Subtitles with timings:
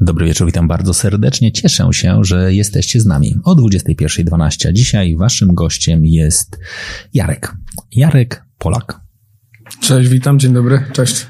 [0.00, 1.52] Dobry wieczór, witam bardzo serdecznie.
[1.52, 4.72] Cieszę się, że jesteście z nami o 21.12.
[4.72, 6.58] Dzisiaj waszym gościem jest
[7.14, 7.56] Jarek.
[7.92, 9.00] Jarek Polak.
[9.80, 11.26] Cześć, witam, dzień dobry, cześć.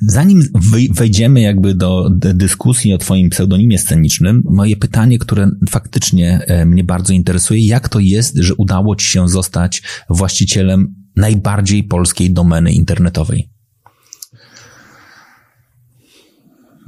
[0.00, 0.42] Zanim
[0.90, 7.12] wejdziemy jakby do dyskusji o twoim pseudonimie scenicznym, moje pytanie, które faktycznie e, mnie bardzo
[7.12, 13.49] interesuje, jak to jest, że udało ci się zostać właścicielem najbardziej polskiej domeny internetowej?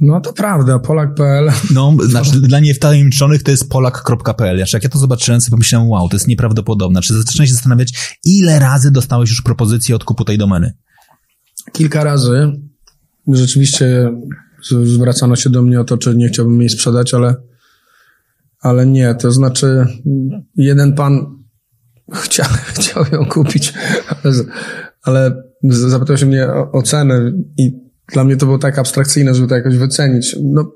[0.03, 1.51] No to prawda, polak.pl.
[1.73, 4.57] No, znaczy, dla niewtajemniczonych to jest polak.pl.
[4.57, 7.01] Znaczy, jak ja to zobaczyłem, sobie pomyślałem, wow, to jest nieprawdopodobne.
[7.01, 10.73] Czy znaczy, zacząłem się zastanawiać, ile razy dostałeś już propozycję odkupu tej domeny?
[11.71, 12.51] Kilka razy.
[13.27, 14.11] Rzeczywiście
[14.83, 17.35] zwracano się do mnie o to, czy nie chciałbym jej sprzedać, ale,
[18.59, 19.15] ale nie.
[19.15, 19.85] To znaczy,
[20.55, 21.43] jeden pan
[22.13, 23.73] chciał, chciał ją kupić,
[24.23, 24.33] ale,
[25.03, 29.47] ale zapytał się mnie o, o cenę i dla mnie to było tak abstrakcyjne, żeby
[29.47, 30.35] to jakoś wycenić.
[30.43, 30.71] No,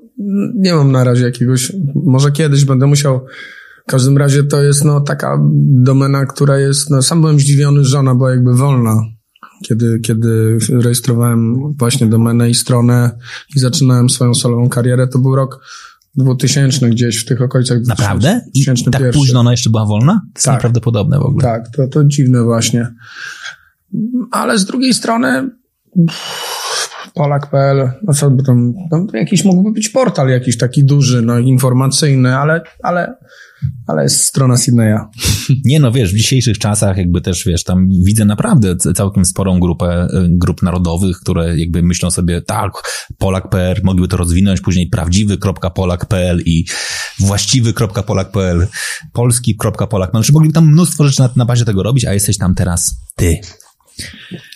[0.54, 3.26] nie mam na razie jakiegoś, może kiedyś będę musiał.
[3.88, 5.38] W każdym razie to jest no taka
[5.82, 9.02] domena, która jest, no sam byłem zdziwiony, że ona była jakby wolna.
[9.64, 13.10] Kiedy, kiedy rejestrowałem właśnie domenę i stronę
[13.56, 15.60] i zaczynałem swoją solową karierę, to był rok
[16.16, 17.78] 2000 gdzieś w tych okolicach.
[17.86, 18.40] Naprawdę?
[18.54, 20.12] I tak późno ona jeszcze była wolna?
[20.12, 20.54] To jest tak.
[20.54, 21.42] nieprawdopodobne w ogóle.
[21.42, 22.94] Tak, to, to dziwne właśnie.
[24.30, 25.50] Ale z drugiej strony
[27.18, 32.36] Polak.pl, no co by tam, no jakiś mógłby być portal jakiś taki duży, no informacyjny,
[32.36, 33.14] ale, ale,
[33.86, 34.98] ale jest strona Sydneya.
[35.64, 40.06] Nie no, wiesz, w dzisiejszych czasach jakby też, wiesz, tam widzę naprawdę całkiem sporą grupę
[40.06, 42.72] y, grup narodowych, które jakby myślą sobie, tak,
[43.18, 46.64] Polak.pl, mogliby to rozwinąć, później prawdziwy.polak.pl i
[47.18, 48.66] właściwy.polak.pl,
[49.12, 53.06] polski.polak.pl, znaczy mogliby tam mnóstwo rzeczy na, na bazie tego robić, a jesteś tam teraz
[53.16, 53.40] ty.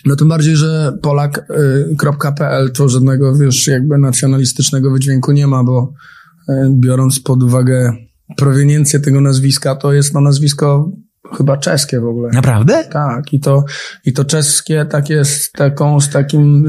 [0.05, 5.93] No tym bardziej, że polak.pl to żadnego, wiesz, jakby nacjonalistycznego wydźwięku nie ma, bo
[6.49, 7.93] y, biorąc pod uwagę
[8.37, 10.91] proweniencję tego nazwiska, to jest no nazwisko
[11.37, 12.29] chyba czeskie w ogóle.
[12.33, 12.83] Naprawdę?
[12.91, 13.63] Tak, i to,
[14.05, 16.65] i to czeskie takie z taką, z takim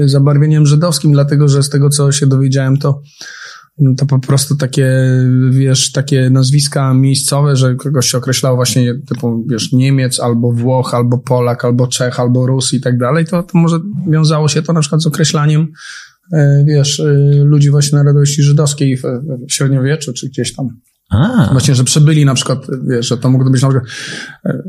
[0.00, 3.00] y, zabarwieniem żydowskim, dlatego że z tego, co się dowiedziałem, to
[3.96, 4.88] to po prostu takie,
[5.50, 11.18] wiesz, takie nazwiska miejscowe, że kogoś się określało właśnie typu, wiesz, Niemiec, albo Włoch, albo
[11.18, 14.80] Polak, albo Czech, albo Rus i tak dalej, to, to może wiązało się to na
[14.80, 15.68] przykład z określaniem,
[16.32, 17.04] e, wiesz, e,
[17.44, 19.02] ludzi właśnie narodowości żydowskiej w,
[19.48, 20.68] w średniowieczu, czy gdzieś tam.
[21.10, 21.48] A.
[21.52, 22.58] Właśnie, że przybyli na przykład,
[22.88, 23.90] wiesz, że to mógł być na przykład
[24.44, 24.62] e,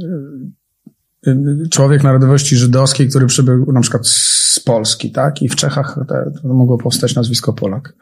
[1.72, 5.42] człowiek narodowości żydowskiej, który przybył na przykład z Polski, tak?
[5.42, 7.94] I w Czechach to, to mogło powstać nazwisko Polak.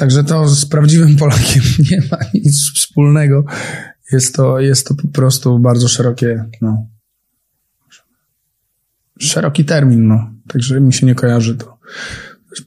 [0.00, 3.44] Także to z prawdziwym Polakiem nie ma nic wspólnego.
[4.12, 6.86] Jest to, jest to po prostu bardzo szerokie, no,
[9.18, 10.30] szeroki termin, no.
[10.48, 11.78] Także mi się nie kojarzy to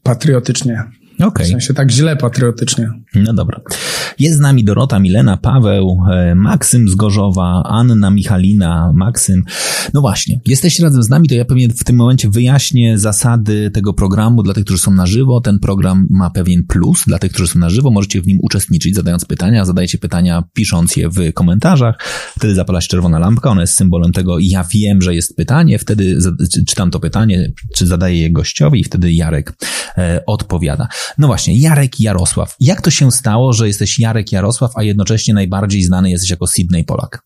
[0.03, 0.83] patriotycznie.
[1.23, 1.45] Okay.
[1.45, 2.89] W sensie tak źle patriotycznie.
[3.15, 3.61] No dobra.
[4.19, 9.43] Jest z nami Dorota, Milena, Paweł, e, Maksym z Gorzowa, Anna, Michalina, Maksym.
[9.93, 13.93] No właśnie, jesteście razem z nami, to ja pewnie w tym momencie wyjaśnię zasady tego
[13.93, 15.41] programu dla tych, którzy są na żywo.
[15.41, 17.91] Ten program ma pewien plus dla tych, którzy są na żywo.
[17.91, 19.65] Możecie w nim uczestniczyć, zadając pytania.
[19.65, 21.95] Zadajcie pytania, pisząc je w komentarzach.
[22.37, 25.79] Wtedy zapala się czerwona lampka, ona jest symbolem tego, ja wiem, że jest pytanie.
[25.79, 26.17] Wtedy
[26.67, 29.53] czytam to pytanie, czy zadaję je gościowi i wtedy Jarek
[29.97, 30.87] e, odpowiada.
[31.17, 32.55] No właśnie, Jarek Jarosław.
[32.59, 36.83] Jak to się stało, że jesteś Jarek Jarosław, a jednocześnie najbardziej znany jesteś jako Sydney
[36.83, 37.23] Polak?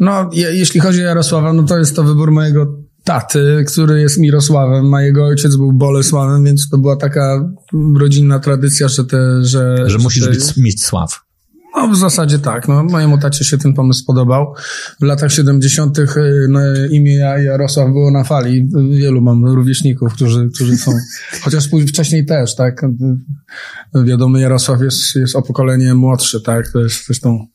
[0.00, 2.66] No, je, jeśli chodzi o Jarosława, no to jest to wybór mojego
[3.04, 7.54] taty, który jest Mirosławem, a jego ojciec był Bolesławem, więc to była taka
[7.98, 9.90] rodzinna tradycja, że te, że...
[9.90, 11.23] Że musisz te, być, mieć sław.
[11.76, 12.68] No w zasadzie tak.
[12.68, 14.54] No, mojemu tacie się ten pomysł podobał.
[15.00, 15.98] W latach 70.
[15.98, 16.06] Y,
[16.48, 16.60] no,
[16.90, 18.68] imię Jarosław było na fali.
[18.90, 20.92] Wielu mam rówieśników, którzy, którzy są,
[21.44, 22.82] chociaż wcześniej też, tak.
[24.04, 26.68] Wiadomo, Jarosław jest, jest o pokolenie młodszy, tak.
[26.72, 27.46] To jest zresztą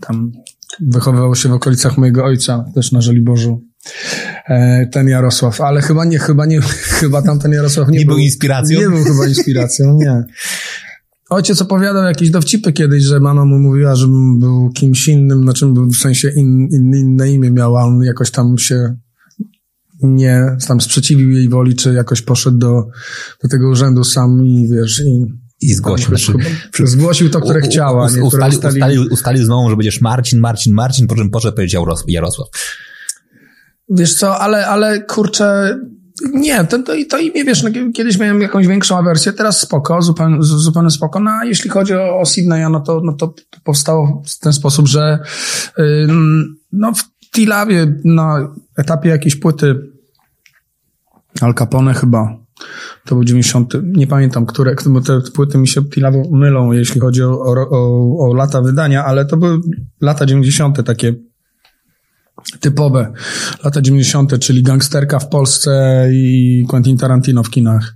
[0.00, 0.32] tam
[0.80, 3.62] wychowywał się w okolicach mojego ojca, też na Żoliborzu
[4.48, 6.60] e, ten Jarosław, ale chyba nie, chyba nie,
[7.00, 8.80] chyba tamten Jarosław nie, nie był, był inspiracją.
[8.80, 10.22] Nie był chyba inspiracją, nie.
[11.30, 14.06] Ojciec opowiadał jakieś dowcipy kiedyś, że mama mu mówiła, że
[14.38, 18.58] był kimś innym, na czym w sensie in, in, inne imię miała, on jakoś tam
[18.58, 18.96] się
[20.02, 22.86] nie tam sprzeciwił jej woli, czy jakoś poszedł do,
[23.42, 25.26] do tego urzędu sam i wiesz, i
[25.60, 26.08] i zgłosił.
[26.08, 26.32] Znaczy,
[26.84, 28.08] zgłosił to, które chciała.
[28.20, 31.86] U, u, ustali, ustalił, ustalił znowu, że będziesz Marcin, Marcin, Marcin, po czym poszedł powiedział
[32.08, 32.48] Jarosław.
[33.88, 35.78] Wiesz co, ale, ale kurczę,
[36.34, 40.36] nie, to, to, to imię, wiesz, no, kiedyś miałem jakąś większą awersję, teraz spoko, zupełnie,
[40.40, 43.34] zupełnie spoko, no a jeśli chodzi o, o Sydneya, no to, no to
[43.64, 45.18] powstało w ten sposób, że
[45.78, 46.06] yy,
[46.72, 49.90] no w Tilawie na etapie jakiejś płyty
[51.40, 52.36] Al Capone chyba,
[53.06, 57.22] to był 90, nie pamiętam, które, bo te płyty mi się Tilawo mylą, jeśli chodzi
[57.22, 57.40] o,
[57.70, 59.60] o, o lata wydania, ale to były
[60.00, 60.84] lata 90.
[60.84, 61.14] takie
[62.60, 63.12] typowe
[63.64, 67.94] lata 90., czyli gangsterka w Polsce i Quentin Tarantino w kinach.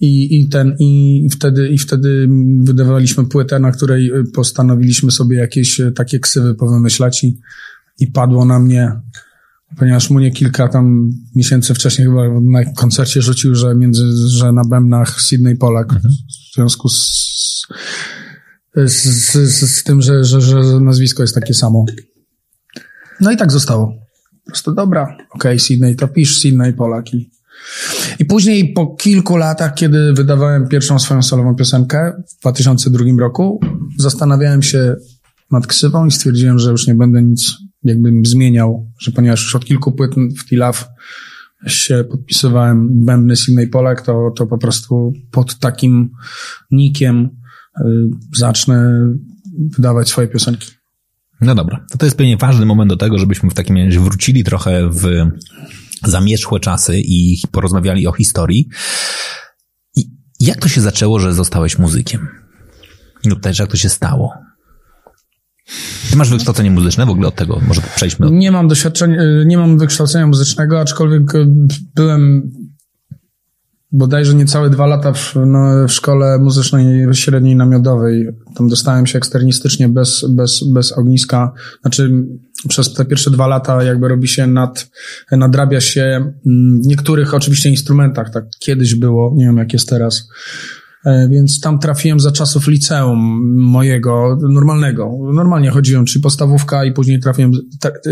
[0.00, 2.28] I, i, ten, i, wtedy, I wtedy
[2.60, 7.38] wydawaliśmy płytę, na której postanowiliśmy sobie jakieś takie ksywy powymyślać i,
[7.98, 8.92] i padło na mnie,
[9.78, 14.62] ponieważ mu nie kilka tam miesięcy wcześniej chyba na koncercie rzucił, że między, że na
[14.64, 16.14] bębnach Sydney Polak mhm.
[16.52, 17.20] w związku z,
[18.76, 19.04] z,
[19.34, 21.84] z, z tym, że, że, że nazwisko jest takie samo.
[23.20, 23.94] No i tak zostało.
[24.44, 27.30] Po prostu dobra, okej, okay, Sydney, to pisz Sydney Polaki.
[28.18, 33.60] I później po kilku latach, kiedy wydawałem pierwszą swoją solową piosenkę w 2002 roku,
[33.98, 34.96] zastanawiałem się
[35.50, 39.64] nad ksywą i stwierdziłem, że już nie będę nic jakbym zmieniał, że ponieważ już od
[39.64, 40.88] kilku płyt w Tilaf
[41.66, 46.10] się podpisywałem bębny Sydney Polak, to, to po prostu pod takim
[46.70, 47.30] nikiem
[47.80, 47.84] y,
[48.36, 49.06] zacznę
[49.76, 50.79] wydawać swoje piosenki.
[51.40, 54.44] No dobra, to, to jest pewnie ważny moment do tego, żebyśmy w takim razie wrócili
[54.44, 55.26] trochę w
[56.04, 58.68] zamierzchłe czasy i porozmawiali o historii.
[59.96, 60.10] I
[60.40, 62.28] jak to się zaczęło, że zostałeś muzykiem?
[63.26, 64.34] Lub też jak to się stało?
[66.10, 67.60] Ty masz wykształcenie muzyczne w ogóle od tego?
[67.68, 68.32] Może przejdźmy od...
[68.32, 71.22] Nie mam doświadczenia, nie mam wykształcenia muzycznego, aczkolwiek
[71.94, 72.50] byłem
[73.92, 78.28] bodajże niecałe dwa lata w, no, w szkole muzycznej średniej namiotowej.
[78.54, 81.52] Tam dostałem się eksternistycznie bez, bez, bez ogniska.
[81.82, 82.24] Znaczy
[82.68, 84.90] przez te pierwsze dwa lata jakby robi się nad,
[85.32, 90.28] nadrabia się mm, w niektórych oczywiście instrumentach, tak kiedyś było, nie wiem jak jest teraz.
[91.04, 93.18] E, więc tam trafiłem za czasów liceum
[93.56, 95.10] mojego, normalnego.
[95.32, 97.50] Normalnie chodziłem, czyli podstawówka i później trafiłem,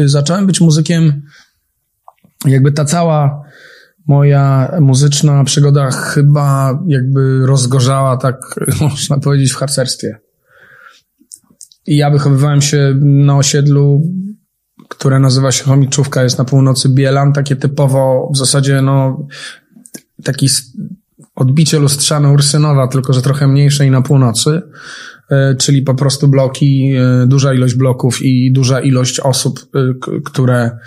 [0.05, 1.23] zacząłem być muzykiem
[2.47, 3.48] jakby ta cała
[4.09, 8.37] moja muzyczna przygoda chyba jakby rozgorzała, tak
[8.81, 10.19] można powiedzieć, w harcerstwie.
[11.87, 14.03] I ja wychowywałem się na osiedlu,
[14.89, 19.27] które nazywa się Chomiczówka, jest na północy Bielan, takie typowo w zasadzie no
[20.25, 20.49] taki
[21.35, 24.63] odbicie lustrzane Ursynowa, tylko że trochę mniejsze i na północy,
[25.31, 29.79] e, czyli po prostu bloki, e, duża ilość bloków i duża ilość osób, e,
[30.25, 30.79] które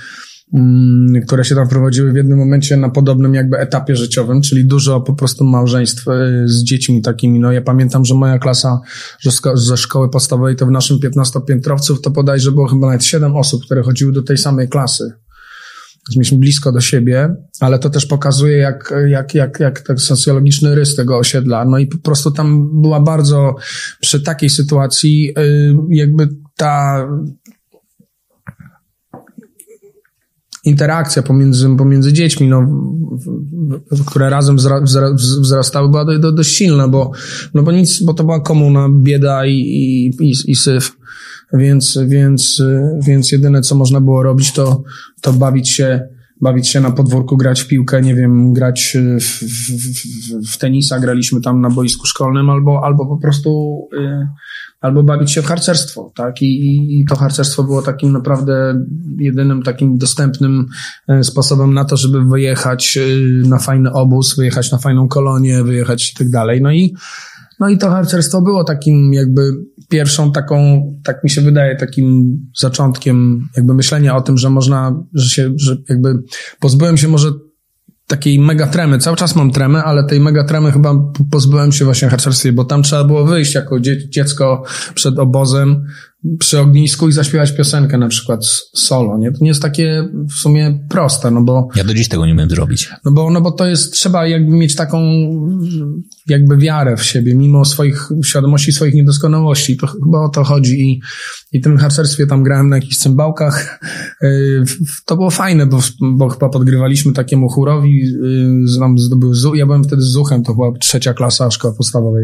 [1.25, 5.13] które się tam prowadziły w jednym momencie na podobnym jakby etapie życiowym, czyli dużo po
[5.13, 6.11] prostu małżeństw y,
[6.45, 7.39] z dziećmi takimi.
[7.39, 8.79] No ja pamiętam, że moja klasa
[9.53, 13.83] ze szkoły podstawowej to w naszym 15-piętrowców to podajże było chyba nawet 7 osób, które
[13.83, 15.13] chodziły do tej samej klasy.
[16.09, 20.75] Więc mieliśmy blisko do siebie, ale to też pokazuje, jak, jak, jak, jak ten socjologiczny
[20.75, 21.65] rys tego osiedla.
[21.65, 23.55] No i po prostu tam była bardzo,
[24.01, 27.07] przy takiej sytuacji, y, jakby ta
[30.65, 32.67] interakcja pomiędzy, pomiędzy dziećmi, no,
[34.05, 37.11] które razem wzra, wzra, wzrastały, była do, dość silna, bo,
[37.53, 40.97] no bo nic, bo to była komuna, bieda i, i, i, i syf.
[41.53, 42.63] Więc, więc,
[43.07, 44.83] więc jedyne, co można było robić, to,
[45.21, 46.01] to bawić się,
[46.41, 49.81] bawić się na podwórku, grać w piłkę, nie wiem, grać w, w,
[50.43, 54.27] w, w tenisa, graliśmy tam na boisku szkolnym, albo, albo po prostu, y,
[54.81, 56.41] albo bawić się w harcerstwo, tak?
[56.41, 58.83] I, I to harcerstwo było takim naprawdę
[59.17, 60.65] jedynym takim dostępnym
[61.07, 63.01] e, sposobem na to, żeby wyjechać e,
[63.47, 66.61] na fajny obóz, wyjechać na fajną kolonię, wyjechać i tak dalej.
[66.61, 66.95] No i,
[67.59, 69.41] no i to harcerstwo było takim jakby
[69.89, 75.29] pierwszą taką, tak mi się wydaje, takim zaczątkiem jakby myślenia o tym, że można, że
[75.29, 76.23] się, że jakby
[76.59, 77.31] pozbyłem się może
[78.11, 78.99] takiej mega tremy.
[78.99, 80.95] Cały czas mam tremę, ale tej mega tremy chyba
[81.31, 84.63] pozbyłem się właśnie w harcerstwie, bo tam trzeba było wyjść jako dziecko
[84.95, 85.85] przed obozem,
[86.39, 89.31] przy ognisku i zaśpiewać piosenkę na przykład solo, nie?
[89.31, 91.67] To nie jest takie w sumie proste, no bo...
[91.75, 92.89] Ja do dziś tego nie umiem zrobić.
[93.05, 95.01] No bo, no bo to jest, trzeba jakby mieć taką
[96.27, 99.77] jakby wiarę w siebie, mimo swoich świadomości, swoich niedoskonałości.
[99.77, 101.01] To chyba o to chodzi i,
[101.51, 103.79] i tym harcerstwie tam grałem na jakichś cymbałkach.
[104.23, 104.63] Y,
[105.05, 108.03] to było fajne, bo, bo chyba podgrywaliśmy takiemu chórowi,
[108.63, 112.23] y, zdobył, ja byłem wtedy z Zuchem, to była trzecia klasa szkoły podstawowej.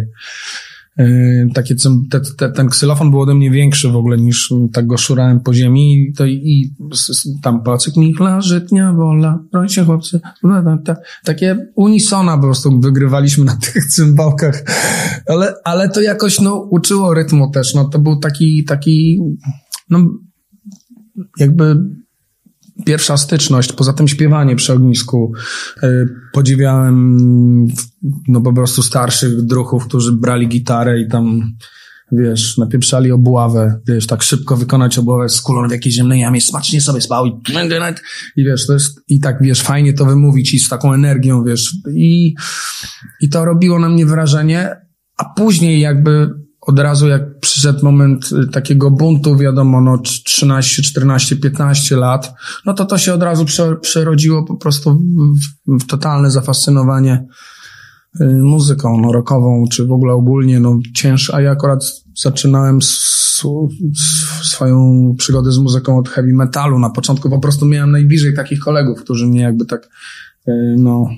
[0.97, 1.75] Yy, takie,
[2.09, 5.53] te, te, ten ksylofon był ode mnie większy w ogóle niż tak go szurałem po
[5.53, 6.73] ziemi i, to, i
[7.41, 10.19] tam pacyk Michla, żytnia, wola, broń się chłopcy,
[11.23, 14.63] takie unisona po prostu wygrywaliśmy na tych cymbałkach,
[15.27, 19.19] ale, ale to jakoś no uczyło rytmu też, no to był taki, taki
[19.89, 19.99] no
[21.39, 21.75] jakby
[22.85, 25.31] pierwsza styczność, poza tym śpiewanie przy ognisku.
[25.83, 27.17] Y, podziwiałem
[28.27, 31.53] no po prostu starszych druhów, którzy brali gitarę i tam
[32.11, 36.81] wiesz, napieprzali obławę, wiesz, tak szybko wykonać obławę z kulą w jakiejś ziemnej jamie, smacznie
[36.81, 37.31] sobie spał i,
[38.35, 41.75] i wiesz, to jest, i tak, wiesz, fajnie to wymówić i z taką energią, wiesz,
[41.93, 42.35] i,
[43.21, 44.75] i to robiło na mnie wrażenie,
[45.17, 46.29] a później jakby
[46.67, 52.33] od razu jak przyszedł moment y, takiego buntu, wiadomo, no 13, 14, 15 lat,
[52.65, 53.45] no to to się od razu
[53.81, 54.99] przerodziło po prostu
[55.67, 57.25] w, w totalne zafascynowanie
[58.21, 61.83] y, muzyką no, rockową, czy w ogóle ogólnie, no cięż, a ja akurat
[62.15, 62.79] zaczynałem
[64.41, 66.79] swoją przygodę z muzyką od heavy metalu.
[66.79, 69.89] Na początku po prostu miałem najbliżej takich kolegów, którzy mnie jakby tak,
[70.47, 71.09] y, no,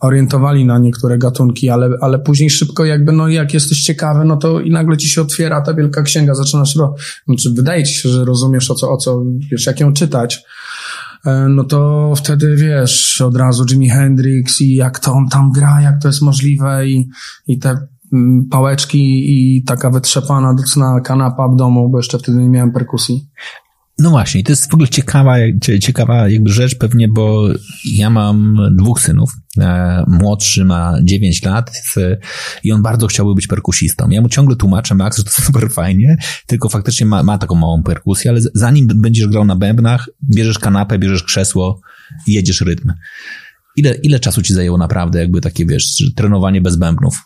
[0.00, 4.60] orientowali na niektóre gatunki, ale, ale później szybko jakby, no jak jesteś ciekawy, no to
[4.60, 6.94] i nagle ci się otwiera ta wielka księga, zaczynasz, ro,
[7.26, 10.44] znaczy wydaje ci się, że rozumiesz o co, o co, wiesz, jak ją czytać,
[11.26, 15.80] e, no to wtedy wiesz od razu Jimi Hendrix i jak to on tam gra,
[15.82, 17.08] jak to jest możliwe i,
[17.46, 22.48] i te mm, pałeczki i taka wytrzepana docna kanapa w domu, bo jeszcze wtedy nie
[22.48, 23.28] miałem perkusji.
[23.98, 25.36] No właśnie, to jest w ogóle ciekawa,
[25.80, 27.48] ciekawa jakby rzecz pewnie, bo
[27.94, 29.32] ja mam dwóch synów.
[29.58, 31.72] E, młodszy ma 9 lat
[32.64, 34.10] i on bardzo chciałby być perkusistą.
[34.10, 37.82] Ja mu ciągle tłumaczę, Max, że to super fajnie, tylko faktycznie ma, ma taką małą
[37.82, 41.80] perkusję, ale zanim będziesz grał na bębnach, bierzesz kanapę, bierzesz krzesło
[42.26, 42.92] jedziesz rytm.
[43.76, 47.20] Ile, ile czasu ci zajęło naprawdę jakby takie, wiesz, trenowanie bez bębnów?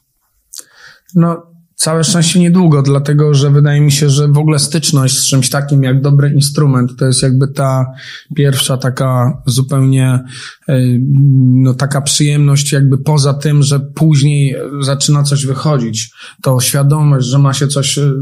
[1.15, 5.51] No, Całe szczęście niedługo, dlatego że wydaje mi się, że w ogóle styczność z czymś
[5.51, 7.87] takim jak dobry instrument to jest jakby ta
[8.37, 10.25] pierwsza taka zupełnie
[10.69, 10.79] e,
[11.39, 16.11] no, taka przyjemność, jakby poza tym, że później zaczyna coś wychodzić.
[16.43, 18.13] To świadomość, że ma się coś, e,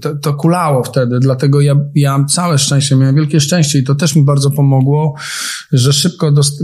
[0.00, 4.16] to, to kulało wtedy, dlatego ja, ja całe szczęście, miałem wielkie szczęście i to też
[4.16, 5.14] mi bardzo pomogło,
[5.72, 6.62] że szybko, dost...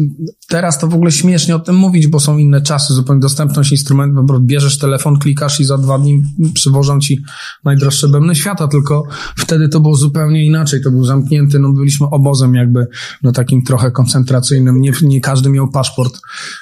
[0.48, 4.40] teraz to w ogóle śmiesznie o tym mówić, bo są inne czasy, zupełnie dostępność instrumentów,
[4.40, 7.22] bierzesz telefon, klikasz i za dwa dni przywożą ci
[7.64, 9.02] najdroższe bębny świata, tylko
[9.36, 12.86] wtedy to było zupełnie inaczej, to był zamknięty, no byliśmy obozem jakby,
[13.22, 16.20] no takim trochę koncentracyjnym, nie, nie każdy miał paszport.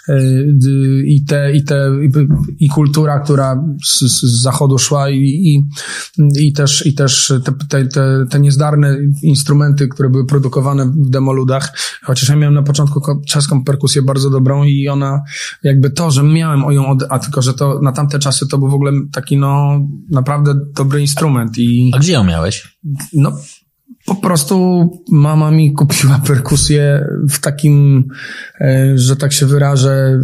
[0.08, 0.14] E,
[1.06, 1.90] i te, i te,
[2.58, 5.62] i kultura, która z, z zachodu szła i, i,
[6.46, 12.28] i też, i też te, te, te, niezdarne instrumenty, które były produkowane w demoludach, chociaż
[12.28, 15.22] ja miałem na początku czeską perkusję bardzo dobrą i ona,
[15.62, 18.68] jakby to, że miałem ją, od, a tylko, że to na tamte czasy to był
[18.68, 21.90] w ogóle taki no naprawdę dobry instrument i...
[21.94, 22.78] A gdzie ją miałeś?
[23.12, 23.32] No
[24.04, 28.04] po prostu mama mi kupiła perkusję w takim,
[28.60, 30.20] e, że tak się wyrażę,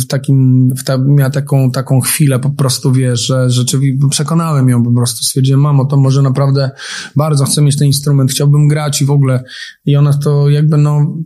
[0.00, 4.84] w takim, w ta, miała taką, taką chwilę po prostu, wiesz, że rzeczywiście przekonałem ją
[4.84, 6.70] po prostu, stwierdziłem, mamo, to może naprawdę
[7.16, 9.44] bardzo chcę mieć ten instrument, chciałbym grać i w ogóle
[9.84, 11.16] i ona to jakby no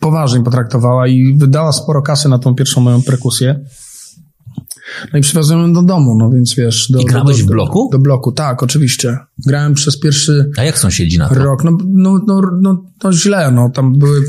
[0.00, 3.60] poważnie potraktowała i wydała sporo kasy na tą pierwszą moją perkusję.
[5.12, 6.90] No i przywiozłem ją do domu, no więc wiesz...
[6.90, 7.88] Do, I grałeś do, do, w bloku?
[7.92, 9.18] Do, bloku, tak, oczywiście.
[9.46, 10.50] Grałem przez pierwszy...
[10.56, 11.34] A jak sąsiedzi na to?
[11.34, 14.20] Rok, no, no, no, no, no źle, no, tam były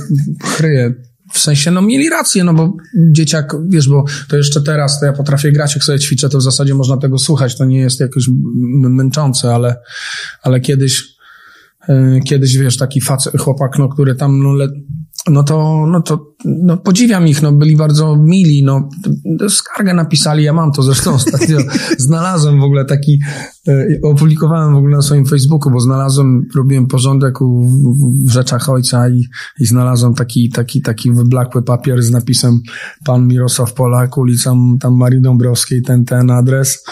[0.44, 0.94] chryje
[1.34, 2.78] w sensie, no mieli rację, no bo
[3.12, 6.44] dzieciak, wiesz, bo to jeszcze teraz, to ja potrafię grać, jak sobie ćwiczę, to w
[6.44, 8.30] zasadzie można tego słuchać, to nie jest jakoś
[8.90, 9.76] męczące, ale,
[10.42, 11.04] ale kiedyś,
[11.88, 14.68] yy, kiedyś, wiesz, taki facet, chłopak, no, który tam, no, le,
[15.30, 18.90] no to, no to no podziwiam ich, no byli bardzo mili, no
[19.50, 21.58] skargę napisali, ja mam to zresztą ostatnio,
[21.98, 23.20] znalazłem w ogóle taki,
[23.68, 28.70] e, opublikowałem w ogóle na swoim Facebooku, bo znalazłem, robiłem porządek u, w, w rzeczach
[28.70, 29.26] ojca i,
[29.60, 32.62] i znalazłem taki, taki, taki wyblakły papier z napisem
[33.06, 36.84] pan Mirosław Polak, ulica tam Marii Dąbrowskiej, ten, ten adres,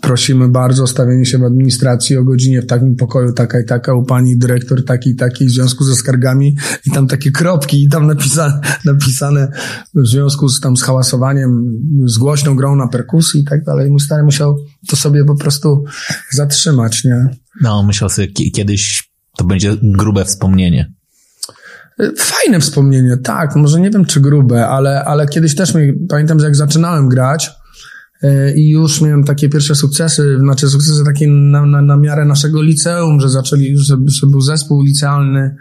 [0.00, 3.94] prosimy bardzo o stawienie się w administracji o godzinie w takim pokoju taka i taka,
[3.94, 6.56] u pani dyrektor taki i taki w związku ze skargami
[6.86, 9.48] i tam takie kropki i tam napisane, napisane
[9.94, 13.90] w związku z tam z hałasowaniem, z głośną grą na perkusji i tak dalej.
[13.90, 14.56] Mój stary musiał
[14.88, 15.84] to sobie po prostu
[16.32, 17.26] zatrzymać, nie?
[17.62, 20.92] No, myślał sobie kiedyś to będzie grube wspomnienie.
[22.16, 23.56] Fajne wspomnienie, tak.
[23.56, 27.46] Może nie wiem, czy grube, ale, ale kiedyś też mi, pamiętam, że jak zaczynałem grać,
[27.46, 27.50] e,
[28.56, 33.20] i już miałem takie pierwsze sukcesy, znaczy sukcesy takie na, na, na miarę naszego liceum,
[33.20, 35.56] że zaczęli, że, że był zespół licealny,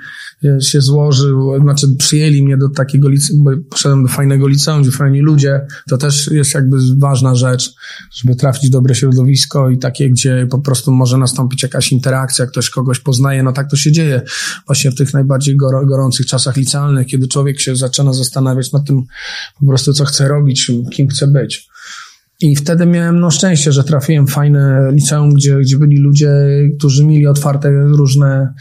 [0.46, 4.92] e, się złożył, znaczy przyjęli mnie do takiego liceum, bo poszedłem do fajnego liceum, gdzie
[4.92, 7.74] fajni ludzie, to też jest jakby ważna rzecz,
[8.12, 12.70] żeby trafić w dobre środowisko i takie, gdzie po prostu może nastąpić jakaś interakcja, ktoś
[12.70, 14.22] kogoś poznaje, no tak to się dzieje
[14.66, 19.04] właśnie w tych najbardziej gorących czasach licealnych, kiedy człowiek się zaczyna zastanawiać nad tym
[19.60, 21.69] po prostu, co chce robić, kim chce być.
[22.42, 26.32] I wtedy miałem no szczęście, że trafiłem w fajne liceum, gdzie, gdzie byli ludzie,
[26.78, 28.54] którzy mieli otwarte różne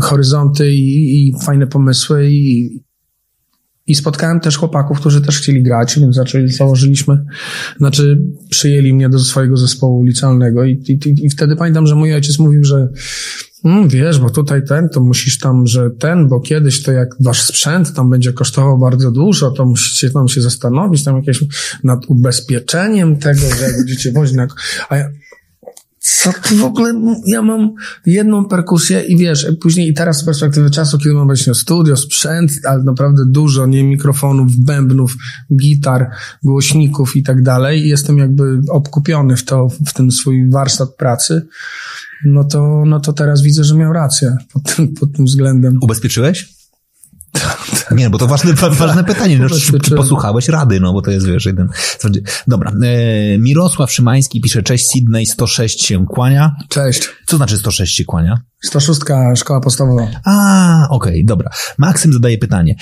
[0.00, 2.70] horyzonty i, i fajne pomysły i,
[3.86, 7.24] i spotkałem też chłopaków, którzy też chcieli grać, więc zaczęli, założyliśmy,
[7.78, 12.38] znaczy przyjęli mnie do swojego zespołu licealnego i, i, i wtedy pamiętam, że mój ojciec
[12.38, 12.88] mówił, że
[13.64, 17.42] Mm, wiesz, bo tutaj ten, to musisz tam, że ten, bo kiedyś to jak wasz
[17.42, 21.44] sprzęt tam będzie kosztował bardzo dużo, to musicie tam się zastanowić, tam jakieś
[21.84, 24.36] nad ubezpieczeniem tego, że będziecie wozić.
[24.88, 25.08] A ja,
[26.02, 26.94] co ty w ogóle,
[27.26, 27.74] ja mam
[28.06, 32.52] jedną perkusję i wiesz, później i teraz z perspektywy czasu, kiedy mam właśnie studio, sprzęt,
[32.64, 35.16] ale naprawdę dużo, nie mikrofonów, bębnów,
[35.56, 36.10] gitar,
[36.44, 41.46] głośników i tak dalej, jestem jakby obkupiony w to, w ten swój warsztat pracy,
[42.24, 45.78] no to, no to teraz widzę, że miał rację pod tym, pod tym względem.
[45.82, 46.61] Ubezpieczyłeś?
[47.96, 49.38] Nie, bo to ważne, ważne pytanie.
[49.38, 50.80] No, czy, czy, posłuchałeś rady?
[50.80, 51.68] No, bo to jest, wiesz, jeden.
[52.46, 52.72] Dobra.
[52.82, 56.56] E, Mirosław Szymański pisze, cześć Sydney, 106 się kłania.
[56.68, 57.08] Cześć.
[57.26, 58.42] Co znaczy 106 się kłania?
[58.64, 59.00] 106
[59.36, 60.08] szkoła podstawowa.
[60.24, 61.50] A, okej, okay, dobra.
[61.78, 62.74] Maksym zadaje pytanie.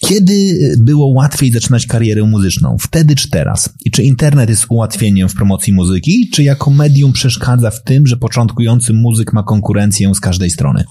[0.00, 2.76] Kiedy było łatwiej zaczynać karierę muzyczną?
[2.80, 3.68] Wtedy czy teraz?
[3.84, 8.16] I czy internet jest ułatwieniem w promocji muzyki, czy jako medium przeszkadza w tym, że
[8.16, 10.84] początkujący muzyk ma konkurencję z każdej strony?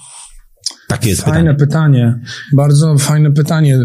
[0.88, 2.14] Takie jest fajne pytanie.
[2.14, 2.20] pytanie.
[2.52, 3.78] Bardzo fajne pytanie.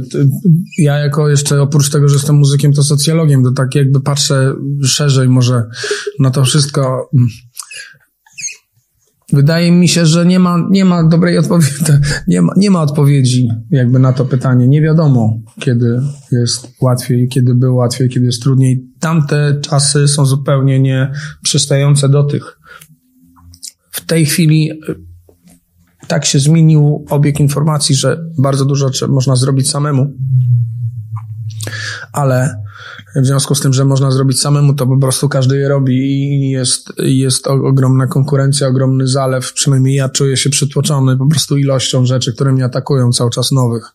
[0.77, 4.53] Ja jako jeszcze oprócz tego, że jestem muzykiem, to socjologiem, to tak jakby patrzę
[4.83, 5.63] szerzej może
[6.19, 7.09] na to wszystko.
[9.33, 11.73] Wydaje mi się, że nie ma, nie ma dobrej odpowiedzi,
[12.27, 14.67] nie ma, nie ma odpowiedzi jakby na to pytanie.
[14.67, 16.01] Nie wiadomo, kiedy
[16.31, 18.85] jest łatwiej, kiedy było łatwiej, kiedy jest trudniej.
[18.99, 21.11] Tamte czasy są zupełnie nie
[21.43, 22.59] przystające do tych.
[23.91, 24.69] W tej chwili
[26.09, 30.13] tak się zmienił obieg informacji, że bardzo dużo można zrobić samemu.
[32.13, 32.55] Ale
[33.15, 36.49] w związku z tym, że można zrobić samemu, to po prostu każdy je robi i
[36.49, 39.53] jest, jest ogromna konkurencja, ogromny zalew.
[39.53, 43.91] Przynajmniej ja czuję się przytłoczony po prostu ilością rzeczy, które mnie atakują cały czas nowych.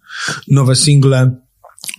[0.48, 1.36] Nowe single,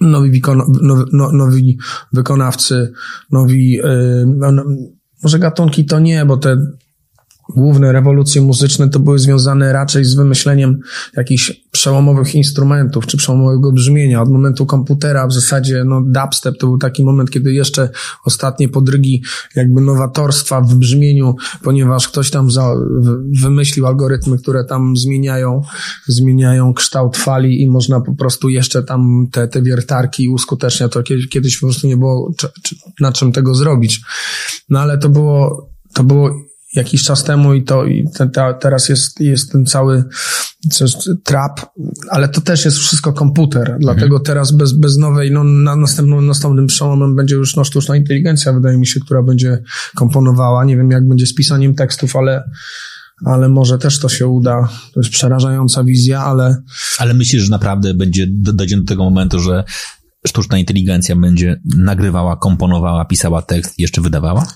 [0.02, 0.42] nowi,
[0.82, 1.78] nowi, nowi
[2.14, 2.92] wykonawcy,
[3.32, 4.64] nowi, yy, no,
[5.24, 6.58] może gatunki to nie, bo te
[7.50, 10.80] główne rewolucje muzyczne to były związane raczej z wymyśleniem
[11.18, 14.22] jakichś przełomowych instrumentów, czy przełomowego brzmienia.
[14.22, 17.90] Od momentu komputera w zasadzie, no, dubstep to był taki moment, kiedy jeszcze
[18.26, 19.24] ostatnie podrygi
[19.56, 22.76] jakby nowatorstwa w brzmieniu, ponieważ ktoś tam za,
[23.42, 25.62] wymyślił algorytmy, które tam zmieniają,
[26.08, 31.04] zmieniają kształt fali i można po prostu jeszcze tam te, te wiertarki uskutecznia to.
[31.04, 32.34] Kiedyś, po prostu nie było
[33.00, 34.02] na czym tego zrobić.
[34.70, 36.32] No ale to było, to było
[36.76, 40.04] jakiś czas temu i to i te, te, teraz jest, jest ten cały
[41.24, 41.62] trap,
[42.10, 43.80] ale to też jest wszystko komputer, mhm.
[43.80, 48.54] dlatego teraz bez, bez nowej, no na następnym, następnym przełomem będzie już no, sztuczna inteligencja,
[48.54, 49.62] wydaje mi się, która będzie
[49.96, 52.44] komponowała, nie wiem jak będzie z pisaniem tekstów, ale
[53.26, 54.70] ale może też to się uda.
[54.94, 56.56] To jest przerażająca wizja, ale...
[56.98, 59.64] Ale myślisz, że naprawdę będzie, dojdzie do tego momentu, że
[60.28, 64.48] sztuczna inteligencja będzie nagrywała, komponowała, pisała tekst i jeszcze wydawała?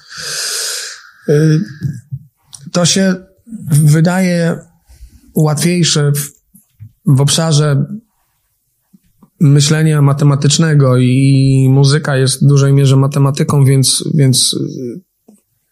[1.30, 1.60] Y,
[2.72, 3.16] to się
[3.72, 4.60] wydaje
[5.36, 6.32] łatwiejsze w,
[7.06, 7.86] w obszarze
[9.40, 14.56] myślenia matematycznego i muzyka jest w dużej mierze matematyką, więc, więc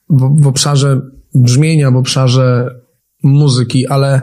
[0.09, 1.01] w, w obszarze
[1.35, 2.75] brzmienia, w obszarze
[3.23, 4.21] muzyki, ale,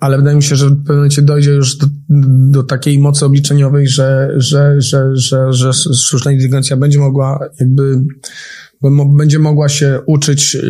[0.00, 1.86] ale wydaje mi się, że w pewnym momencie dojdzie już do,
[2.50, 8.04] do takiej mocy obliczeniowej, że, że, że, że, że sztuczna inteligencja będzie mogła jakby
[9.16, 10.60] będzie mogła się uczyć y,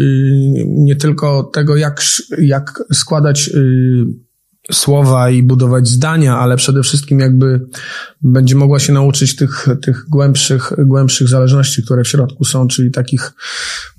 [0.66, 2.03] nie tylko tego, jak,
[2.38, 4.30] jak składać y,
[4.73, 7.61] słowa i budować zdania, ale przede wszystkim jakby
[8.23, 13.33] będzie mogła się nauczyć tych, tych głębszych, głębszych zależności, które w środku są, czyli takich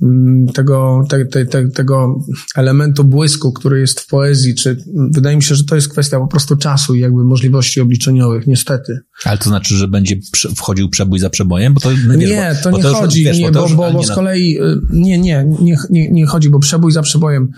[0.01, 2.19] mm, tego, te, te, te, tego
[2.55, 6.27] elementu błysku, który jest w poezji, czy wydaje mi się, że to jest kwestia po
[6.27, 8.99] prostu czasu i jakby możliwości obliczeniowych, niestety.
[9.25, 10.15] Ale to znaczy, że będzie
[10.55, 11.73] wchodził przebój za przebojem?
[11.73, 14.03] Bo to, no wiesz, nie, to bo, nie to chodzi, wiesz, nie, bo, bo, bo,
[14.03, 17.51] z kolei y, nie, nie, nie, nie, nie chodzi, bo przebój za przebojem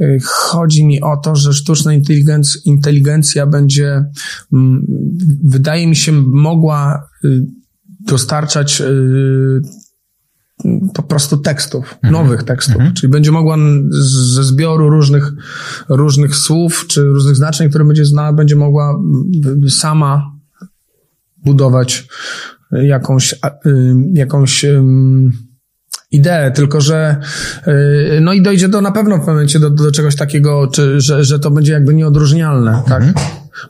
[0.00, 4.04] y, chodzi mi o to, że sztuczna inteligencja, inteligencja będzie,
[4.52, 4.86] mm,
[5.44, 7.46] wydaje mi się, mogła y,
[8.00, 9.62] dostarczać y,
[10.94, 12.82] po prostu tekstów, nowych tekstów.
[12.94, 13.56] Czyli będzie mogła
[14.32, 15.32] ze zbioru różnych,
[15.88, 19.00] różnych słów czy różnych znaczeń, które będzie znała, będzie mogła
[19.68, 20.32] sama
[21.36, 22.08] budować
[22.72, 23.32] jakąś,
[23.66, 25.32] y, jakąś ym,
[26.12, 27.16] ideę, tylko że
[27.66, 31.00] y, no i dojdzie do na pewno w pewnym momencie do, do czegoś takiego, czy,
[31.00, 33.02] że, że to będzie jakby nieodróżnialne, tak?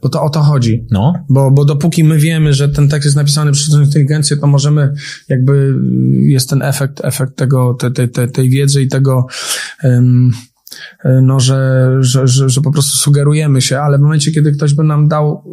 [0.03, 0.87] Bo to o to chodzi.
[0.91, 4.95] No, Bo, bo dopóki my wiemy, że ten tekst jest napisany przez inteligencję, to możemy,
[5.29, 5.75] jakby y,
[6.23, 9.27] jest ten efekt, efekt tego, te, te, te, tej wiedzy i tego,
[9.85, 10.03] y,
[11.23, 14.85] no, że, że, że, że po prostu sugerujemy się, ale w momencie, kiedy ktoś by
[14.85, 15.45] nam dał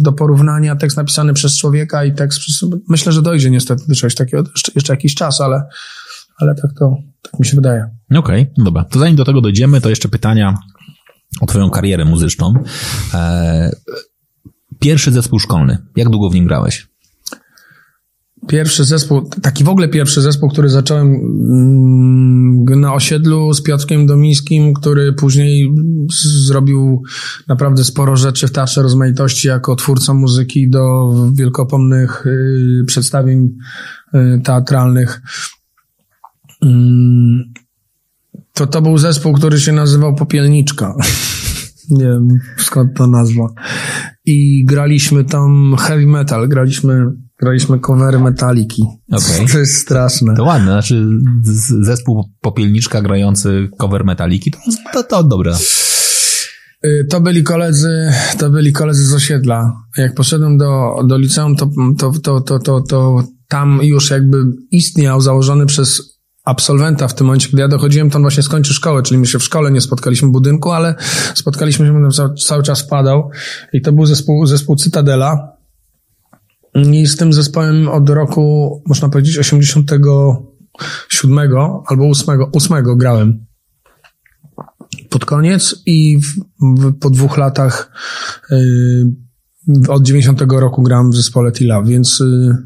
[0.00, 2.40] do porównania tekst napisany przez człowieka i tekst
[2.88, 5.62] myślę, że dojdzie niestety do czegoś takiego jeszcze, jakiś czas, ale,
[6.38, 7.90] ale tak to, tak mi się wydaje.
[8.18, 8.84] okej, dobra.
[8.84, 10.58] To zanim do tego dojdziemy, to jeszcze pytania
[11.40, 12.54] o twoją karierę muzyczną.
[13.14, 13.70] E,
[14.80, 15.78] pierwszy zespół szkolny.
[15.96, 16.88] Jak długo w nim grałeś?
[18.48, 24.74] Pierwszy zespół, taki w ogóle pierwszy zespół, który zacząłem mm, na osiedlu z Piotrkiem Domińskim,
[24.74, 25.74] który później
[26.46, 27.02] zrobił
[27.48, 33.48] naprawdę sporo rzeczy w Teatrze Rozmaitości jako twórca muzyki do wielkopomnych y, przedstawień
[34.14, 35.22] y, teatralnych.
[36.62, 37.52] Mm,
[38.52, 40.94] to to był zespół, który się nazywał Popielniczka.
[41.90, 42.28] Nie wiem
[42.58, 43.48] skąd ta nazwa.
[44.24, 47.06] I graliśmy tam heavy metal, graliśmy,
[47.40, 48.82] graliśmy covery metaliki.
[49.12, 49.46] Okej.
[49.52, 50.34] To jest straszne.
[50.36, 51.06] To ładne, znaczy
[51.82, 54.58] zespół Popielniczka grający cover metaliki, to,
[54.92, 55.56] to, to dobra.
[56.84, 59.72] Y, To byli koledzy, to byli koledzy z osiedla.
[59.96, 65.20] Jak poszedłem do, do liceum, to, to, to, to, to, to tam już jakby istniał
[65.20, 69.18] założony przez absolwenta w tym momencie, kiedy ja dochodziłem, to on właśnie skończył szkołę, czyli
[69.18, 70.94] my się w szkole nie spotkaliśmy w budynku, ale
[71.34, 73.30] spotkaliśmy się, on cały, cały czas wpadał
[73.72, 75.55] i to był zespół, zespół Cytadela
[76.76, 81.38] i z tym zespołem od roku, można powiedzieć, 87
[81.86, 83.46] albo 8, 8 grałem
[85.10, 86.24] pod koniec i w,
[86.80, 87.92] w, po dwóch latach
[88.52, 88.56] y,
[89.88, 92.56] od 90 roku gram w zespole Tila, więc, y,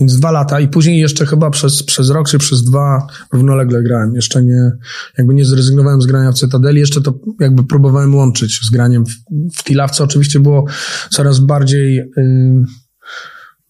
[0.00, 4.14] więc dwa lata i później jeszcze chyba przez, przez rok czy przez dwa równolegle grałem.
[4.14, 4.72] Jeszcze nie,
[5.18, 9.10] jakby nie zrezygnowałem z grania w Cytadeli, jeszcze to jakby próbowałem łączyć z graniem w,
[9.56, 10.64] w Tila, co oczywiście było
[11.10, 12.06] coraz bardziej y,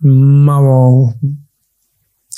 [0.00, 1.12] mało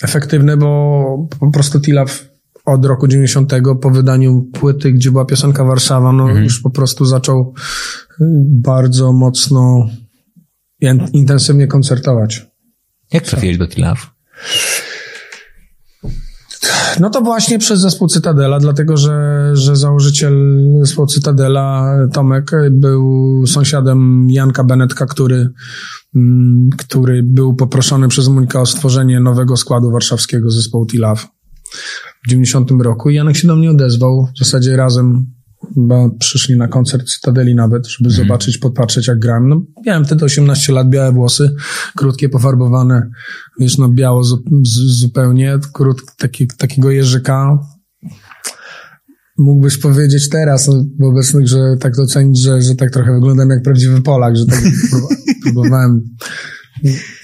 [0.02, 2.28] efektywne, bo po prostu Tilaf
[2.64, 7.54] od roku 90 po wydaniu płyty, gdzie była piosenka Warszawa, no już po prostu zaczął
[8.20, 9.88] y, bardzo mocno
[10.80, 12.46] in- intensywnie koncertować.
[13.12, 14.10] Jak trafiłeś do Tilaw?
[17.00, 20.34] No to właśnie przez zespół Cytadela, dlatego że, że założyciel
[20.80, 23.02] zespołu Cytadela, Tomek, był
[23.46, 25.48] sąsiadem Janka Benetka, który,
[26.14, 31.26] mm, który był poproszony przez Monika o stworzenie nowego składu warszawskiego zespołu Tilaw
[32.24, 33.10] w 90 roku.
[33.10, 34.28] I Janek się do mnie odezwał.
[34.34, 35.26] W zasadzie razem
[35.74, 39.48] chyba przyszli na koncert Cytadeli nawet, żeby zobaczyć, podpatrzeć jak gram.
[39.48, 41.50] No, miałem wtedy 18 lat, białe włosy,
[41.96, 43.10] krótkie, pofarbowane,
[43.60, 47.58] wiesz, no biało zu, z, zupełnie, krót, taki, takiego jeżyka.
[49.38, 53.50] Mógłbyś powiedzieć teraz no, w obecnych, że tak to ocenić, że, że tak trochę wyglądam
[53.50, 56.00] jak prawdziwy Polak, że tak prób- próbowałem,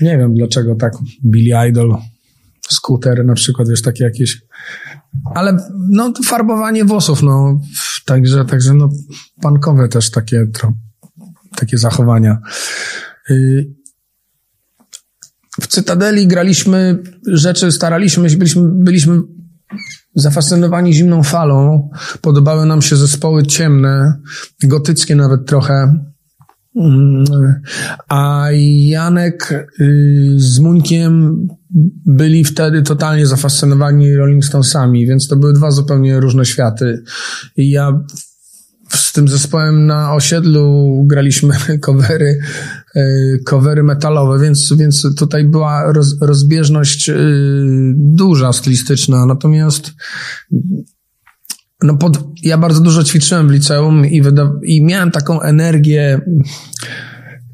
[0.00, 0.92] nie wiem dlaczego tak,
[1.24, 1.96] Billy Idol,
[2.68, 4.42] skuter na przykład, wiesz, takie jakieś
[5.34, 5.58] ale
[5.90, 7.60] no farbowanie włosów, no
[8.04, 8.88] także, także no
[9.42, 10.46] pankowe też takie,
[11.56, 12.38] takie zachowania.
[13.30, 13.74] Y,
[15.60, 19.20] W Cytadeli graliśmy rzeczy, staraliśmy się, byliśmy, byliśmy
[20.14, 21.90] zafascynowani zimną falą.
[22.20, 24.20] Podobały nam się zespoły ciemne,
[24.62, 26.04] gotyckie nawet trochę.
[28.08, 28.46] A
[28.88, 31.46] Janek y, z Muńkiem
[32.06, 37.02] byli wtedy totalnie zafascynowani Rolling Stonesami, więc to były dwa zupełnie różne światy.
[37.56, 38.04] I ja
[38.88, 41.54] z tym zespołem na osiedlu graliśmy
[41.86, 42.38] covery,
[42.96, 47.14] y, covery metalowe, więc, więc tutaj była roz, rozbieżność y,
[47.96, 49.26] duża stylistyczna.
[49.26, 49.92] Natomiast
[51.84, 56.20] no pod, ja bardzo dużo ćwiczyłem w liceum i, wyda, i miałem taką energię,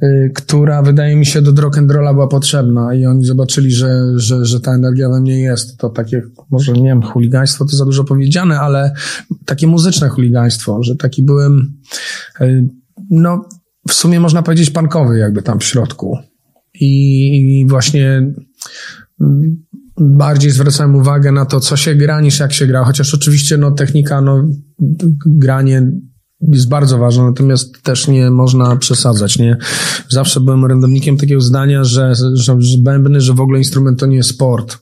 [0.02, 4.60] y, która wydaje mi się do rock'n'rolla była potrzebna i oni zobaczyli, że, że, że
[4.60, 5.78] ta energia we mnie jest.
[5.78, 8.92] To takie, może nie wiem, chuligaństwo to za dużo powiedziane, ale
[9.44, 11.78] takie muzyczne chuligaństwo, że taki byłem,
[12.40, 12.68] y,
[13.10, 13.44] no
[13.88, 16.18] w sumie można powiedzieć punkowy jakby tam w środku.
[16.74, 18.32] I, i właśnie
[19.20, 19.62] mm,
[20.00, 22.84] bardziej zwracałem uwagę na to, co się gra, niż jak się gra.
[22.84, 24.44] Chociaż oczywiście, no, technika, no,
[25.26, 25.92] granie
[26.48, 29.56] jest bardzo ważna, natomiast też nie można przesadzać, nie?
[30.08, 34.16] Zawsze byłem orędownikiem takiego zdania, że, że, że bębny, że w ogóle instrument to nie
[34.16, 34.78] jest sport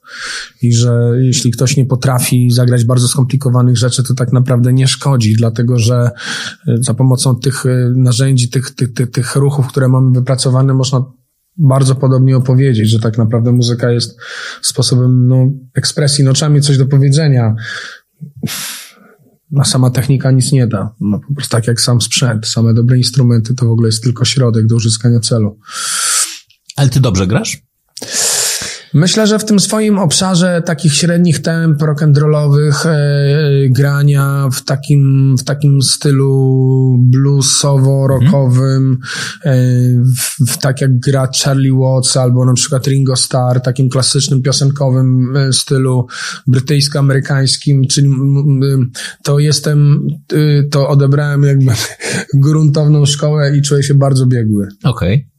[0.63, 5.35] i że jeśli ktoś nie potrafi zagrać bardzo skomplikowanych rzeczy, to tak naprawdę nie szkodzi,
[5.37, 6.11] dlatego że
[6.69, 11.05] y, za pomocą tych y, narzędzi, tych, tych, tych, tych ruchów, które mamy wypracowane, można
[11.59, 14.21] bardzo podobnie opowiedzieć, że tak naprawdę muzyka jest
[14.63, 17.55] sposobem no, ekspresji, no trzeba mieć coś do powiedzenia
[19.51, 20.95] no sama technika nic nie da.
[21.01, 24.25] No po prostu tak jak sam sprzęt, same dobre instrumenty to w ogóle jest tylko
[24.25, 25.59] środek do uzyskania celu.
[26.77, 27.63] Ale ty dobrze grasz?
[28.95, 35.45] Myślę, że w tym swoim obszarze takich średnich temp rock'n'rollowych e, grania w takim, w
[35.45, 38.97] takim stylu bluesowo-rockowym,
[39.45, 39.57] e,
[40.17, 45.37] w, w, tak jak gra Charlie Watts albo na przykład Ringo Starr, takim klasycznym piosenkowym
[45.37, 46.07] e, stylu
[46.47, 48.11] brytyjsko-amerykańskim, czyli
[49.25, 51.73] to jestem, e, to odebrałem jakby
[52.35, 54.69] gruntowną szkołę i czuję się bardzo biegły.
[54.85, 55.15] Okej.
[55.15, 55.38] Okay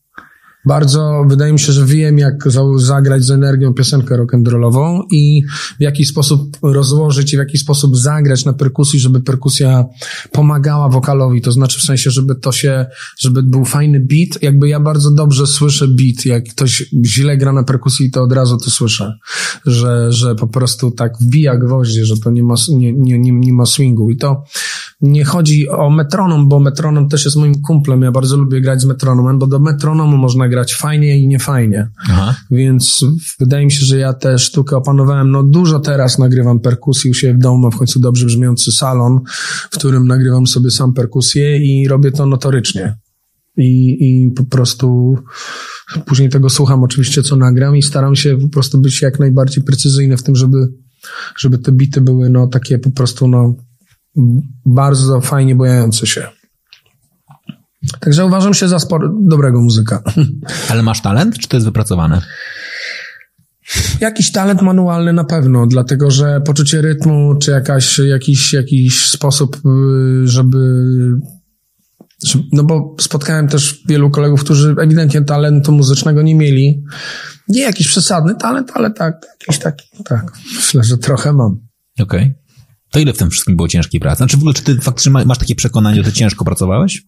[0.65, 2.35] bardzo, wydaje mi się, że wiem, jak
[2.77, 5.41] zagrać z energią piosenkę rock'n'rollową i
[5.79, 9.85] w jaki sposób rozłożyć i w jaki sposób zagrać na perkusji, żeby perkusja
[10.31, 12.85] pomagała wokalowi, to znaczy w sensie, żeby to się,
[13.19, 17.63] żeby był fajny beat, jakby ja bardzo dobrze słyszę beat, jak ktoś źle gra na
[17.63, 19.17] perkusji, to od razu to słyszę,
[19.65, 23.53] że, że po prostu tak wbija gwoździe, że to nie ma, nie, nie, nie, nie
[23.53, 24.11] ma swingu.
[24.11, 24.43] I to
[25.01, 28.85] nie chodzi o metronom, bo metronom też jest moim kumplem, ja bardzo lubię grać z
[28.85, 31.89] metronomem, bo do metronomu można grać fajnie i niefajnie.
[32.09, 32.35] Aha.
[32.51, 33.05] Więc
[33.39, 35.31] wydaje mi się, że ja tę sztukę opanowałem.
[35.31, 39.19] No dużo teraz nagrywam perkusji u siebie w domu, mam w końcu dobrze brzmiący salon,
[39.71, 42.95] w którym nagrywam sobie sam perkusję i robię to notorycznie.
[43.57, 45.17] I, I po prostu
[46.05, 50.17] później tego słucham oczywiście, co nagram i staram się po prostu być jak najbardziej precyzyjny
[50.17, 50.57] w tym, żeby,
[51.37, 53.55] żeby te bity były no takie po prostu no
[54.65, 56.27] bardzo fajnie bojające się.
[57.99, 60.03] Także uważam się za spor- dobrego muzyka.
[60.71, 62.21] Ale masz talent, czy to jest wypracowane?
[63.99, 70.27] Jakiś talent manualny na pewno, dlatego że poczucie rytmu, czy jakaś, jakiś, jakiś sposób, y,
[70.27, 70.85] żeby
[72.51, 76.83] no bo spotkałem też wielu kolegów, którzy ewidentnie talentu muzycznego nie mieli.
[77.47, 80.31] Nie jakiś przesadny talent, ale tak, jakiś taki, tak.
[80.55, 81.59] Myślę, że trochę mam.
[81.99, 82.19] Okej.
[82.19, 82.33] Okay.
[82.91, 84.17] To ile w tym wszystkim było ciężkiej pracy?
[84.17, 87.03] Znaczy w ogóle, czy ty faktycznie masz takie przekonanie, że ty ciężko pracowałeś?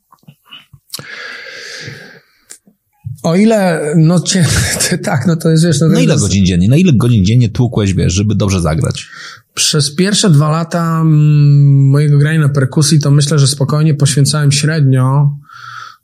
[3.23, 4.45] O ile, no cię,
[5.03, 5.79] tak, no to jest, wiesz...
[5.79, 6.69] No, na ile godzin dziennie?
[6.69, 9.09] Na ile godzin dziennie tłukłeś, wiesz, żeby dobrze zagrać?
[9.53, 15.37] Przez pierwsze dwa lata mm, mojego grania na perkusji to myślę, że spokojnie poświęcałem średnio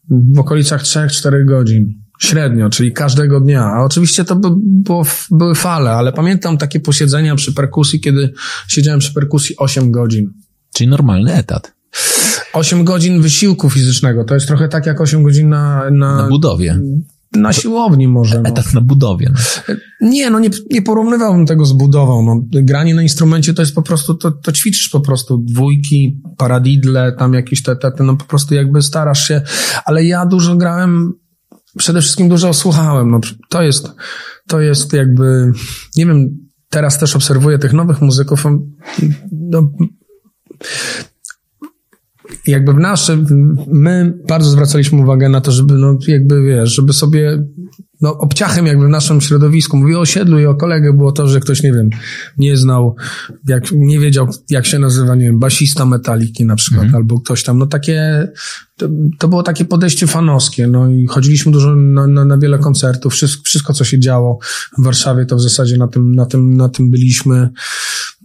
[0.10, 2.07] w okolicach 3-4 godzin.
[2.20, 3.64] Średnio, czyli każdego dnia.
[3.64, 8.34] A oczywiście to by, było, były fale, ale pamiętam takie posiedzenia przy perkusji, kiedy
[8.68, 10.34] siedziałem przy perkusji 8 godzin.
[10.74, 11.74] Czyli normalny etat.
[12.54, 14.24] 8 godzin wysiłku fizycznego.
[14.24, 15.90] To jest trochę tak jak 8 godzin na...
[15.92, 16.80] Na, na budowie.
[17.36, 18.42] Na siłowni może.
[18.42, 18.50] No.
[18.50, 19.32] Etat na budowie.
[19.34, 19.76] No.
[20.02, 22.26] Nie, no nie, nie porównywałbym tego z budową.
[22.26, 27.16] No, granie na instrumencie to jest po prostu, to, to ćwiczysz po prostu dwójki, paradidle,
[27.20, 29.42] tam jakieś te, te, te, no po prostu jakby starasz się,
[29.86, 31.14] ale ja dużo grałem,
[31.78, 33.12] przede wszystkim dużo słuchałem.
[33.12, 33.92] No, to jest,
[34.48, 35.52] to jest jakby,
[35.96, 36.38] nie wiem,
[36.70, 38.44] teraz też obserwuję tych nowych muzyków,
[39.32, 39.72] no,
[42.48, 43.26] jakby w naszym,
[43.68, 47.44] my bardzo zwracaliśmy uwagę na to, żeby, no, jakby wiesz, żeby sobie,
[48.02, 51.40] no, obciachem jakby w naszym środowisku, mówię o osiedlu i o kolegę było to, że
[51.40, 51.90] ktoś, nie wiem,
[52.38, 52.96] nie znał,
[53.48, 57.02] jak, nie wiedział, jak się nazywa, nie wiem, basista metaliki na przykład, mhm.
[57.02, 58.28] albo ktoś tam, no takie,
[58.78, 58.88] to,
[59.20, 63.44] to, było takie podejście fanowskie, no i chodziliśmy dużo na, na, na, wiele koncertów, wszystko,
[63.44, 64.40] wszystko, co się działo
[64.78, 67.50] w Warszawie, to w zasadzie na tym, na tym, na tym byliśmy.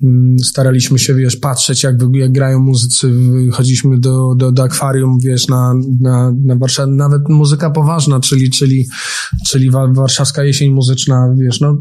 [0.02, 3.12] Mm, staraliśmy się, wiesz, patrzeć, jak, jak grają muzycy,
[3.52, 8.86] chodziliśmy do, do, do akwarium, wiesz, na, na, na Warszawę, nawet muzyka poważna, czyli, czyli,
[9.46, 11.78] czyli warszawska jesień muzyczna, wiesz, no,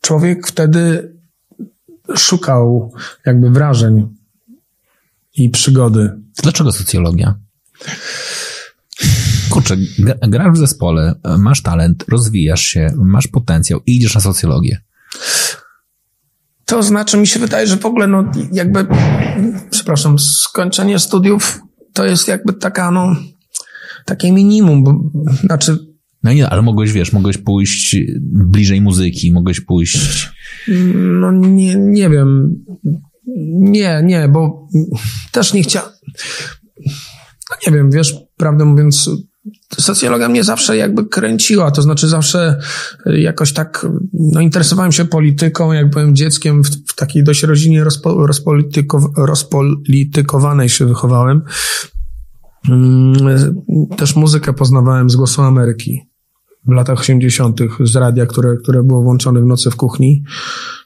[0.00, 1.14] człowiek wtedy
[2.16, 2.92] szukał
[3.26, 4.08] jakby wrażeń
[5.36, 6.10] i przygody.
[6.42, 7.43] Dlaczego socjologia?
[9.50, 9.76] Kurczę,
[10.28, 14.80] grasz w zespole, masz talent, rozwijasz się, masz potencjał i idziesz na socjologię.
[16.64, 18.86] To znaczy, mi się wydaje, że w ogóle, no, jakby,
[19.70, 21.60] przepraszam, skończenie studiów
[21.92, 23.16] to jest jakby taka, no,
[24.04, 25.10] takie minimum, bo,
[25.44, 25.78] znaczy...
[26.22, 30.30] No nie, ale mogłeś, wiesz, mogłeś pójść bliżej muzyki, mogłeś pójść...
[30.94, 32.64] No nie, nie wiem.
[33.56, 34.68] Nie, nie, bo
[35.32, 35.90] też nie chciałem...
[37.50, 39.10] No nie wiem, wiesz, prawdę mówiąc,
[39.80, 42.58] socjologia mnie zawsze jakby kręciła, to znaczy zawsze
[43.06, 47.84] y, jakoś tak, no interesowałem się polityką, jak byłem dzieckiem w, w takiej dość rodzinie
[47.84, 51.42] rozpo, rozpolitykow, rozpolitykowanej się wychowałem.
[52.68, 53.14] Mm,
[53.96, 56.00] Też muzykę poznawałem z Głosu Ameryki
[56.66, 57.60] w latach 80.
[57.80, 60.24] z radia, które, które było włączone w nocy w kuchni,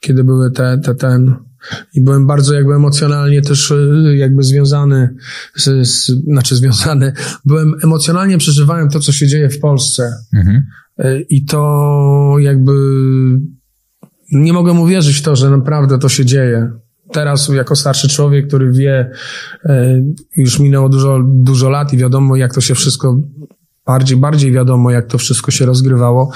[0.00, 1.47] kiedy były te, te ten.
[1.94, 5.14] I byłem bardzo jakby emocjonalnie też y, jakby związany
[5.56, 7.12] z, z znaczy związany,
[7.44, 10.12] byłem emocjonalnie przeżywałem to, co się dzieje w Polsce.
[10.34, 10.62] Mhm.
[11.04, 12.72] Y, I to jakby
[14.32, 16.70] nie mogę uwierzyć w to, że naprawdę to się dzieje.
[17.12, 19.10] Teraz, jako starszy człowiek, który wie,
[19.64, 20.02] e,
[20.36, 23.20] już minęło dużo, dużo lat i wiadomo, jak to się wszystko,
[23.88, 26.30] bardziej, bardziej wiadomo, jak to wszystko się rozgrywało,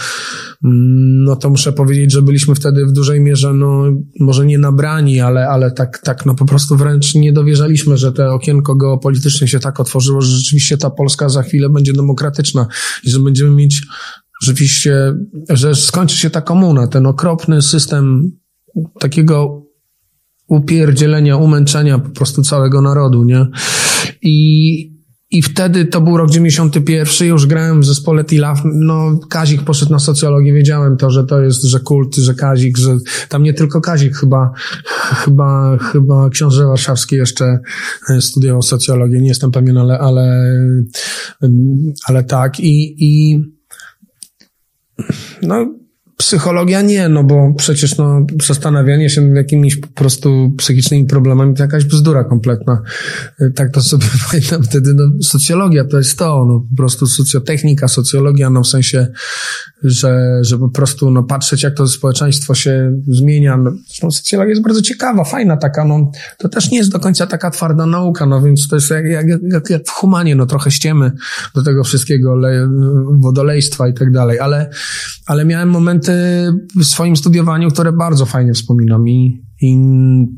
[0.64, 3.84] mm, no to muszę powiedzieć, że byliśmy wtedy w dużej mierze, no,
[4.20, 8.30] może nie nabrani, ale, ale tak, tak, no po prostu wręcz nie dowierzaliśmy, że te
[8.30, 12.66] okienko geopolityczne się tak otworzyło, że rzeczywiście ta Polska za chwilę będzie demokratyczna
[13.04, 13.82] i że będziemy mieć
[14.42, 15.14] rzeczywiście,
[15.48, 18.32] że skończy się ta komuna, ten okropny system
[19.00, 19.62] takiego
[20.48, 23.46] upierdzielenia, umęczenia po prostu całego narodu, nie?
[24.22, 24.91] I,
[25.33, 29.99] i wtedy to był rok 91, już grałem w zespole Tilaf, no Kazik poszedł na
[29.99, 32.97] socjologię, wiedziałem to, że to jest, że kult, że Kazik, że
[33.29, 34.53] tam nie tylko Kazik, chyba,
[35.25, 37.59] chyba, chyba książę warszawski jeszcze
[38.11, 40.55] e, studiował socjologię, nie jestem pewien, ale, ale,
[42.07, 42.61] ale tak.
[42.61, 43.40] I, i
[45.42, 45.82] no,
[46.16, 51.62] psychologia nie, no bo przecież no, zastanawianie się nad jakimiś po prostu psychicznymi problemami to
[51.62, 52.83] jakaś bzdura kompletna.
[53.55, 58.51] Tak to sobie pamiętam wtedy, no socjologia to jest to, no po prostu socjotechnika, socjologia,
[58.51, 59.07] no w sensie,
[59.85, 63.57] że, że po prostu no patrzeć jak to społeczeństwo się zmienia.
[63.57, 67.27] No, zresztą socjologia jest bardzo ciekawa, fajna taka, no to też nie jest do końca
[67.27, 70.70] taka twarda nauka, no więc to jest jak, jak, jak, jak w humanie, no trochę
[70.70, 71.12] ściemy
[71.55, 72.68] do tego wszystkiego, le,
[73.20, 74.70] wodolejstwa i tak dalej, ale,
[75.27, 76.12] ale miałem momenty
[76.77, 79.77] w swoim studiowaniu, które bardzo fajnie wspominam i, i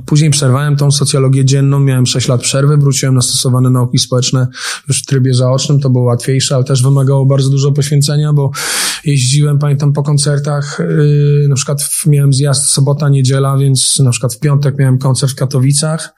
[0.07, 4.47] później przerwałem tą socjologię dzienną, miałem 6 lat przerwy, wróciłem na stosowane nauki społeczne
[4.89, 8.51] już w trybie zaocznym, to było łatwiejsze, ale też wymagało bardzo dużo poświęcenia, bo
[9.05, 14.39] jeździłem, pamiętam, po koncertach, yy, na przykład miałem zjazd sobota, niedziela, więc na przykład w
[14.39, 16.15] piątek miałem koncert w Katowicach,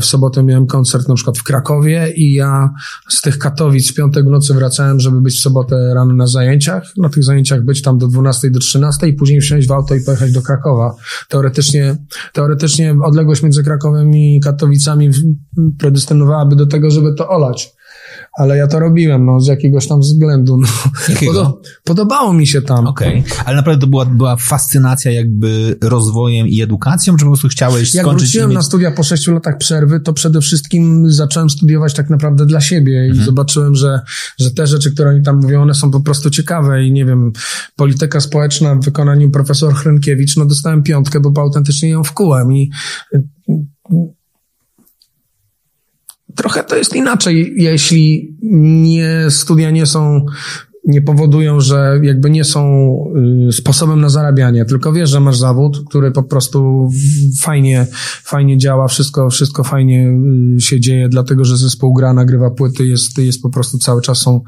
[0.00, 2.70] w sobotę miałem koncert na przykład w Krakowie i ja
[3.08, 6.92] z tych Katowic w piątek w nocy wracałem, żeby być w sobotę rano na zajęciach.
[6.96, 10.00] Na tych zajęciach być tam do 12 do 13 i później wsiąść w auto i
[10.00, 10.94] pojechać do Krakowa.
[11.28, 11.96] Teoretycznie,
[12.32, 15.10] teoretycznie odległość między Krakowem i Katowicami
[15.78, 17.73] predestynowałaby do tego, żeby to olać
[18.38, 20.60] ale ja to robiłem, no, z jakiegoś tam względu.
[21.34, 21.60] No.
[21.84, 22.86] Podobało mi się tam.
[22.86, 23.44] Okej, okay.
[23.44, 28.04] ale naprawdę to była, była fascynacja jakby rozwojem i edukacją, czy po prostu chciałeś Jak
[28.04, 28.22] skończyć...
[28.22, 28.56] Jak wróciłem mieć...
[28.56, 33.00] na studia po sześciu latach przerwy, to przede wszystkim zacząłem studiować tak naprawdę dla siebie
[33.00, 33.20] mhm.
[33.20, 34.00] i zobaczyłem, że,
[34.38, 37.32] że te rzeczy, które oni tam mówią, one są po prostu ciekawe i nie wiem,
[37.76, 42.70] polityka społeczna w wykonaniu profesor Hrynkiewicz, no dostałem piątkę, bo autentycznie ją wkułem i
[46.34, 50.24] trochę to jest inaczej, jeśli nie, studia nie są,
[50.84, 52.94] nie powodują, że jakby nie są
[53.48, 56.90] y, sposobem na zarabianie, tylko wiesz, że masz zawód, który po prostu
[57.40, 57.86] fajnie,
[58.24, 60.14] fajnie działa, wszystko, wszystko fajnie
[60.56, 64.18] y, się dzieje, dlatego, że zespół gra, nagrywa płyty, jest, jest po prostu cały czas
[64.18, 64.40] są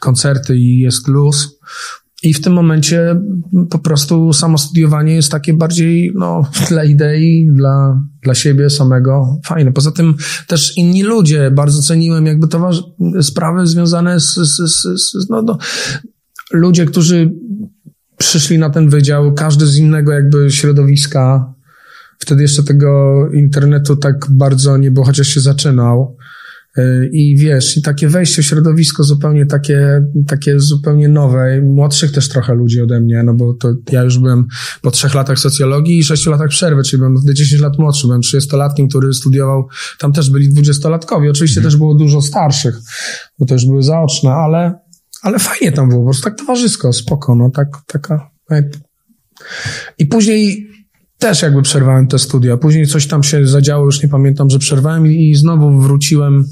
[0.00, 1.58] koncerty i jest luz.
[2.22, 3.20] I w tym momencie
[3.70, 9.72] po prostu samo studiowanie jest takie bardziej no, dla idei, dla, dla siebie samego fajne.
[9.72, 10.14] Poza tym
[10.46, 12.82] też inni ludzie, bardzo ceniłem jakby towarz-
[13.22, 15.58] sprawy związane z, z, z, z no, no,
[16.52, 17.32] ludzie, którzy
[18.18, 21.54] przyszli na ten wydział, każdy z innego jakby środowiska.
[22.18, 26.15] Wtedy jeszcze tego internetu tak bardzo nie było, chociaż się zaczynał.
[27.12, 32.54] I wiesz, i takie wejście w środowisko zupełnie takie, takie zupełnie nowe, młodszych też trochę
[32.54, 34.46] ludzi ode mnie, no bo to ja już byłem
[34.82, 38.88] po trzech latach socjologii i sześciu latach przerwy, czyli byłem 10 lat młodszy, byłem 30-latkiem,
[38.88, 41.70] który studiował, tam też byli dwudziestolatkowie, oczywiście mhm.
[41.70, 42.76] też było dużo starszych,
[43.38, 44.78] bo też były zaoczne, ale,
[45.22, 48.30] ale fajnie tam było, po prostu tak towarzysko, spoko, no tak, taka...
[49.98, 50.75] I później
[51.18, 52.56] też jakby przerwałem te studia.
[52.56, 56.44] Później coś tam się zadziało, już nie pamiętam, że przerwałem i, i znowu wróciłem,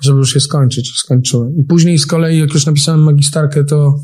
[0.00, 0.92] żeby już je skończyć.
[0.96, 1.56] Skończyłem.
[1.56, 4.00] I później z kolei, jak już napisałem magistarkę, to,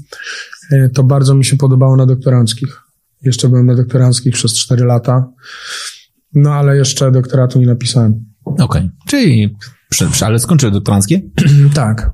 [0.95, 2.81] to bardzo mi się podobało na doktoranckich.
[3.23, 5.27] Jeszcze byłem na doktoranckich przez cztery lata.
[6.35, 8.25] No ale jeszcze doktoratu nie napisałem.
[8.45, 8.65] Okej.
[8.65, 8.91] Okay.
[9.07, 9.57] Czyli,
[10.21, 11.23] ale skończyłeś doktoranckie?
[11.75, 12.11] tak.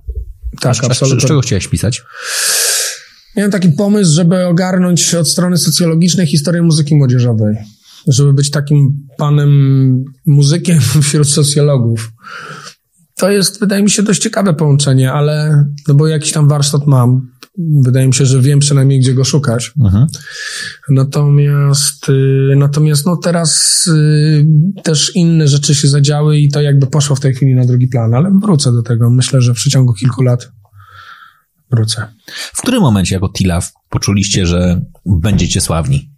[0.60, 1.20] Tak, absolutnie.
[1.20, 2.02] Z czego chciałeś pisać?
[3.36, 7.56] Miałem taki pomysł, żeby ogarnąć od strony socjologicznej historię muzyki młodzieżowej
[8.06, 9.50] żeby być takim panem
[10.26, 12.12] muzykiem wśród socjologów.
[13.16, 17.30] To jest, wydaje mi się, dość ciekawe połączenie, ale, no bo jakiś tam warsztat mam.
[17.84, 19.72] wydaje mi się, że wiem przynajmniej, gdzie go szukać.
[19.84, 20.06] Mhm.
[20.88, 24.46] Natomiast, y, natomiast no teraz y,
[24.82, 28.14] też inne rzeczy się zadziały i to jakby poszło w tej chwili na drugi plan,
[28.14, 29.10] ale wrócę do tego.
[29.10, 30.52] Myślę, że w przeciągu kilku lat
[31.70, 32.06] wrócę.
[32.52, 36.15] W którym momencie jako Tilaf poczuliście, że będziecie sławni?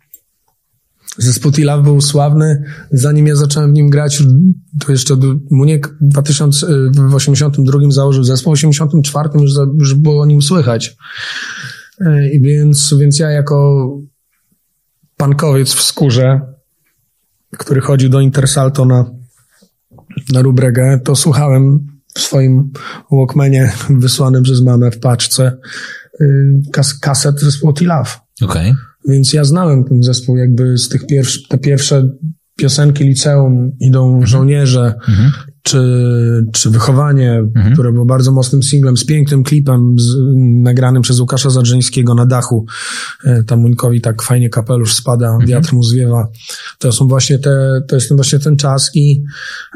[1.18, 2.62] Zespół Tilaf był sławny,
[2.92, 4.22] zanim ja zacząłem w nim grać,
[4.86, 5.14] to jeszcze
[5.50, 10.96] Muniek w 2082 założył zespół, w 1984 już, za- już było o nim słychać.
[12.00, 13.88] E, I więc, więc ja jako
[15.16, 16.40] pankowiec w skórze,
[17.58, 19.10] który chodził do Intersalto na,
[20.32, 22.70] na Rubregę, to słuchałem w swoim
[23.12, 25.56] Walkmanie wysłanym przez mamę w paczce
[26.20, 26.26] y,
[26.72, 28.20] kas, kaset zespołu Tilaf.
[28.42, 28.74] Okej.
[29.08, 32.08] Więc ja znałem ten zespół jakby z tych pierwszych, te pierwsze
[32.58, 34.94] piosenki liceum idą żołnierze,
[35.68, 37.42] czy, czy wychowanie,
[37.72, 40.16] które było bardzo mocnym singlem, z pięknym klipem z,
[40.62, 42.66] nagranym przez Łukasza Zadrzeńskiego na dachu.
[43.24, 46.28] E, Tam Muńkowi tak fajnie kapelusz spada, wiatr mu zwiewa.
[46.78, 49.22] To są właśnie te, to jest właśnie ten czas i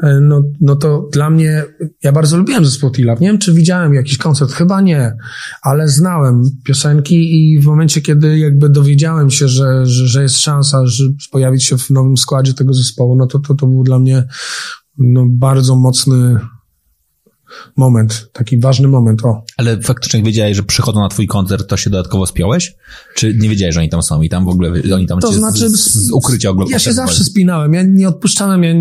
[0.03, 1.63] e, no, no to dla mnie,
[2.03, 3.19] ja bardzo lubiłem zespół Tilap.
[3.19, 5.15] Nie wiem, czy widziałem jakiś koncert, chyba nie,
[5.61, 10.85] ale znałem piosenki i w momencie, kiedy jakby dowiedziałem się, że, że, że jest szansa,
[10.85, 14.23] że pojawić się w nowym składzie tego zespołu, no to to, to był dla mnie
[14.97, 16.39] no, bardzo mocny
[17.75, 19.43] moment, taki ważny moment, o.
[19.57, 22.75] Ale faktycznie jak wiedziałeś, że przychodzą na twój koncert, to się dodatkowo spiąłeś?
[23.15, 25.35] Czy nie wiedziałeś, że oni tam są i tam w ogóle, oni tam To cię
[25.35, 26.73] znaczy, z, z ukrycia oglądali?
[26.73, 28.73] Ja się zawsze spinałem, ja nie odpuszczałem, ja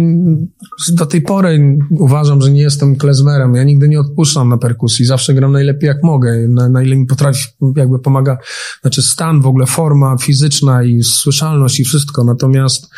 [0.93, 5.35] do tej pory uważam, że nie jestem klezmerem, ja nigdy nie odpuszczam na perkusji, zawsze
[5.35, 7.45] gram najlepiej jak mogę, na, na ile mi potrafi,
[7.77, 8.39] jakby pomaga,
[8.83, 12.89] znaczy stan w ogóle, forma fizyczna i słyszalność i wszystko, natomiast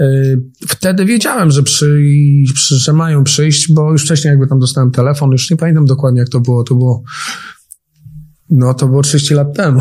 [0.00, 2.02] y, wtedy wiedziałem, że, przy,
[2.54, 6.20] przy, że mają przyjść, bo już wcześniej jakby tam dostałem telefon, już nie pamiętam dokładnie
[6.20, 7.02] jak to było, to było
[8.50, 9.80] no to było 30 lat temu.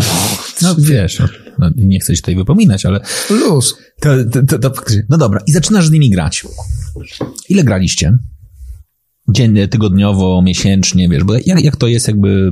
[0.61, 1.21] No wiesz,
[1.59, 2.99] no, nie chcę ci tutaj wypominać, ale
[3.29, 3.77] Luz.
[4.01, 4.09] to,
[4.47, 4.83] to, to.
[5.09, 6.43] No dobra, i zaczynasz z nimi grać.
[7.49, 8.17] Ile graliście?
[9.29, 12.51] Dziennie, tygodniowo, miesięcznie, wiesz, bo jak, jak to jest jakby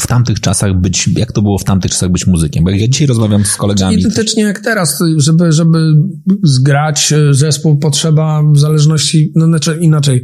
[0.00, 2.64] w tamtych czasach być, jak to było w tamtych czasach być muzykiem?
[2.64, 5.94] Bo jak ja dzisiaj rozmawiam z kolegami, Identycznie jak teraz, żeby, żeby
[6.42, 10.22] zgrać e, zespół potrzeba w zależności, no znaczy inaczej.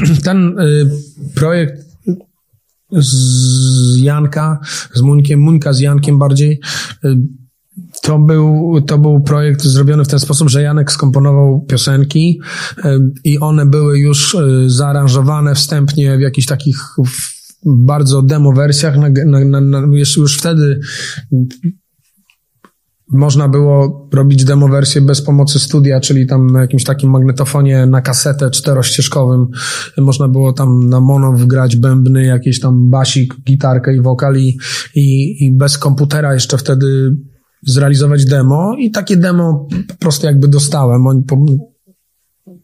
[0.24, 0.90] Ten y,
[1.34, 1.86] projekt
[2.92, 4.60] z Janka,
[4.94, 6.60] z Muńkiem, Muńka z Jankiem bardziej,
[7.04, 7.16] y,
[8.02, 12.40] to był, to był projekt zrobiony w ten sposób, że Janek skomponował piosenki
[12.78, 12.82] y,
[13.24, 14.36] i one były już
[14.66, 16.78] zaaranżowane wstępnie w jakichś takich
[17.66, 18.96] bardzo demo wersjach.
[18.96, 19.08] Na,
[19.44, 19.82] na, na,
[20.16, 20.80] już wtedy
[23.12, 28.00] można było robić demo wersję bez pomocy studia, czyli tam na jakimś takim magnetofonie na
[28.00, 29.46] kasetę czterościeżkowym.
[29.98, 34.58] Można było tam na mono wgrać bębny, jakieś tam basik, gitarkę i wokal i,
[34.94, 37.16] i, i bez komputera jeszcze wtedy
[37.66, 41.06] zrealizować demo i takie demo po prostu jakby dostałem.
[41.06, 41.44] Oni po,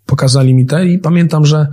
[0.06, 1.66] pokazali mi te i pamiętam, że,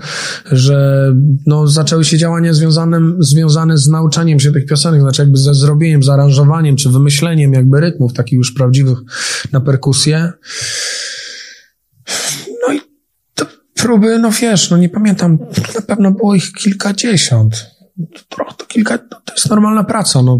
[0.51, 1.07] że
[1.45, 6.03] no, zaczęły się działania związane, związane z nauczaniem się tych piosenek, znaczy jakby ze zrobieniem,
[6.03, 8.97] zaaranżowaniem, czy wymyśleniem jakby rytmów takich już prawdziwych
[9.51, 10.31] na perkusję.
[12.67, 12.81] No i
[13.35, 15.37] te próby, no wiesz, no nie pamiętam,
[15.75, 17.65] na pewno było ich kilkadziesiąt.
[18.29, 20.39] To, to kilka, no, to jest normalna praca, no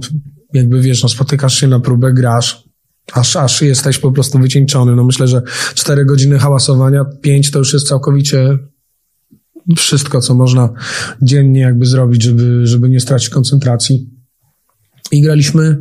[0.53, 2.68] jakby wiesz, no spotykasz się na próbę, grasz,
[3.13, 4.95] aż, aż jesteś po prostu wycieńczony.
[4.95, 5.41] No myślę, że
[5.73, 8.57] cztery godziny hałasowania, pięć to już jest całkowicie
[9.77, 10.69] wszystko, co można
[11.21, 14.09] dziennie jakby zrobić, żeby, żeby nie stracić koncentracji.
[15.11, 15.77] I graliśmy,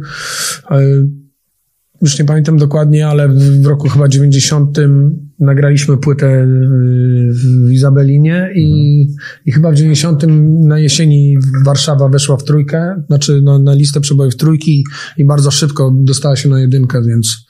[0.70, 0.80] e,
[2.02, 4.78] już nie pamiętam dokładnie, ale w roku chyba 90
[5.40, 6.46] nagraliśmy płytę e,
[7.66, 9.06] w Izabelinie i,
[9.46, 10.22] i chyba w 90
[10.60, 14.84] na jesieni Warszawa weszła w trójkę, znaczy no, na listę przebojów trójki
[15.16, 17.46] i bardzo szybko dostała się na jedynkę, więc,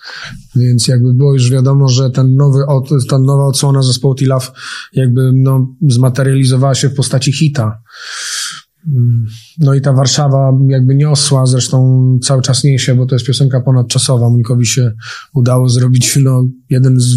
[0.56, 4.52] więc jakby było już wiadomo, że ten nowy, od- ta nowa odsłona zespołu Tilaf
[4.92, 7.82] jakby no, zmaterializowała się w postaci hita.
[9.58, 14.30] No i ta Warszawa jakby niosła, zresztą cały czas niesie, bo to jest piosenka ponadczasowa.
[14.30, 14.92] Munikowi się
[15.34, 17.16] udało zrobić no, jeden z...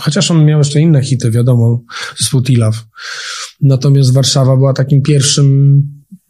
[0.00, 1.80] Chociaż on miał jeszcze inne hity, wiadomo,
[2.16, 2.86] z Tilaf.
[3.60, 5.82] Natomiast Warszawa była takim pierwszym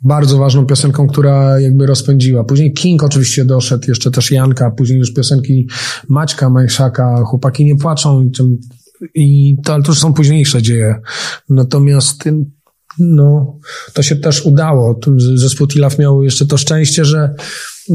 [0.05, 2.45] bardzo ważną piosenką, która jakby rozpędziła.
[2.45, 5.69] Później King oczywiście doszedł, jeszcze też Janka, później już piosenki
[6.09, 8.31] Maćka, Majszaka, Chłopaki nie płaczą i,
[9.15, 11.01] i to, ale to już są późniejsze dzieje.
[11.49, 12.25] Natomiast
[12.99, 13.59] no,
[13.93, 15.01] to się też udało.
[15.35, 17.35] Zespół Tilaf miał jeszcze to szczęście, że,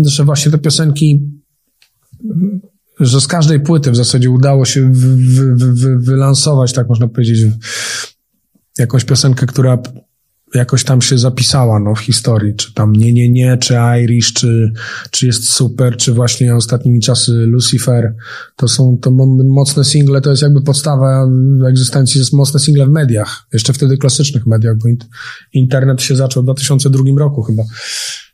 [0.06, 1.22] że właśnie te piosenki,
[3.00, 5.16] że z każdej płyty w zasadzie udało się wy,
[5.56, 7.52] wy, wy, wylansować, tak można powiedzieć,
[8.78, 9.78] jakąś piosenkę, która
[10.56, 14.72] jakoś tam się zapisała no, w historii, czy tam nie, nie, nie, czy Irish, czy,
[15.12, 18.16] czy jest super, czy właśnie ostatnimi czasy Lucifer,
[18.56, 19.12] to są to
[19.50, 21.28] mocne single, to jest jakby podstawa
[21.70, 24.90] egzystencji, jest mocne single w mediach, jeszcze wtedy klasycznych mediach, bo
[25.54, 27.64] internet się zaczął w 2002 roku chyba.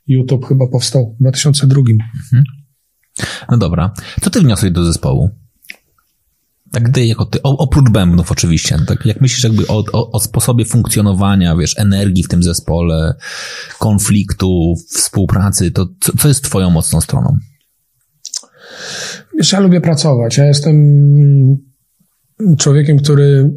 [0.06, 1.80] YouTube chyba powstał w 2002.
[1.80, 2.44] Mhm.
[3.50, 3.94] No dobra.
[4.20, 5.43] Co ty wniosłeś do zespołu?
[6.74, 10.64] Tak ty jako ty, oprócz bębnów oczywiście, tak jak myślisz jakby o, o, o, sposobie
[10.64, 13.14] funkcjonowania, wiesz, energii w tym zespole,
[13.78, 17.36] konfliktu, współpracy, to co, co jest twoją mocną stroną?
[19.38, 20.36] Wiesz, ja lubię pracować.
[20.36, 20.76] Ja jestem
[22.58, 23.50] człowiekiem, który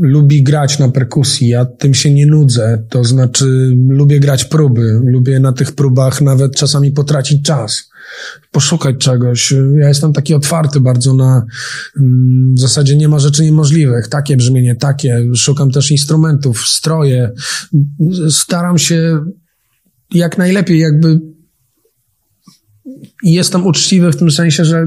[0.00, 5.40] lubi grać na perkusji, ja tym się nie nudzę, to znaczy lubię grać próby, lubię
[5.40, 7.90] na tych próbach nawet czasami potracić czas,
[8.50, 9.54] poszukać czegoś.
[9.80, 11.46] Ja jestem taki otwarty bardzo na,
[12.00, 17.30] mm, w zasadzie nie ma rzeczy niemożliwych, takie brzmienie, takie, szukam też instrumentów, stroje,
[18.30, 19.24] staram się
[20.14, 21.20] jak najlepiej jakby
[23.22, 24.86] jestem uczciwy w tym sensie, że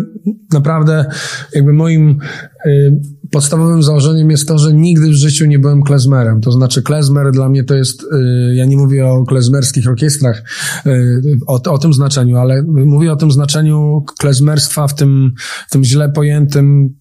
[0.53, 1.05] naprawdę
[1.53, 2.19] jakby moim
[2.65, 3.01] y,
[3.31, 6.41] podstawowym założeniem jest to, że nigdy w życiu nie byłem klezmerem.
[6.41, 10.43] To znaczy klezmer dla mnie to jest, y, ja nie mówię o klezmerskich orkiestrach,
[10.85, 15.33] y, o, o tym znaczeniu, ale mówię o tym znaczeniu klezmerstwa w tym,
[15.67, 16.95] w tym źle pojętym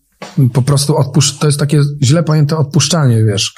[0.53, 3.55] po prostu odpuszcz, to jest takie źle pojęte odpuszczanie, wiesz.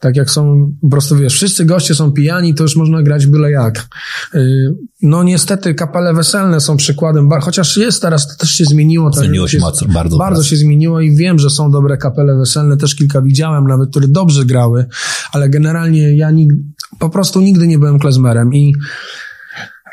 [0.00, 3.50] Tak jak są, po prostu wiesz, wszyscy goście są pijani, to już można grać byle
[3.50, 3.88] jak.
[4.34, 9.12] Y, no niestety kapele weselne są przykładem, chociaż jest teraz, to też się zmieniło.
[9.12, 9.86] Zmieniło się bardzo.
[9.86, 13.90] Bardzo, bardzo się zmieniło i wiem, że są dobre kapele weselne, też kilka widziałem nawet,
[13.90, 14.86] które dobrze grały,
[15.32, 16.62] ale generalnie ja nigdy,
[16.98, 18.72] po prostu nigdy nie byłem klezmerem i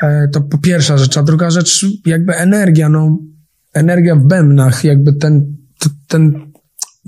[0.02, 3.18] e, to po pierwsza rzecz, a druga rzecz, jakby energia, no,
[3.74, 5.61] energia w bębnach, jakby ten,
[6.08, 6.52] ten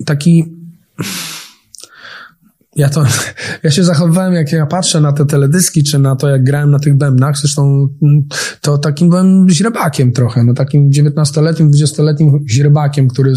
[0.06, 0.44] taki
[2.76, 3.04] ja to,
[3.62, 6.78] ja się zachowywałem, jak ja patrzę na te teledyski, czy na to, jak grałem na
[6.78, 7.88] tych bębnach, zresztą
[8.60, 13.34] to takim byłem źrebakiem trochę, no takim 19-letnim, 20-letnim źrebakiem, który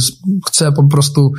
[0.47, 1.33] chce po prostu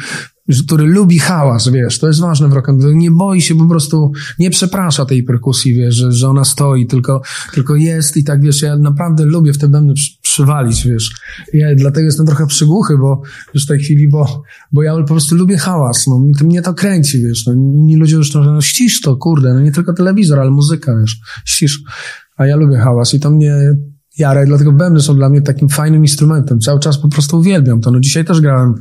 [0.67, 5.05] który lubi hałas, wiesz, to jest ważne w nie boi się po prostu, nie przeprasza
[5.05, 7.23] tej perkusji, wiesz, że, że ona stoi, tylko,
[7.55, 9.95] tylko jest i tak, wiesz, ja naprawdę lubię w te bębny
[10.39, 11.11] przywalić, wiesz.
[11.53, 13.23] Ja dlatego jestem trochę przygłuchy, bo
[13.55, 17.23] już w tej chwili, bo, bo ja po prostu lubię hałas, no, mnie to kręci,
[17.23, 20.51] wiesz, no, inni ludzie już to, no ścisz to, kurde, no nie tylko telewizor, ale
[20.51, 21.83] muzyka, wiesz, ścisz.
[22.37, 23.55] A ja lubię hałas i to mnie
[24.19, 26.61] jara dlatego bębny są dla mnie takim fajnym instrumentem.
[26.61, 27.91] Cały czas po prostu uwielbiam to.
[27.91, 28.75] No dzisiaj też grałem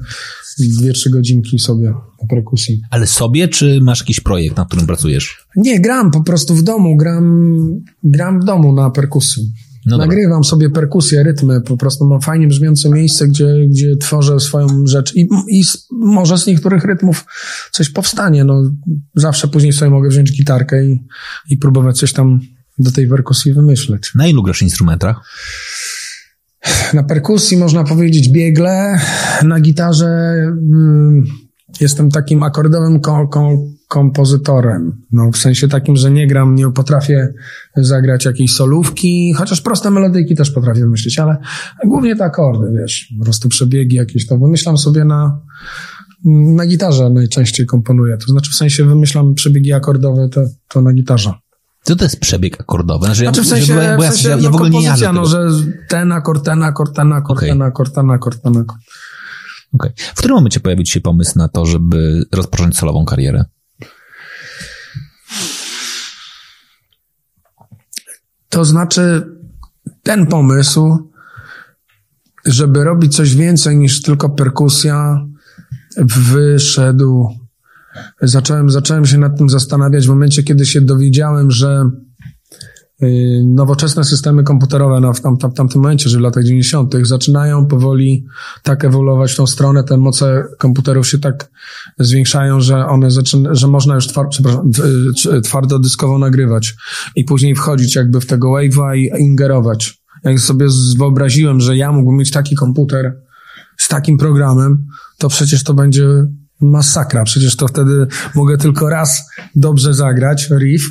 [0.60, 2.82] dwie, trzy godzinki sobie na perkusji.
[2.90, 5.48] Ale sobie, czy masz jakiś projekt, na którym pracujesz?
[5.56, 7.58] Nie, gram po prostu w domu, gram,
[8.04, 9.52] gram w domu na perkusji.
[9.88, 14.68] No Nagrywam sobie perkusję, rytmy, po prostu mam fajnie brzmiące miejsce, gdzie, gdzie tworzę swoją
[14.88, 17.26] rzecz i, i może z niektórych rytmów
[17.72, 18.64] coś powstanie, no
[19.16, 21.06] zawsze później sobie mogę wziąć gitarkę i,
[21.50, 22.40] i próbować coś tam
[22.80, 24.12] do tej perkusji wymyśleć.
[24.16, 25.22] Na ilu grasz instrumentach?
[26.94, 29.00] Na perkusji można powiedzieć biegle,
[29.44, 31.24] na gitarze mm,
[31.82, 33.58] jestem takim akordowym ko ko
[33.88, 35.02] kompozytorem.
[35.12, 37.34] No, w sensie takim, że nie gram, nie potrafię
[37.76, 41.38] zagrać jakiejś solówki, chociaż proste melodyjki też potrafię wymyślić, ale
[41.86, 45.40] głównie te akordy, wiesz, po prostu przebiegi jakieś to wymyślam sobie na,
[46.26, 48.18] na gitarze najczęściej komponuję.
[48.18, 51.34] To znaczy w sensie wymyślam przebiegi akordowe, to, to na gitarze.
[51.84, 53.06] Co to jest przebieg akordowy?
[53.06, 55.26] Znaczy, znaczy w sensie, bo ja, w sensie, ja, ja w ogóle nie jadę no,
[55.26, 55.50] że
[55.90, 57.50] ten akord, ten akord, ten akord, okay.
[57.50, 58.82] ten akord, ten akord, ten akord.
[59.74, 59.92] Okay.
[59.98, 63.46] W którym momencie pojawił się pomysł na to, żeby rozpocząć solową karierę?
[68.50, 69.28] To znaczy,
[70.04, 71.12] ten pomysł,
[72.46, 75.26] żeby robić coś więcej niż tylko perkusja,
[75.98, 77.30] wyszedł
[78.22, 81.90] zacząłem, zacząłem się nad tym zastanawiać w momencie, kiedy się dowiedziałem, że
[83.46, 86.94] nowoczesne systemy komputerowe no, w, tam, tam, tamtym momencie, że w latach 90.
[87.02, 88.26] zaczynają powoli
[88.64, 91.50] tak ewoluować w tą stronę, te moce komputerów się tak
[92.00, 94.26] zwiększają, że one zaczyna, że można już twar,
[95.36, 96.76] y, twardo dyskowo nagrywać
[97.16, 100.02] i później wchodzić jakby w tego wave'a i ingerować.
[100.24, 100.68] Jak sobie
[100.98, 103.22] wyobraziłem, że ja mógłbym mieć taki komputer
[103.78, 104.86] z takim programem,
[105.18, 106.08] to przecież to będzie
[106.62, 107.24] masakra.
[107.24, 109.24] Przecież to wtedy mogę tylko raz
[109.56, 110.84] dobrze zagrać riff,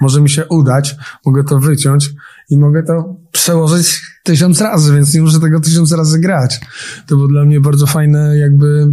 [0.00, 2.10] może mi się udać, mogę to wyciąć
[2.50, 6.60] i mogę to przełożyć tysiąc razy, więc nie muszę tego tysiąc razy grać.
[7.06, 8.86] To było dla mnie bardzo fajne, jakby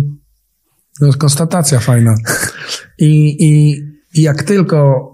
[1.01, 2.15] no, konstatacja fajna.
[2.99, 3.81] I, i,
[4.21, 5.07] jak tylko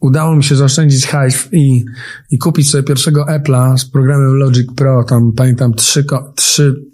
[0.00, 1.84] udało mi się zaoszczędzić hajs i,
[2.30, 6.04] i kupić sobie pierwszego Apple'a z programem Logic Pro, tam pamiętam trzy,
[6.36, 6.93] trzy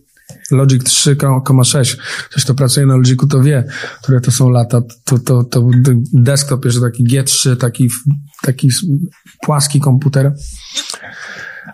[0.50, 1.96] Logic 3,6.
[2.30, 3.64] Ktoś, kto pracuje na Logicu, to wie,
[4.02, 4.80] które to są lata.
[5.04, 5.68] To, to, to
[6.12, 7.88] desktop jest taki G3, taki,
[8.42, 8.68] taki
[9.42, 10.34] płaski komputer.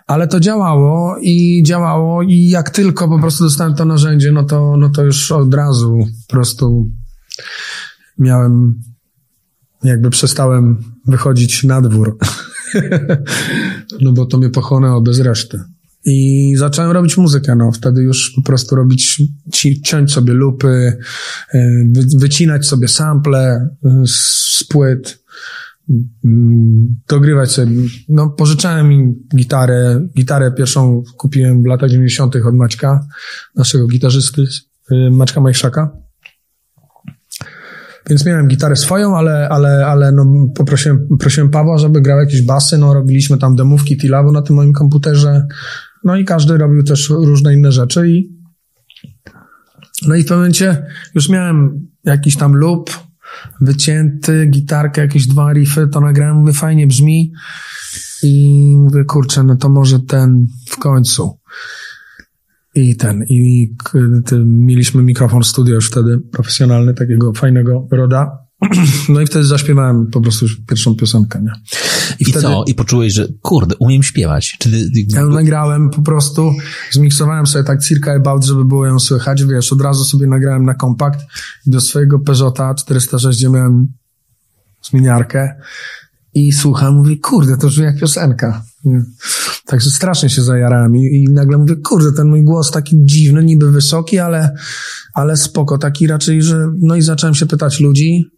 [0.07, 4.77] Ale to działało i działało i jak tylko po prostu dostałem to narzędzie, no to,
[4.77, 6.91] no to już od razu po prostu
[8.19, 8.81] miałem,
[9.83, 12.17] jakby przestałem wychodzić na dwór.
[14.01, 15.59] no bo to mnie pochłonęło bez reszty.
[16.09, 19.21] I zacząłem robić muzykę, no wtedy już po prostu robić,
[19.83, 20.97] ciąć sobie lupy,
[21.55, 25.23] y, wycinać sobie sample y, z płyt,
[26.25, 27.71] mm, dogrywać sobie,
[28.09, 32.35] no pożyczałem im gitarę, gitarę pierwszą kupiłem w latach 90.
[32.35, 33.07] od Maćka,
[33.55, 34.41] naszego gitarzysty,
[34.91, 35.91] y, Maćka Majszaka.
[38.09, 42.77] Więc miałem gitarę swoją, ale, ale, ale no poprosiłem, prosiłem Pawła, żeby grał jakieś basy,
[42.77, 45.47] no robiliśmy tam demówki T-Labu na tym moim komputerze,
[46.07, 48.37] no i każdy robił też różne inne rzeczy i
[50.07, 50.85] no i w pewnym momencie
[51.15, 52.89] już miałem jakiś tam loop
[53.61, 57.33] wycięty, gitarkę, jakieś dwa riffy, to nagrałem, mówię, fajnie brzmi
[58.23, 61.39] i mówię, kurczę, no to może ten w końcu.
[62.75, 63.73] I ten, i
[64.45, 68.46] mieliśmy mikrofon studio już wtedy, profesjonalny, takiego fajnego roda.
[69.09, 71.51] No i wtedy zaśpiewałem po prostu pierwszą piosenkę, nie?
[72.19, 72.41] I, I wtedy...
[72.41, 72.63] co?
[72.67, 74.57] I poczułeś, że kurde, umiem śpiewać.
[74.59, 74.69] Czy.
[75.07, 76.51] Ja ją nagrałem po prostu,
[76.91, 80.73] zmiksowałem sobie tak circa about, żeby było ją słychać, wiesz, od razu sobie nagrałem na
[80.73, 81.19] kompakt
[81.67, 83.87] i do swojego Peugeota 406 miałem
[84.89, 85.55] zmieniarkę
[86.33, 88.63] i słucham, mówię, kurde, to brzmi jak piosenka.
[89.65, 93.71] Także strasznie się zajarałem i, i nagle mówię, kurde, ten mój głos taki dziwny, niby
[93.71, 94.55] wysoki, ale,
[95.13, 98.36] ale spoko, taki raczej, że, no i zacząłem się pytać ludzi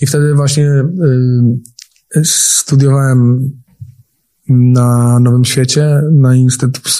[0.00, 0.64] i wtedy właśnie
[2.16, 3.50] y, studiowałem
[4.48, 6.34] na Nowym Świecie, na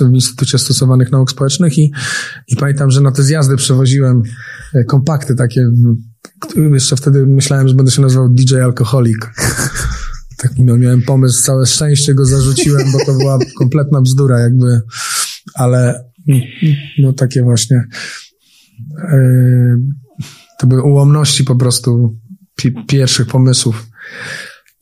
[0.00, 1.92] w Instytucie Stosowanych Nauk Społecznych i,
[2.48, 4.22] i pamiętam, że na te zjazdy przewoziłem
[4.74, 5.60] e, kompakty takie,
[6.72, 9.18] jeszcze wtedy myślałem, że będę się nazywał DJ Alkoholik.
[10.42, 14.80] Taki miałem pomysł, całe szczęście go zarzuciłem, bo to była kompletna bzdura jakby,
[15.54, 16.04] ale
[16.98, 17.84] no takie właśnie
[19.12, 19.78] yy,
[20.58, 22.18] to były ułomności po prostu
[22.86, 23.86] pierwszych pomysłów.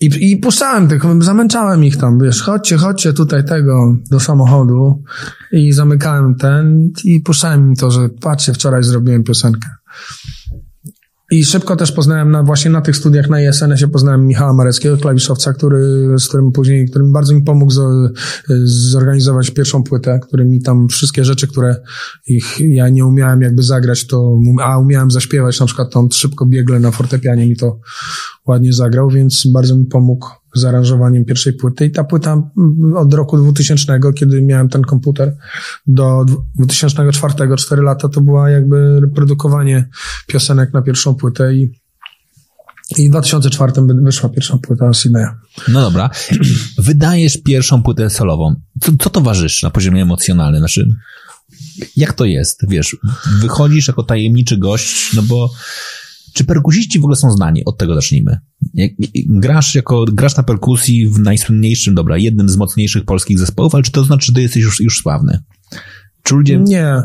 [0.01, 5.03] I, I puszczałem tych, zamęczałem ich tam, wiesz, chodźcie, chodźcie tutaj tego do samochodu
[5.53, 9.69] i zamykałem ten i puszczałem im to, że patrzcie, wczoraj zrobiłem piosenkę.
[11.35, 15.53] I szybko też poznałem na, właśnie na tych studiach na ISN-ie poznałem Michała Mareckiego, klawiszowca,
[15.53, 15.79] który,
[16.19, 17.81] z którym później, którym bardzo mi pomógł z,
[18.65, 21.77] zorganizować pierwszą płytę, który mi tam wszystkie rzeczy, które
[22.27, 26.81] ich, ja nie umiałem jakby zagrać, to, a umiałem zaśpiewać, na przykład tą szybko biegle
[26.81, 27.81] na fortepianie mi to
[28.47, 31.87] ładnie zagrał, więc bardzo mi pomógł z aranżowaniem pierwszej płyty.
[31.87, 32.51] I ta płyta
[32.97, 35.37] od roku 2000, kiedy miałem ten komputer,
[35.87, 36.25] do
[36.59, 39.89] 2004, 4 lata, to była jakby reprodukowanie
[40.27, 41.85] piosenek na pierwszą płytę i
[42.99, 45.27] i w 2004 wyszła pierwsza płyta Sineya.
[45.69, 46.11] No dobra.
[46.79, 48.55] Wydajesz pierwszą płytę solową.
[48.81, 50.61] Co, co towarzyszy na poziomie emocjonalnym?
[50.61, 50.89] Znaczy,
[51.97, 52.61] jak to jest?
[52.69, 52.97] Wiesz,
[53.41, 55.51] wychodzisz jako tajemniczy gość, no bo
[56.35, 57.65] czy perkusiści w ogóle są znani?
[57.65, 58.39] Od tego zacznijmy.
[59.27, 63.93] Grasz jako, grasz na perkusji w najsłynniejszym, dobra, jednym z mocniejszych polskich zespołów, ale czy
[63.93, 65.39] to znaczy, że ty jesteś już, już sławny?
[66.23, 66.59] Czy ludzie...
[66.59, 67.03] Nie,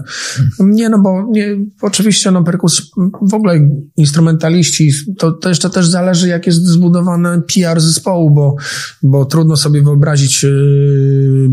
[0.59, 2.91] nie, no bo nie, oczywiście no perkus,
[3.21, 8.55] w ogóle instrumentaliści, to, to jeszcze też zależy jak jest zbudowany PR zespołu, bo,
[9.03, 11.49] bo trudno sobie wyobrazić yy,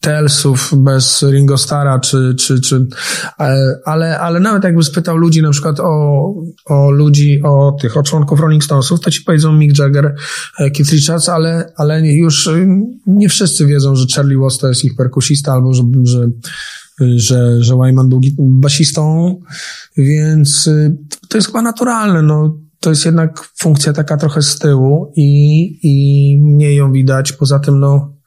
[0.00, 2.86] Telsów bez Ringo Stara, czy, czy, czy,
[3.84, 6.34] ale, ale nawet jakby spytał ludzi na przykład o,
[6.66, 10.14] o ludzi, o tych, o członków Rolling Stonesów, to ci powiedzą Mick Jagger,
[10.58, 12.66] e, Keith Richards, ale, ale już y,
[13.06, 16.28] nie wszyscy wiedzą, że Charlie Watts to jest ich perkusista, albo że, że,
[17.16, 19.34] że, że Wyman był basistą,
[19.96, 20.70] więc
[21.28, 26.36] to jest chyba naturalne, no to jest jednak funkcja taka trochę z tyłu i, i
[26.42, 27.32] mniej ją widać.
[27.32, 28.19] Poza tym, no,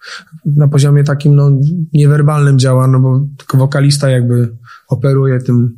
[0.45, 1.51] na poziomie takim no,
[1.93, 5.75] niewerbalnym działa, no bo tylko wokalista jakby operuje tym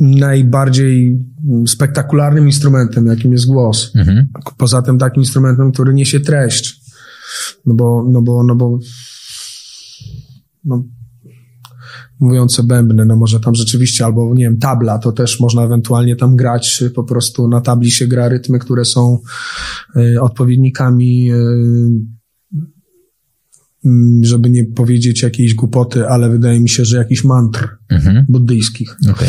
[0.00, 1.18] najbardziej
[1.66, 3.92] spektakularnym instrumentem, jakim jest głos.
[3.94, 4.28] Mhm.
[4.58, 6.80] Poza tym takim instrumentem, który niesie treść.
[7.66, 8.78] No bo, no bo, no bo,
[10.64, 10.84] no,
[12.20, 16.36] mówiące bębny, no może tam rzeczywiście, albo nie wiem, tabla, to też można ewentualnie tam
[16.36, 19.18] grać, po prostu na tabli się gra rytmy, które są
[19.96, 22.14] y, odpowiednikami y,
[23.84, 28.26] Mm, żeby nie powiedzieć jakiejś głupoty, ale wydaje mi się, że jakiś mantr mhm.
[28.28, 28.96] buddyjskich.
[29.10, 29.28] Okay.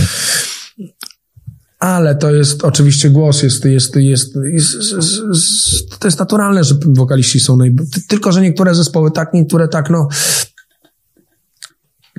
[1.79, 7.39] Ale to jest oczywiście głos, jest, jest, jest, jest, jest to jest naturalne, że wokaliści
[7.39, 7.75] są naj...
[8.07, 10.07] Tylko, że niektóre zespoły tak, niektóre tak, no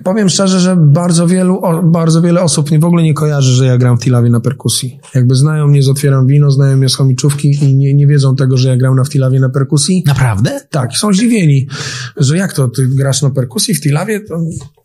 [0.05, 3.79] Powiem szczerze, że bardzo wielu, bardzo wiele osób nie, w ogóle nie kojarzy, że ja
[3.79, 5.01] gram w Tilawie na perkusji.
[5.15, 8.57] Jakby znają mnie z Otwieram Wino, znają mnie z chomiczówki i nie, nie wiedzą tego,
[8.57, 10.03] że ja gram na w Tilawie na perkusji.
[10.07, 10.61] Naprawdę?
[10.71, 11.69] Tak, są zdziwieni,
[12.17, 14.21] że jak to, ty grasz na perkusji w Tilawie?
[14.21, 14.39] To,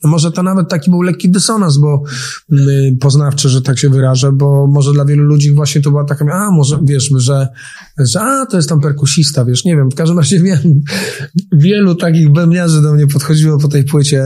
[0.03, 2.03] może to nawet taki był lekki dysonans, bo
[2.51, 6.25] y, poznawczy, że tak się wyrażę, bo może dla wielu ludzi właśnie to była taka,
[6.33, 7.47] a może wiesz, że,
[7.99, 10.81] że a, to jest tam perkusista, wiesz, nie wiem, w każdym razie wiem,
[11.51, 14.23] wielu takich bębniarzy do mnie podchodziło po tej płycie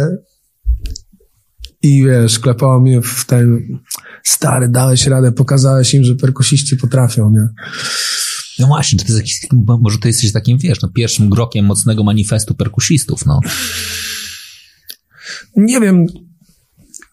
[1.85, 3.79] i wiesz, klepało mnie w ten
[4.23, 7.47] stary, dałeś radę, pokazałeś im, że perkusiści potrafią, nie?
[8.59, 9.47] No właśnie, to jest jakiś,
[9.81, 13.39] może to jesteś takim, wiesz, no, pierwszym krokiem mocnego manifestu perkusistów, no.
[15.55, 16.05] Nie wiem.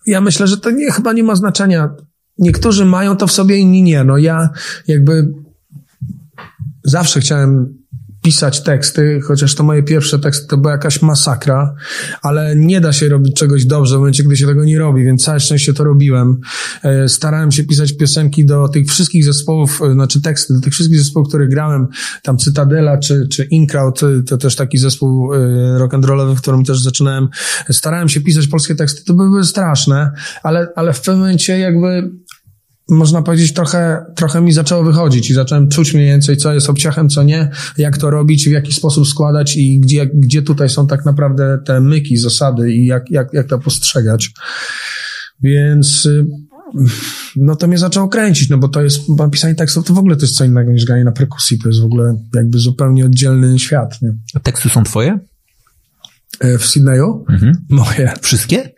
[0.06, 1.88] Ja myślę, że to nie, chyba nie ma znaczenia.
[2.38, 4.04] Niektórzy mają to w sobie, inni nie.
[4.04, 4.48] No ja
[4.88, 5.32] jakby
[6.84, 7.81] zawsze chciałem
[8.22, 11.74] pisać teksty, chociaż to moje pierwsze teksty to była jakaś masakra,
[12.22, 15.24] ale nie da się robić czegoś dobrze w momencie, gdy się tego nie robi, więc
[15.24, 16.40] całe szczęście to robiłem.
[16.82, 20.98] E, starałem się pisać piosenki do tych wszystkich zespołów, e, znaczy teksty, do tych wszystkich
[20.98, 21.86] zespołów, które grałem,
[22.22, 25.32] tam Cytadela czy, czy Inkraut, e, to też taki zespół
[25.78, 27.28] rock'n'rollowy, w którym też zaczynałem.
[27.70, 30.12] Starałem się pisać polskie teksty, to były straszne,
[30.42, 32.10] ale, ale w pewnym momencie jakby
[32.88, 37.08] można powiedzieć, trochę, trochę mi zaczęło wychodzić i zacząłem czuć mniej więcej, co jest obciachem,
[37.08, 41.04] co nie, jak to robić, w jaki sposób składać i gdzie, gdzie tutaj są tak
[41.04, 44.30] naprawdę te myki, zasady i jak, jak, jak to postrzegać.
[45.42, 46.26] Więc y,
[47.36, 50.16] no to mnie zaczęło kręcić, no bo to jest, bo pisanie tekstów to w ogóle
[50.16, 53.58] to jest co innego niż granie na perkusji, to jest w ogóle jakby zupełnie oddzielny
[53.58, 54.12] świat, nie?
[54.34, 55.18] A teksty są twoje?
[56.40, 57.24] E, w Sydneyu?
[57.28, 57.52] Mhm.
[57.68, 58.12] Moje.
[58.22, 58.70] Wszystkie?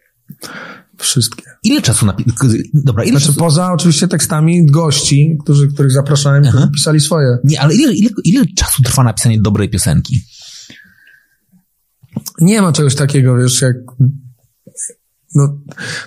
[0.98, 1.53] Wszystkie.
[1.64, 2.24] Ile czasu napi...
[2.74, 3.38] Dobra, ile Znaczy czasu...
[3.38, 7.38] poza oczywiście tekstami gości, którzy, których zapraszałem, którzy pisali swoje.
[7.44, 10.20] Nie, ale ile, ile, ile czasu trwa napisanie dobrej piosenki?
[12.40, 13.76] Nie ma czegoś takiego, wiesz, jak
[15.34, 15.58] no,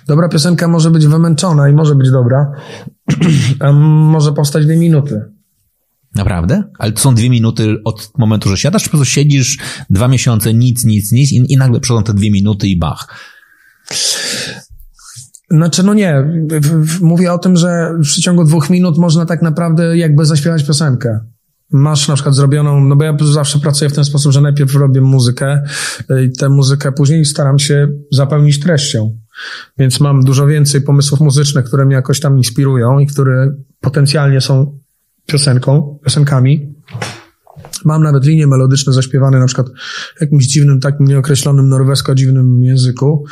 [0.07, 2.51] dobra piosenka może być wymęczona i może być dobra,
[3.59, 5.21] a może powstać dwie minuty.
[6.15, 6.63] Naprawdę?
[6.79, 9.57] Ale to są dwie minuty od momentu, że siadasz, czy po prostu siedzisz
[9.89, 13.07] dwa miesiące, nic, nic, nic i, i nagle przychodzą te dwie minuty i bach.
[15.51, 16.41] Znaczy, no nie.
[17.01, 21.19] Mówię o tym, że w przeciągu dwóch minut można tak naprawdę jakby zaśpiewać piosenkę.
[21.71, 25.01] Masz na przykład zrobioną, no bo ja zawsze pracuję w ten sposób, że najpierw robię
[25.01, 25.63] muzykę
[26.25, 29.17] i tę muzykę później staram się zapełnić treścią.
[29.77, 34.79] Więc mam dużo więcej pomysłów muzycznych, które mnie jakoś tam inspirują i które potencjalnie są
[35.25, 36.75] piosenką, piosenkami.
[37.85, 39.67] Mam nawet linie melodyczne zaśpiewane na przykład
[40.17, 43.25] w jakimś dziwnym, takim nieokreślonym norwesko-dziwnym języku,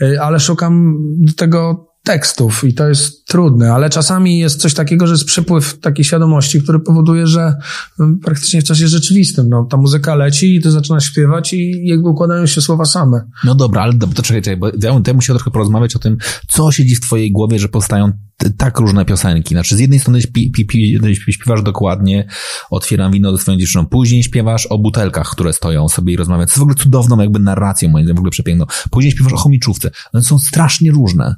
[0.00, 5.06] e, ale szukam do tego tekstów i to jest trudne, ale czasami jest coś takiego,
[5.06, 7.54] że jest przepływ takiej świadomości, który powoduje, że
[8.00, 12.08] mm, praktycznie w czasie rzeczywistym, no, ta muzyka leci i ty zaczynasz śpiewać i jakby
[12.08, 13.28] układają się słowa same.
[13.44, 16.16] No dobra, ale to czekaj, czekaj, bo ja bym musiał trochę porozmawiać o tym,
[16.48, 18.12] co siedzi w twojej głowie, że powstają
[18.56, 19.54] tak różne piosenki.
[19.54, 22.28] Znaczy, z jednej strony pi, pi, pi, śpiewasz dokładnie,
[22.70, 26.46] otwieram wino do swoją dziewczyną, później śpiewasz o butelkach, które stoją sobie i rozmawiają.
[26.46, 28.66] To jest w ogóle cudowną jakby narracją, moim zdaniem, w ogóle przepiękną.
[28.90, 29.90] Później śpiewasz o chomiczówce.
[30.12, 31.36] One są strasznie różne.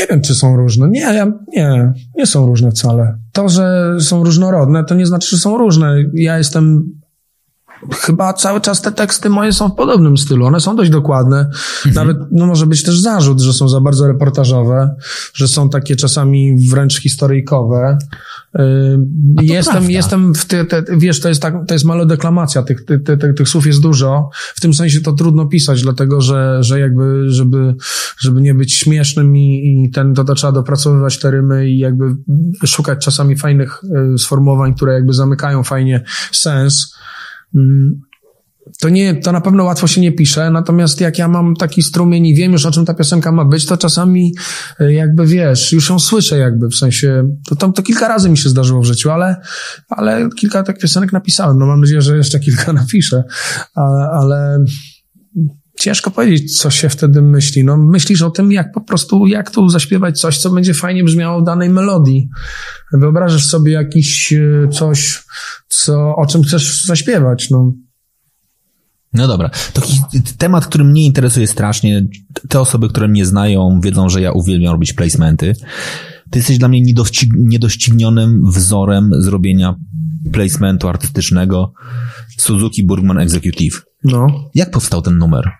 [0.00, 0.88] Nie wiem, czy są różne.
[0.88, 3.18] Nie, ja, nie, nie są różne wcale.
[3.32, 5.96] To, że są różnorodne, to nie znaczy, że są różne.
[6.14, 6.92] Ja jestem
[8.00, 10.46] chyba cały czas te teksty moje są w podobnym stylu.
[10.46, 11.38] One są dość dokładne.
[11.38, 11.94] Mhm.
[11.94, 14.96] Nawet no, może być też zarzut, że są za bardzo reportażowe,
[15.34, 17.98] że są takie czasami wręcz historyjkowe.
[19.42, 23.34] Jestem, jestem w te, te, wiesz, to jest tak, to jest malodeklamacja, tych, tych, tych,
[23.36, 24.30] tych słów jest dużo.
[24.54, 27.74] W tym sensie to trudno pisać, dlatego że, że jakby, żeby,
[28.18, 32.04] żeby nie być śmiesznym i, i ten, to, to trzeba dopracowywać te rymy i jakby
[32.66, 33.80] szukać czasami fajnych
[34.14, 36.94] y, sformułowań, które jakby zamykają fajnie sens.
[38.80, 42.26] To nie, to na pewno łatwo się nie pisze, natomiast jak ja mam taki strumień
[42.26, 44.34] i wiem już o czym ta piosenka ma być, to czasami
[44.80, 48.38] e, jakby wiesz, już ją słyszę jakby, w sensie, to, to, to kilka razy mi
[48.38, 49.36] się zdarzyło w życiu, ale,
[49.88, 53.22] ale kilka tak piosenek napisałem, no mam nadzieję, że jeszcze kilka napiszę,
[54.12, 54.58] ale
[55.80, 57.64] ciężko powiedzieć, co się wtedy myśli.
[57.64, 61.40] No, myślisz o tym, jak po prostu, jak tu zaśpiewać coś, co będzie fajnie brzmiało
[61.40, 62.28] w danej melodii.
[62.92, 65.24] Wyobrażasz sobie jakiś e, coś,
[65.68, 67.72] co, o czym chcesz zaśpiewać, no.
[69.12, 69.50] No dobra.
[69.72, 70.00] Taki
[70.38, 72.06] temat, który mnie interesuje strasznie.
[72.48, 75.52] Te osoby, które mnie znają, wiedzą, że ja uwielbiam robić placementy.
[76.30, 79.74] Ty jesteś dla mnie niedościg niedoścignionym wzorem zrobienia
[80.32, 81.72] placementu artystycznego
[82.38, 83.82] Suzuki Burgman Executive.
[84.04, 84.26] No.
[84.54, 85.50] Jak powstał ten numer?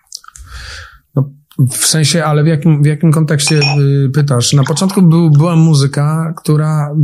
[1.15, 1.29] No,
[1.71, 4.53] w sensie, ale w jakim, w jakim kontekście y, pytasz?
[4.53, 6.95] Na początku był, była muzyka, która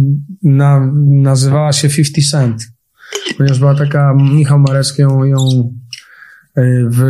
[0.43, 2.75] na, nazywała się 50 Cent.
[3.37, 5.37] Ponieważ była taka, Michał Marecki ją, ją
[6.89, 7.01] w,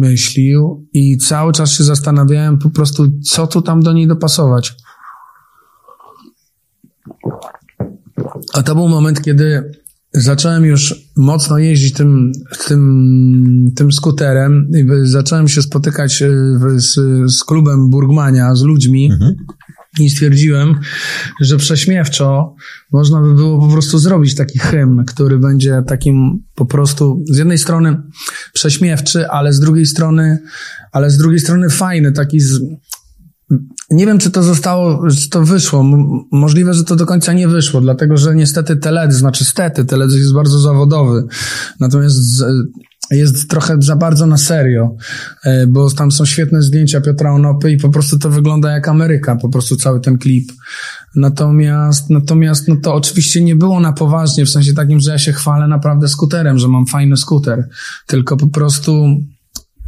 [0.00, 4.74] wymyślił i cały czas się zastanawiałem po prostu, co tu tam do niej dopasować.
[8.54, 9.72] A to był moment, kiedy
[10.12, 12.32] zacząłem już mocno jeździć tym,
[12.68, 16.28] tym, tym skuterem i zacząłem się spotykać e,
[16.76, 16.94] z,
[17.32, 19.12] z klubem Burgmania, z ludźmi.
[19.12, 19.34] Mhm.
[20.00, 20.80] I stwierdziłem,
[21.40, 22.54] że prześmiewczo
[22.92, 27.58] można by było po prostu zrobić taki hymn, który będzie takim po prostu z jednej
[27.58, 28.02] strony
[28.52, 30.38] prześmiewczy, ale z drugiej strony,
[30.92, 32.60] ale z drugiej strony fajny, taki z,
[33.90, 35.84] nie wiem, czy to zostało, czy to wyszło.
[36.32, 40.34] Możliwe, że to do końca nie wyszło, dlatego że niestety teledysk, znaczy stety, teledysk jest
[40.34, 41.24] bardzo zawodowy.
[41.80, 42.44] Natomiast
[43.10, 44.96] jest trochę za bardzo na serio,
[45.44, 49.36] e, bo tam są świetne zdjęcia Piotra Onopy i po prostu to wygląda jak Ameryka,
[49.36, 50.52] po prostu cały ten klip.
[51.14, 55.32] Natomiast, natomiast, no to oczywiście nie było na poważnie, w sensie takim, że ja się
[55.32, 57.68] chwalę naprawdę skuterem, że mam fajny skuter,
[58.06, 59.06] tylko po prostu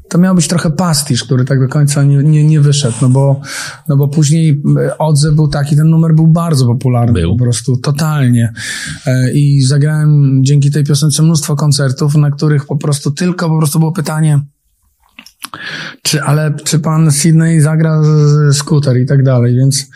[0.08, 3.40] to miał być trochę pastisz, który tak do końca nie, nie, nie wyszedł, no bo,
[3.88, 7.36] no bo później e, odzew był taki, ten numer był bardzo popularny, był.
[7.36, 8.52] po prostu totalnie.
[9.06, 13.78] E, I zagrałem dzięki tej piosence mnóstwo koncertów, na których po prostu tylko po prostu
[13.78, 14.40] było pytanie,
[16.02, 18.02] czy, ale czy pan Sydney zagra
[18.52, 19.86] skuter i tak dalej, więc,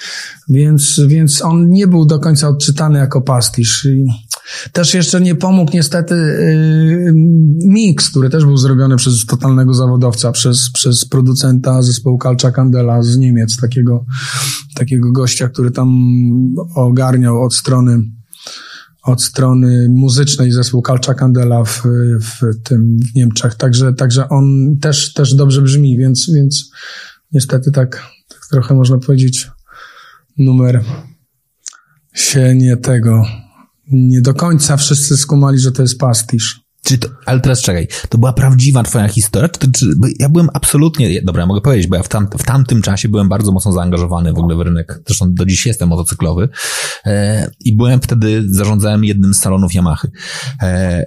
[0.48, 3.84] więc, więc on nie był do końca odczytany jako pastisz.
[3.84, 4.04] I
[4.72, 7.12] też jeszcze nie pomógł niestety yy,
[7.66, 13.16] mix, który też był zrobiony przez totalnego zawodowca, przez, przez producenta zespołu Kalcza Candela z
[13.16, 14.04] Niemiec, takiego,
[14.74, 15.88] takiego gościa, który tam
[16.74, 18.02] ogarniał od strony
[19.02, 21.82] od strony muzycznej zespół Kalcza Candela w,
[22.20, 23.54] w tym w Niemczech.
[23.54, 26.70] Także, także on też, też dobrze brzmi, więc, więc
[27.32, 29.50] niestety tak, tak trochę można powiedzieć
[30.38, 30.84] numer
[32.14, 33.24] się nie tego,
[33.92, 36.62] nie do końca wszyscy skumali, że to jest pastisz.
[36.84, 39.48] Czy to, ale teraz czekaj, to była prawdziwa twoja historia?
[39.48, 39.86] Czy, czy,
[40.18, 43.52] ja byłem absolutnie, dobra, mogę powiedzieć, bo ja w, tam, w tamtym czasie byłem bardzo
[43.52, 46.48] mocno zaangażowany w ogóle w rynek, zresztą do dziś jestem motocyklowy
[47.06, 50.10] e, i byłem wtedy, zarządzałem jednym z salonów Yamahy.
[50.62, 51.04] E,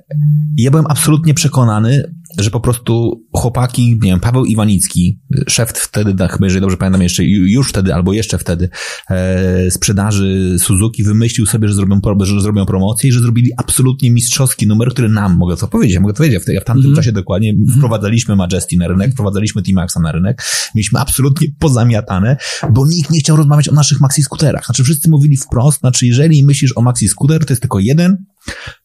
[0.57, 6.45] ja byłem absolutnie przekonany, że po prostu chłopaki, nie wiem, Paweł Iwanicki, szef wtedy, chyba
[6.45, 8.69] jeżeli dobrze pamiętam jeszcze, już wtedy albo jeszcze wtedy,
[9.09, 14.67] e, sprzedaży Suzuki wymyślił sobie, że zrobią, że zrobią promocję i że zrobili absolutnie mistrzowski
[14.67, 16.95] numer, który nam, mogę to powiedzieć, ja mogę to powiedzieć, w, w tamtym mm.
[16.95, 20.43] czasie dokładnie wprowadzaliśmy Majesty na rynek, wprowadzaliśmy T-Maxa na rynek,
[20.75, 22.37] mieliśmy absolutnie pozamiatane,
[22.71, 24.65] bo nikt nie chciał rozmawiać o naszych maxi skuterach.
[24.65, 28.25] Znaczy wszyscy mówili wprost, znaczy jeżeli myślisz o maxi skuter, to jest tylko jeden,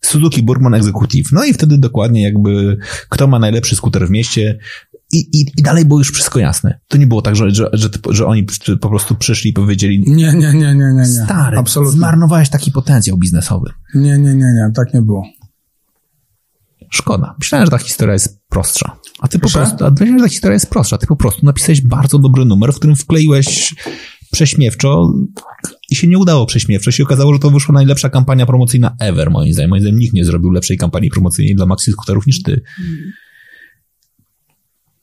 [0.01, 1.33] Suzuki Burman Executive.
[1.33, 4.59] No i wtedy dokładnie jakby kto ma najlepszy skuter w mieście
[5.13, 6.81] i, i, i dalej było już wszystko jasne.
[6.89, 8.47] To nie było tak, że, że, że, że oni
[8.81, 11.25] po prostu przyszli i powiedzieli nie, nie, nie, nie, nie, nie.
[11.25, 11.99] Stary, Absolutnie.
[11.99, 13.71] zmarnowałeś taki potencjał biznesowy.
[13.95, 15.25] Nie, nie, nie, nie, tak nie było.
[16.91, 17.35] Szkoda.
[17.39, 18.97] Myślałem, że ta historia jest prostsza.
[19.21, 19.59] A ty Proszę?
[19.59, 20.99] po prostu, a myślałem, że ta historia jest prostsza.
[20.99, 23.75] Ty po prostu napisałeś bardzo dobry numer, w którym wkleiłeś
[24.33, 25.13] prześmiewczo
[25.91, 26.91] i się nie udało prześmiewczo.
[26.91, 29.71] Się okazało, że to wyszła najlepsza kampania promocyjna ever, moim zdaniem.
[29.71, 32.61] Moim zdaniem nikt nie zrobił lepszej kampanii promocyjnej dla maxi skuterów niż ty.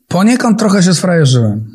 [0.08, 1.66] Poniekąd trochę się sfrajerzyłem.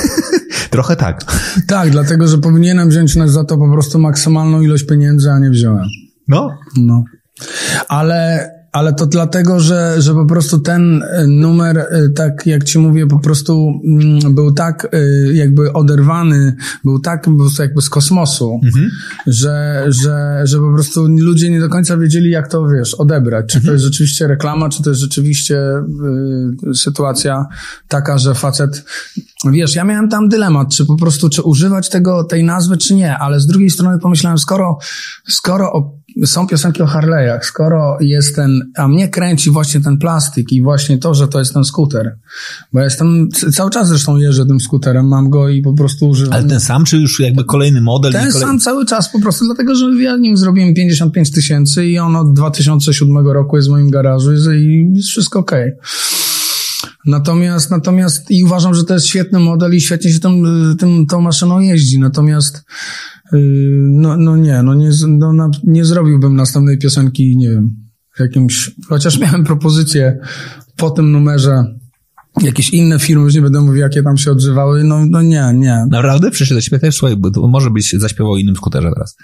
[0.70, 1.24] trochę tak.
[1.66, 5.86] Tak, dlatego, że powinienem wziąć za to po prostu maksymalną ilość pieniędzy, a nie wziąłem.
[6.28, 6.50] No.
[6.76, 7.04] No.
[7.88, 12.78] Ale ale to dlatego, że, że po prostu ten e, numer, e, tak jak ci
[12.78, 14.98] mówię, po prostu mm, był tak e,
[15.32, 18.90] jakby oderwany, był tak po prostu jakby z kosmosu, mhm.
[19.26, 23.46] że, że, że po prostu ludzie nie do końca wiedzieli, jak to, wiesz, odebrać.
[23.46, 23.66] Czy mhm.
[23.66, 25.58] to jest rzeczywiście reklama, czy to jest rzeczywiście
[26.70, 27.46] y, sytuacja
[27.88, 28.84] taka, że facet,
[29.44, 33.18] wiesz, ja miałem tam dylemat, czy po prostu, czy używać tego, tej nazwy, czy nie,
[33.18, 34.78] ale z drugiej strony pomyślałem, skoro,
[35.28, 35.92] skoro
[36.24, 40.98] są piosenki o Harley'ach, skoro jest ten, a mnie kręci właśnie ten plastik i właśnie
[40.98, 42.16] to, że to jest ten skuter,
[42.72, 46.32] bo ja jestem, cały czas zresztą jeżdżę tym skuterem, mam go i po prostu używam.
[46.32, 48.12] Ale ten sam, czy już jakby kolejny model?
[48.12, 48.40] Ten kolej...
[48.40, 52.32] sam cały czas po prostu, dlatego, że ja nim zrobiłem 55 tysięcy i on od
[52.32, 55.72] 2007 roku jest w moim garażu i jest wszystko okej.
[55.72, 56.21] Okay.
[57.06, 60.44] Natomiast, natomiast i uważam, że to jest świetny model i świetnie się tym,
[60.78, 61.98] tym, tą maszyną jeździ.
[61.98, 62.64] Natomiast
[63.32, 67.76] Yy, no, no nie, no nie, no, nie zrobiłbym następnej piosenki, nie wiem,
[68.18, 70.18] jakimś, chociaż miałem propozycję
[70.76, 71.64] po tym numerze
[72.42, 75.84] jakieś inne firmy, już nie będę mówił, jakie tam się odzywały, no, no nie, nie.
[75.90, 76.30] Naprawdę?
[76.30, 76.92] Przyszedł do ciebie?
[76.92, 79.16] Słuchaj, bo może byś zaśpiewał innym skuterze teraz.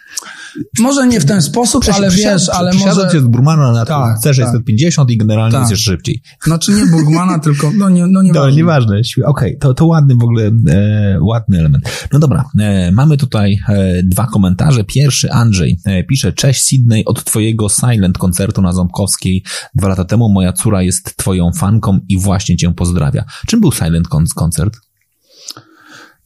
[0.80, 3.10] Może nie w ten sposób, ale wiesz, ale może...
[3.14, 5.60] jest Burmana na Tak, C650 i generalnie Tak.
[5.60, 6.22] jest jeszcze szybciej.
[6.44, 9.00] Znaczy nie Burgmana, tylko, no nie, no nie No, nieważne.
[9.00, 11.84] Świ- Okej, to, to ładny w ogóle, e, ładny element.
[12.12, 14.84] No dobra, e, mamy tutaj e, dwa komentarze.
[14.84, 19.44] Pierwszy, Andrzej, e, pisze, cześć Sydney, od twojego Silent koncertu na Ząbkowskiej
[19.74, 23.24] dwa lata temu moja córa jest twoją fanką i właśnie cię pozdrawia.
[23.46, 24.76] Czym był Silent kon- koncert?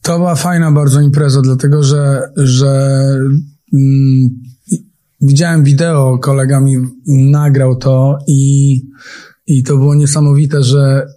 [0.01, 2.91] To była fajna bardzo impreza, dlatego że, że
[5.21, 6.75] widziałem wideo, kolega mi
[7.07, 8.81] nagrał to i,
[9.47, 11.07] i to było niesamowite, że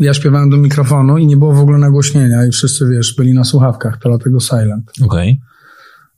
[0.00, 3.44] ja śpiewałem do mikrofonu i nie było w ogóle nagłośnienia i wszyscy, wiesz, byli na
[3.44, 4.92] słuchawkach, to dlatego silent.
[5.02, 5.40] Okej.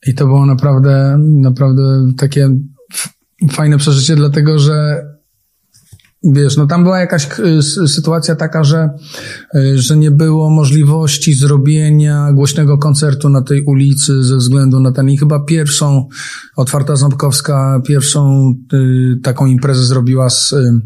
[0.07, 2.51] I to było naprawdę, naprawdę takie
[3.51, 5.03] fajne przeżycie, dlatego że
[6.25, 7.29] wiesz, no tam była jakaś
[7.87, 8.91] sytuacja taka, że,
[9.55, 15.11] y, że nie było możliwości zrobienia głośnego koncertu na tej ulicy ze względu na ten
[15.11, 16.09] i chyba pierwszą,
[16.57, 20.81] Otwarta Ząbkowska, pierwszą y, taką imprezę zrobiła z, y,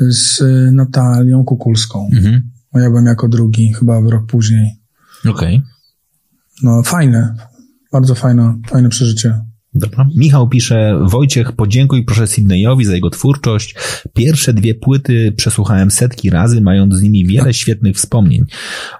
[0.00, 0.42] z
[0.72, 2.08] Natalią Kukulską.
[2.12, 2.42] Mhm.
[2.72, 4.70] A Ja byłem jako drugi, chyba rok później.
[5.28, 5.62] Okej.
[6.62, 7.34] No fajne,
[7.92, 9.51] bardzo fajne, fajne przeżycie.
[9.74, 10.08] Dobra.
[10.16, 13.74] Michał pisze, Wojciech, podziękuj proszę Sydneyowi za jego twórczość.
[14.14, 18.44] Pierwsze dwie płyty przesłuchałem setki razy, mając z nimi wiele świetnych wspomnień.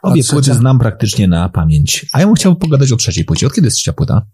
[0.02, 2.06] Obie płyty znam praktycznie na pamięć.
[2.12, 3.46] A ja bym chciał pogadać o trzeciej płycie.
[3.46, 4.26] Od kiedy jest trzecia płyta?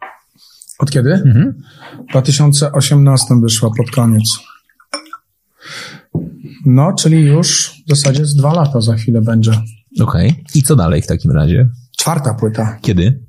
[0.79, 1.13] Od kiedy?
[1.13, 1.63] Mhm.
[2.09, 4.39] W 2018 wyszła pod koniec.
[6.67, 9.53] No, czyli już w zasadzie z dwa lata za chwilę będzie.
[10.01, 10.45] Okej.
[10.55, 11.69] I co dalej w takim razie?
[11.99, 12.79] Czwarta płyta.
[12.83, 13.21] Kiedy?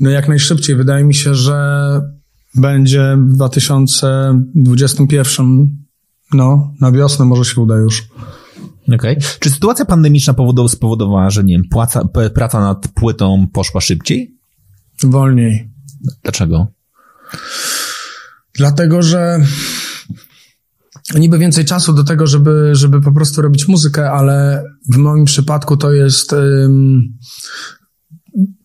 [0.00, 0.76] No jak najszybciej.
[0.76, 2.00] Wydaje mi się, że
[2.54, 5.76] będzie w 2021.
[6.32, 8.04] No, na wiosnę może się uda już.
[8.94, 9.16] Okej.
[9.40, 12.02] Czy sytuacja pandemiczna powodow- spowodowała, że nie wiem, płaca,
[12.34, 14.36] praca nad płytą poszła szybciej?
[15.04, 15.70] Wolniej.
[16.22, 16.66] Dlaczego?
[18.54, 19.40] Dlatego, że
[21.14, 25.76] niby więcej czasu do tego, żeby, żeby po prostu robić muzykę, ale w moim przypadku
[25.76, 26.34] to jest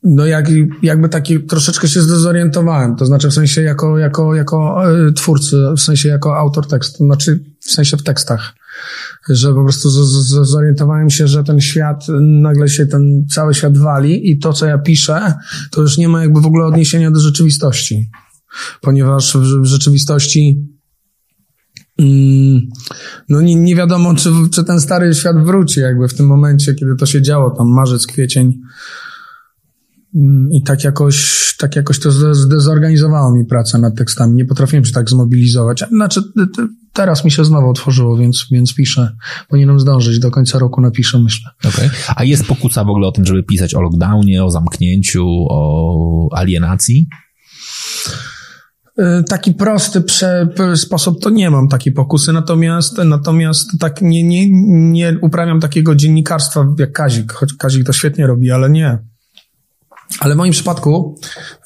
[0.04, 0.50] no jak,
[0.82, 5.82] jakby taki troszeczkę się zdezorientowałem, to znaczy w sensie jako, jako, jako y, twórcy, w
[5.82, 8.54] sensie jako autor tekstu, znaczy w sensie w tekstach,
[9.30, 9.90] że po prostu
[10.46, 14.78] zorientowałem się, że ten świat, nagle się ten cały świat wali i to, co ja
[14.78, 15.34] piszę,
[15.72, 18.10] to już nie ma jakby w ogóle odniesienia do rzeczywistości
[18.82, 20.68] ponieważ w, w rzeczywistości
[22.00, 22.62] mm,
[23.30, 26.96] no nie, nie wiadomo, czy, czy ten stary świat wróci jakby w tym momencie, kiedy
[26.96, 28.62] to się działo, tam marzec, kwiecień.
[30.18, 34.36] Mm, I tak jakoś, tak jakoś to zde- zdezorganizowało mi pracę nad tekstami.
[34.36, 35.84] Nie potrafiłem się tak zmobilizować.
[35.92, 36.22] Znaczy,
[36.94, 39.12] teraz mi się znowu otworzyło, więc, więc piszę.
[39.50, 40.20] Powinienem zdążyć.
[40.20, 41.52] Do końca roku napiszę, myślę.
[41.68, 41.90] Okej.
[42.16, 47.08] A jest pokusa w ogóle o tym, żeby pisać o lockdownie, o zamknięciu, o alienacji?
[49.00, 54.48] Y, Taki prosty prze, sposób to nie mam takiej pokusy, natomiast, natomiast tak nie, nie,
[54.92, 59.00] nie uprawiam takiego dziennikarstwa jak Kazik, choć Kazik to świetnie robi, ale nie.
[60.20, 61.20] Ale w moim przypadku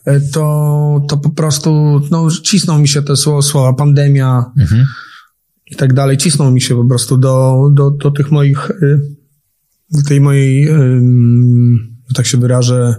[0.07, 4.85] y, to, to po prostu, no, cisną mi się te słowa, pandemia Mhm.
[5.71, 8.99] i tak dalej, cisną mi się po prostu do, do, do tych moich, y,
[9.91, 10.69] do tej mojej,
[12.15, 12.95] tak się wyrażę,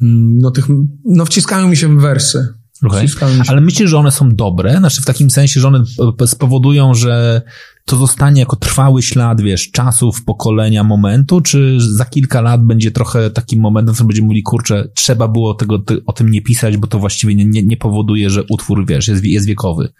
[0.00, 0.64] no tych,
[1.04, 2.48] no wciskają mi się wersy.
[2.82, 2.98] Okej.
[3.08, 4.76] Wciskają mi się Ale myślisz, że one są dobre?
[4.78, 5.82] Znaczy w takim sensie, że one
[6.18, 7.42] p- spowodują, że
[7.88, 13.30] to zostanie jako trwały ślad, wiesz, czasów, pokolenia, momentu, czy za kilka lat będzie trochę
[13.30, 16.86] takim momentem, którym będziemy mówili, kurczę, trzeba było tego, ty, o tym nie pisać, bo
[16.86, 19.92] to właściwie nie, nie, nie powoduje, że utwór, wiesz, jest, jest wiekowy.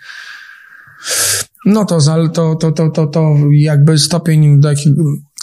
[1.67, 1.99] No to,
[2.35, 4.69] to, to, to, to, to jakby stopień, do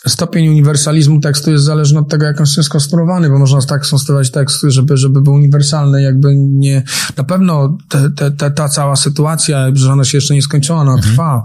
[0.07, 4.31] stopień uniwersalizmu tekstu jest zależny od tego, jak on jest skonstruowany, bo można tak skonstruować
[4.31, 6.83] tekst, żeby, żeby był uniwersalny, jakby nie,
[7.17, 10.97] na pewno te, te, te, ta cała sytuacja, że ona się jeszcze nie skończyła, ona
[10.97, 11.43] trwa,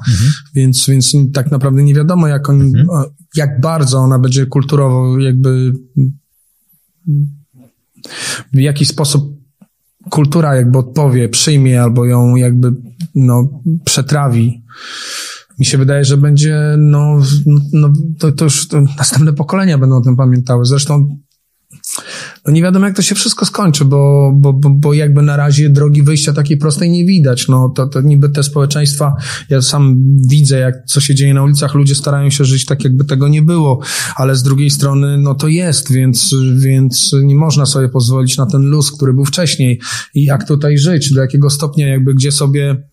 [0.55, 3.07] więc, więc tak naprawdę nie wiadomo, jak on, o,
[3.37, 5.73] jak bardzo ona będzie kulturowo jakby
[8.53, 9.41] w jaki sposób
[10.11, 12.73] kultura jakby odpowie, przyjmie albo ją jakby
[13.15, 14.63] no, przetrawi.
[15.61, 17.23] Mi się wydaje, że będzie, no,
[17.73, 20.65] no to, to już to następne pokolenia będą o tym pamiętały.
[20.65, 21.09] Zresztą
[22.47, 25.71] no nie wiadomo, jak to się wszystko skończy, bo, bo, bo, bo jakby na razie
[25.71, 27.49] drogi wyjścia takiej prostej nie widać.
[27.49, 29.15] No to, to niby te społeczeństwa,
[29.51, 29.97] ja sam
[30.29, 33.43] widzę, jak co się dzieje na ulicach, ludzie starają się żyć tak, jakby tego nie
[33.43, 33.81] było,
[34.17, 38.63] ale z drugiej strony, no to jest, więc, więc nie można sobie pozwolić na ten
[38.63, 39.81] luz, który był wcześniej.
[40.15, 42.90] I jak tutaj żyć, do jakiego stopnia, jakby gdzie sobie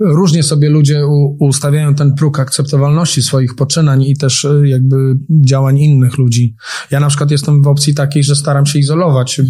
[0.00, 4.96] różnie sobie ludzie u, ustawiają ten próg akceptowalności swoich poczynań i też y, jakby
[5.30, 6.54] działań innych ludzi.
[6.90, 9.40] Ja na przykład jestem w opcji takiej, że staram się izolować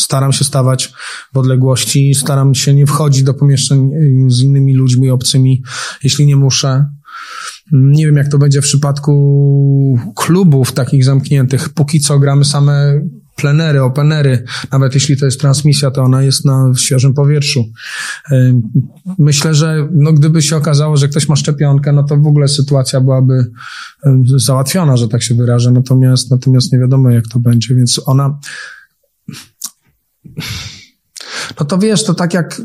[0.00, 0.92] staram się stawać
[1.34, 5.62] w odległości, staram się nie wchodzić do pomieszczeń y, z innymi ludźmi obcymi,
[6.04, 6.84] jeśli nie muszę.
[7.72, 11.68] Nie wiem, jak to będzie w przypadku klubów takich zamkniętych.
[11.68, 13.00] Póki co gramy same
[13.36, 14.44] plenery, openery.
[14.72, 17.64] Nawet jeśli to jest transmisja, to ona jest na świeżym powietrzu.
[19.18, 23.00] Myślę, że no, gdyby się okazało, że ktoś ma szczepionkę, no to w ogóle sytuacja
[23.00, 23.46] byłaby
[24.36, 25.70] załatwiona, że tak się wyrażę.
[25.70, 28.38] Natomiast, natomiast nie wiadomo, jak to będzie, więc ona
[31.60, 32.62] no to wiesz, to tak jak.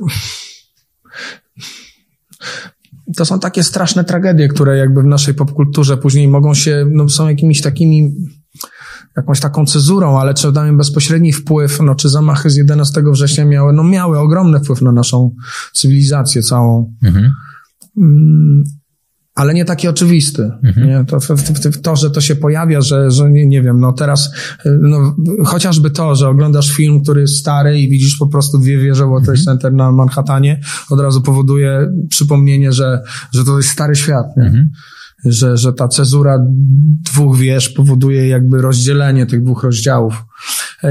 [3.15, 7.29] To są takie straszne tragedie, które jakby w naszej popkulturze później mogą się, no są
[7.29, 8.15] jakimiś takimi,
[9.17, 13.73] jakąś taką cezurą, ale czy dają bezpośredni wpływ, no czy zamachy z 11 września miały,
[13.73, 15.35] no miały ogromny wpływ na naszą
[15.73, 16.93] cywilizację całą.
[17.03, 17.31] Mhm.
[17.97, 18.63] Mm,
[19.35, 20.51] ale nie taki oczywisty.
[20.63, 20.87] Mhm.
[20.87, 21.05] Nie?
[21.05, 21.35] To, to,
[21.83, 24.31] to, że to się pojawia, że, że nie, nie wiem, no teraz,
[24.81, 29.05] no, chociażby to, że oglądasz film, który jest stary i widzisz po prostu dwie wieże
[29.05, 29.57] World Trade mhm.
[29.57, 33.01] Center na Manhattanie, od razu powoduje przypomnienie, że,
[33.33, 34.25] że to jest stary świat.
[34.37, 34.43] Nie?
[34.43, 34.69] Mhm.
[35.25, 36.39] Że, że ta cezura
[37.13, 40.25] dwóch wież powoduje jakby rozdzielenie tych dwóch rozdziałów.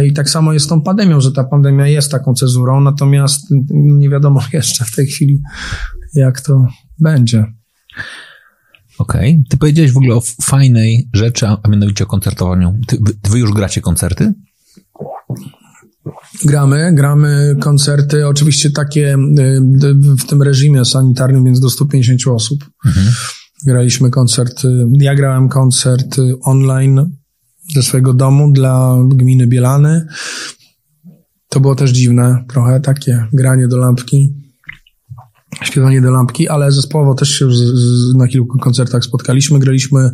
[0.09, 4.09] I tak samo jest z tą pandemią, że ta pandemia jest taką cezurą, natomiast nie
[4.09, 5.43] wiadomo jeszcze w tej chwili,
[6.15, 6.67] jak to
[6.99, 7.47] będzie.
[8.99, 9.31] Okej.
[9.31, 9.45] Okay.
[9.49, 12.81] Ty powiedziałeś w ogóle o fajnej rzeczy, a mianowicie o koncertowaniu.
[12.87, 12.99] Ty,
[13.31, 14.35] wy już gracie koncerty?
[16.45, 19.61] Gramy, gramy koncerty, oczywiście takie y,
[19.95, 22.71] w tym reżimie sanitarnym, więc do 150 osób.
[22.87, 23.07] Mhm.
[23.67, 27.11] Graliśmy koncerty, ja grałem koncert online
[27.75, 30.07] ze swojego domu dla gminy Bielany.
[31.49, 34.41] To było też dziwne, trochę takie granie do lampki
[35.63, 39.59] śpiewanie do lampki, ale zespołowo też się z, z, na kilku koncertach spotkaliśmy.
[39.59, 40.11] Graliśmy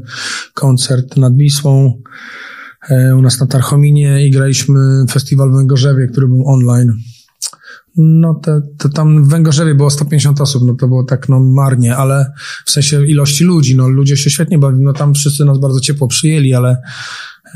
[0.54, 2.02] koncert nad Wisłą
[2.90, 6.92] e, u nas na Tarchominie i graliśmy festiwal w Węgorzewie, który był online.
[7.96, 11.96] No to, to tam w Węgorzewie było 150 osób, no to było tak no marnie,
[11.96, 12.32] ale
[12.66, 16.08] w sensie ilości ludzi, no ludzie się świetnie bawili, no tam wszyscy nas bardzo ciepło
[16.08, 16.82] przyjęli, ale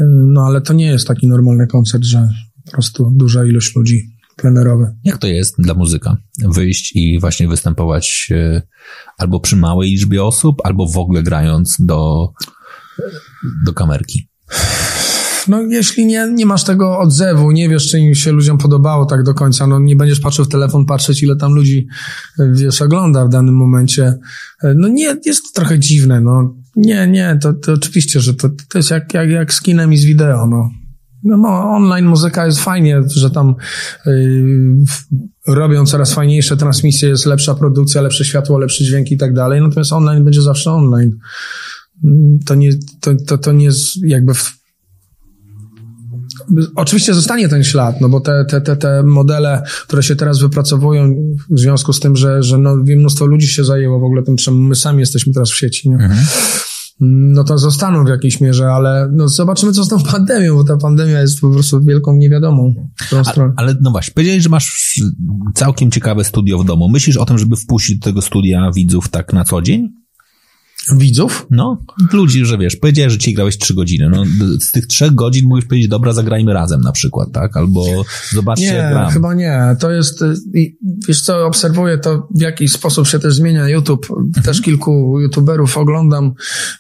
[0.09, 2.29] no ale to nie jest taki normalny koncert, że
[2.65, 4.95] po prostu duża ilość ludzi plenerowe.
[5.05, 6.17] Jak to jest dla muzyka?
[6.49, 8.63] Wyjść i właśnie występować e,
[9.19, 12.29] albo przy małej liczbie osób, albo w ogóle grając do,
[13.65, 14.29] do kamerki?
[15.49, 19.23] No, jeśli nie, nie masz tego odzewu, nie wiesz, czy im się ludziom podobało tak
[19.23, 21.87] do końca, no nie będziesz patrzył w telefon, patrzeć, ile tam ludzi,
[22.39, 24.19] e, wiesz, ogląda w danym momencie.
[24.63, 26.55] E, no nie, jest to trochę dziwne, no.
[26.77, 29.97] Nie, nie, to, to oczywiście, że to, to jest jak, jak, jak z kinem i
[29.97, 30.71] z wideo, no.
[31.25, 33.55] No, online muzyka jest fajnie, że tam
[34.07, 34.85] yy,
[35.47, 39.93] robią coraz fajniejsze transmisje, jest lepsza produkcja, lepsze światło, lepszy dźwięk i tak dalej, natomiast
[39.93, 41.19] online będzie zawsze online.
[42.05, 42.71] Mm, to nie,
[43.01, 44.60] to, to, to nie jest jakby w,
[46.75, 51.15] Oczywiście zostanie ten ślad, no bo te, te, te, te modele, które się teraz wypracowują
[51.51, 54.67] w związku z tym, że, że no, mnóstwo ludzi się zajęło w ogóle tym, czym
[54.67, 55.89] my sami jesteśmy teraz w sieci.
[55.89, 55.97] Nie?
[55.97, 56.21] Mhm
[57.01, 60.77] no to zostaną w jakiejś mierze, ale no zobaczymy, co z tą pandemią, bo ta
[60.77, 62.75] pandemia jest po prostu wielką niewiadomą.
[63.13, 65.01] Ale, ale no właśnie, powiedziałeś, że masz
[65.55, 66.89] całkiem ciekawe studio w domu.
[66.89, 69.89] Myślisz o tym, żeby wpuścić do tego studia widzów tak na co dzień?
[70.97, 71.47] Widzów?
[71.51, 74.11] No, ludzi, że wiesz, powiedziałeś, że ci grałeś trzy godziny.
[74.11, 74.25] No,
[74.61, 77.57] z tych trzech godzin mógłbyś powiedzieć, dobra, zagrajmy razem na przykład, tak?
[77.57, 77.85] Albo
[78.33, 79.11] zobaczcie, nie, jak gram.
[79.11, 79.77] chyba nie.
[79.81, 80.35] To jest, y,
[81.09, 84.07] wiesz co, obserwuję to, w jaki sposób się też zmienia YouTube.
[84.11, 84.45] Mhm.
[84.45, 86.33] Też kilku YouTuberów oglądam,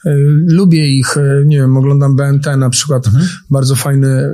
[0.06, 0.10] y,
[0.46, 3.28] lubię ich, y, nie wiem, oglądam BNT na przykład, mhm.
[3.50, 4.30] bardzo fajny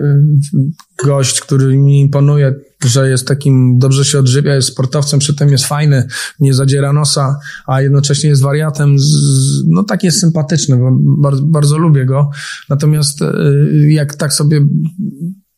[1.04, 5.66] gość, który mi imponuje, że jest takim, dobrze się odżywia, jest sportowcem, przy tym jest
[5.66, 6.06] fajny,
[6.40, 7.36] nie zadziera nosa,
[7.66, 12.30] a jednocześnie jest wariatem, z, no taki jest sympatyczny, bardzo, bardzo lubię go.
[12.68, 14.60] Natomiast y, jak tak sobie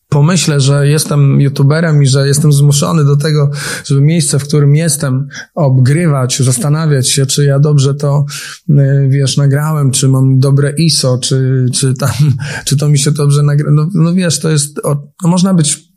[0.08, 3.50] pomyślę, że jestem youtuberem i że jestem zmuszony do tego,
[3.84, 8.24] żeby miejsce, w którym jestem, obgrywać, zastanawiać się, czy ja dobrze to,
[8.70, 12.10] y, wiesz, nagrałem, czy mam dobre ISO, czy, czy tam,
[12.66, 13.70] czy to mi się dobrze nagra...
[13.72, 14.80] No, no wiesz, to jest,
[15.22, 15.88] no można być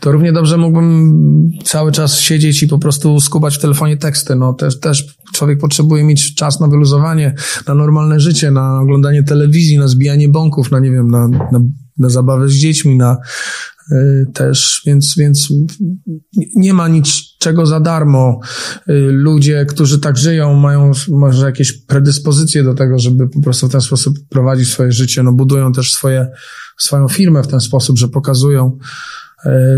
[0.00, 4.34] to równie dobrze mógłbym cały czas siedzieć i po prostu skubać w telefonie teksty.
[4.36, 7.34] No też, też człowiek potrzebuje mieć czas na wyluzowanie,
[7.68, 11.60] na normalne życie, na oglądanie telewizji, na zbijanie bąków, na nie wiem, na, na,
[11.98, 13.16] na zabawę z dziećmi, na
[13.92, 15.48] y, też, więc, więc
[16.56, 18.40] nie ma niczego za darmo.
[18.88, 23.72] Y, ludzie, którzy tak żyją, mają może jakieś predyspozycje do tego, żeby po prostu w
[23.72, 26.26] ten sposób prowadzić swoje życie, no budują też swoje,
[26.78, 28.78] swoją firmę w ten sposób, że pokazują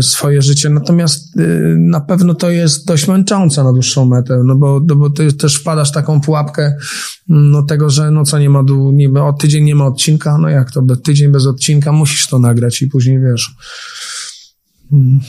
[0.01, 0.69] swoje życie.
[0.69, 1.41] Natomiast e,
[1.77, 5.55] na pewno to jest dość męczące na dłuższą metę, no bo, no bo ty też
[5.55, 6.75] wpadasz taką pułapkę
[7.27, 8.63] no tego, że no co nie ma,
[8.93, 12.39] nie ma, o tydzień nie ma odcinka, no jak to, tydzień bez odcinka musisz to
[12.39, 13.55] nagrać i później wiesz.
[14.91, 15.19] Mm.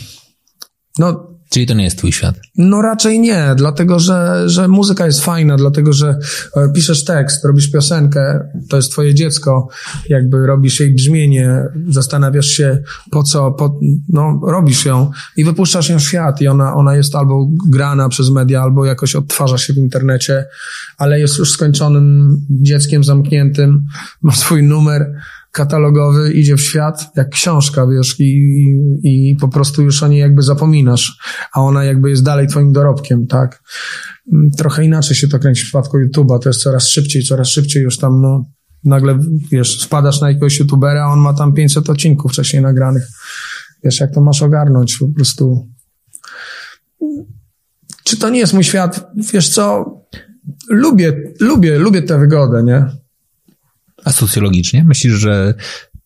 [0.98, 2.40] No, Czyli to nie jest twój świat.
[2.56, 6.18] No raczej nie, dlatego że, że muzyka jest fajna, dlatego że
[6.56, 9.68] e, piszesz tekst, robisz piosenkę, to jest twoje dziecko,
[10.08, 15.98] jakby robisz jej brzmienie, zastanawiasz się po co, po, no robisz ją i wypuszczasz ją
[15.98, 19.76] w świat i ona, ona jest albo grana przez media, albo jakoś odtwarza się w
[19.76, 20.44] internecie,
[20.98, 23.86] ale jest już skończonym dzieckiem zamkniętym,
[24.22, 25.14] ma swój numer,
[25.52, 28.32] katalogowy idzie w świat jak książka, wiesz, i,
[29.02, 31.18] i, po prostu już o niej jakby zapominasz,
[31.54, 33.62] a ona jakby jest dalej twoim dorobkiem, tak?
[34.32, 37.82] Mm, trochę inaczej się to kręci w przypadku YouTube'a, to jest coraz szybciej, coraz szybciej
[37.82, 38.44] już tam, no,
[38.84, 39.18] nagle,
[39.50, 43.08] wiesz, spadasz na jakiegoś YouTubera, a on ma tam 500 odcinków wcześniej nagranych.
[43.84, 45.68] Wiesz, jak to masz ogarnąć po prostu.
[48.04, 49.10] Czy to nie jest mój świat?
[49.32, 49.84] Wiesz co?
[50.70, 52.86] Lubię, lubię, lubię tę wygodę, nie?
[54.04, 54.84] A socjologicznie?
[54.84, 55.54] Myślisz, że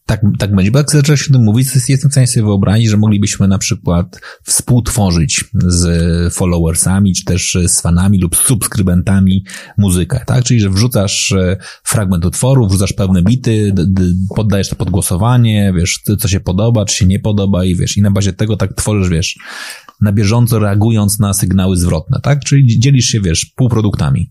[0.06, 0.70] tak, tak będzie?
[0.70, 4.20] Bo jak zaczęłaś o tym mówić, jestem w stanie sobie wyobrazić, że moglibyśmy na przykład
[4.43, 9.44] współtworzyć z followersami, czy też z fanami lub subskrybentami
[9.78, 10.44] muzykę, tak?
[10.44, 13.74] Czyli, że wrzucasz e, fragment utworu, wrzucasz pewne bity,
[14.36, 18.02] poddajesz to pod głosowanie, wiesz, co się podoba, czy się nie podoba i wiesz, i
[18.02, 19.39] na bazie tego tak tworzysz, wiesz,
[20.01, 22.44] na bieżąco reagując na sygnały zwrotne, tak?
[22.44, 24.31] Czyli dzielisz się, wiesz, półproduktami.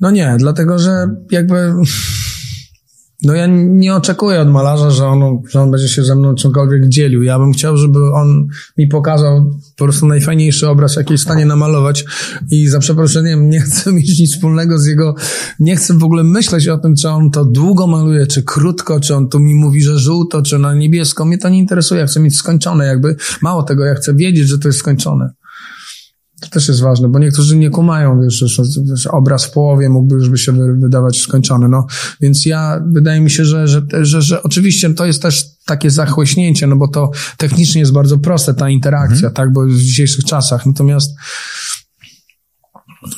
[0.00, 1.72] No nie, dlatego że jakby.
[3.22, 6.88] No ja nie oczekuję od malarza, że on, że on będzie się ze mną czymkolwiek
[6.88, 7.22] dzielił.
[7.22, 8.46] Ja bym chciał, żeby on
[8.78, 12.04] mi pokazał po prostu najfajniejszy obraz, jaki jest w stanie namalować
[12.50, 15.14] i za przeproszeniem nie chcę mieć nic wspólnego z jego,
[15.60, 19.14] nie chcę w ogóle myśleć o tym, czy on to długo maluje, czy krótko, czy
[19.14, 21.24] on tu mi mówi, że żółto, czy na niebiesko.
[21.24, 23.16] Mnie to nie interesuje, ja chcę mieć skończone jakby.
[23.42, 25.30] Mało tego, ja chcę wiedzieć, że to jest skończone.
[26.40, 28.64] To też jest ważne, bo niektórzy nie kumają, wiesz, że,
[28.94, 31.86] że obraz w połowie mógłby już by się wydawać skończony, no.
[32.20, 36.66] Więc ja, wydaje mi się, że, że, że, że oczywiście to jest też takie zachłyśnięcie,
[36.66, 39.34] no bo to technicznie jest bardzo proste, ta interakcja, mhm.
[39.34, 40.66] tak, bo w dzisiejszych czasach.
[40.66, 41.10] Natomiast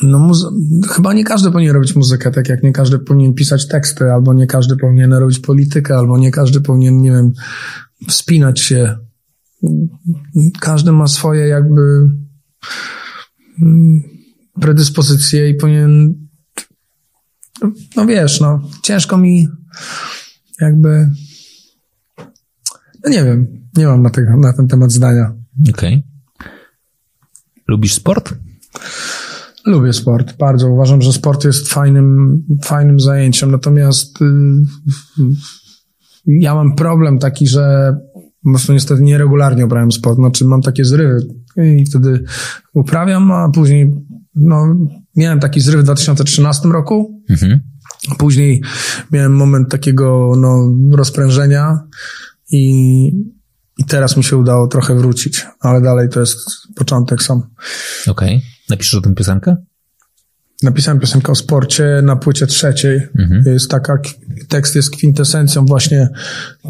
[0.02, 0.50] no, muzy-
[0.88, 4.46] chyba nie każdy powinien robić muzykę, tak jak nie każdy powinien pisać teksty, albo nie
[4.46, 7.32] każdy powinien robić politykę, albo nie każdy powinien, nie wiem,
[8.08, 8.96] wspinać się.
[10.60, 11.80] Każdy ma swoje jakby
[14.60, 16.14] predyspozycje i powinien,
[17.96, 19.48] no wiesz, no, ciężko mi
[20.60, 21.10] jakby,
[23.04, 25.34] no nie wiem, nie mam na, tego, na ten temat zdania.
[25.70, 25.94] Okej.
[25.94, 26.02] Okay.
[27.68, 28.34] Lubisz sport?
[29.66, 30.70] Lubię sport, bardzo.
[30.70, 34.24] Uważam, że sport jest fajnym, fajnym zajęciem, natomiast y,
[36.26, 37.94] ja mam problem taki, że
[38.44, 41.26] po prostu niestety nieregularnie uprawiam sport, znaczy mam takie zrywy
[41.64, 42.24] i wtedy
[42.74, 43.94] uprawiam, a później
[44.34, 44.76] no,
[45.16, 47.22] miałem taki zryw w 2013 roku.
[47.30, 47.60] Mhm.
[48.18, 48.62] Później
[49.12, 51.78] miałem moment takiego no, rozprężenia
[52.50, 53.06] i,
[53.78, 56.38] i teraz mi się udało trochę wrócić, ale dalej to jest
[56.76, 57.42] początek sam.
[58.08, 58.36] Okej.
[58.36, 58.40] Okay.
[58.70, 59.56] Napiszesz o tym piosenkę?
[60.62, 63.00] Napisałem piosenkę o sporcie na płycie trzeciej.
[63.18, 63.42] Mhm.
[63.46, 63.98] Jest taka,
[64.48, 66.08] tekst jest kwintesencją właśnie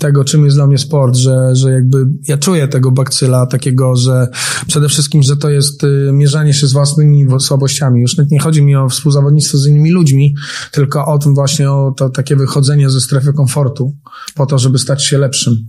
[0.00, 4.28] tego, czym jest dla mnie sport, że, że jakby ja czuję tego bakcyla takiego, że
[4.66, 8.00] przede wszystkim, że to jest y, mierzenie się z własnymi słabościami.
[8.00, 10.34] Już nie chodzi mi o współzawodnictwo z innymi ludźmi,
[10.72, 13.96] tylko o tym właśnie, o to takie wychodzenie ze strefy komfortu,
[14.34, 15.66] po to, żeby stać się lepszym.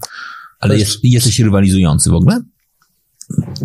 [0.60, 2.42] Ale jest, jesteś rywalizujący w ogóle?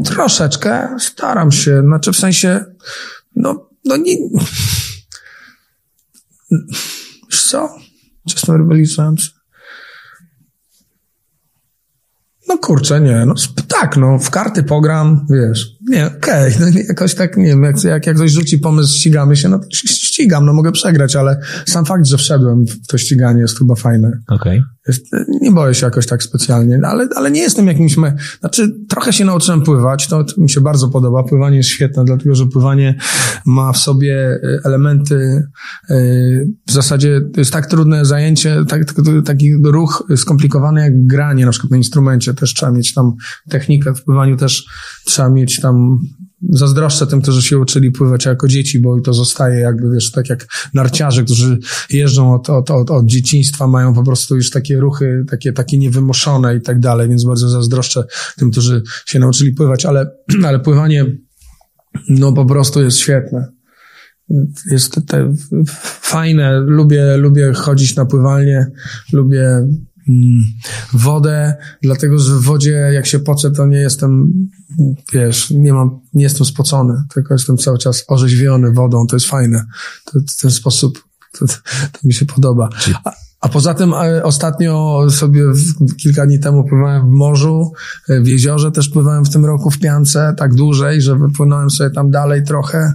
[0.04, 2.64] Troszeczkę staram się, znaczy w sensie,
[3.36, 4.16] no no nie...
[7.30, 7.68] Wiesz co?
[8.28, 9.30] Czy jestem rywalizujący?
[12.48, 13.34] No kurczę, nie, no
[13.68, 17.84] tak, no w karty pogram, wiesz, nie, okej, okay, no jakoś tak, nie wiem, jak,
[17.84, 21.84] jak, jak ktoś rzuci pomysł, ścigamy się, no to ścigam, no mogę przegrać, ale sam
[21.84, 24.20] fakt, że wszedłem w to ściganie jest chyba fajne.
[24.28, 24.58] Okej.
[24.58, 24.74] Okay.
[25.40, 28.16] Nie boję się jakoś tak specjalnie, ale, ale nie jestem jakimś, me...
[28.40, 32.34] znaczy trochę się nauczyłem pływać, to, to mi się bardzo podoba, pływanie jest świetne, dlatego,
[32.34, 32.94] że pływanie
[33.46, 35.42] ma w sobie e, elementy,
[35.90, 35.94] e,
[36.66, 38.82] w zasadzie to jest tak trudne zajęcie, tak,
[39.24, 43.12] taki ruch skomplikowany jak granie na przykład na instrumencie, też trzeba mieć tam
[43.48, 44.66] technikę, w pływaniu też
[45.04, 45.73] trzeba mieć tam
[46.50, 50.46] zazdroszczę tym, którzy się uczyli pływać jako dzieci, bo to zostaje jakby, wiesz, tak jak
[50.74, 51.58] narciarze, którzy
[51.90, 56.56] jeżdżą od, od, od, od dzieciństwa, mają po prostu już takie ruchy, takie, takie niewymuszone
[56.56, 58.04] i tak dalej, więc bardzo zazdroszczę
[58.36, 60.10] tym, którzy się nauczyli pływać, ale,
[60.46, 61.06] ale pływanie,
[62.08, 63.48] no po prostu jest świetne.
[64.70, 65.34] Jest te,
[66.00, 68.66] fajne, lubię, lubię chodzić na pływalnię,
[69.12, 69.66] lubię
[70.92, 74.32] wodę, dlatego że w wodzie jak się pocę, to nie jestem,
[75.12, 79.64] wiesz, nie mam, nie jestem spocony, tylko jestem cały czas orzeźwiony wodą, to jest fajne.
[80.04, 81.04] To, w ten sposób
[81.38, 81.46] to,
[81.92, 82.68] to mi się podoba.
[83.04, 83.12] A,
[83.44, 87.72] A poza tym e, ostatnio sobie w, kilka dni temu pływałem w morzu,
[88.08, 91.90] e, w jeziorze też pływałem w tym roku w piance, tak dłużej, że wypłynąłem sobie
[91.90, 92.94] tam dalej trochę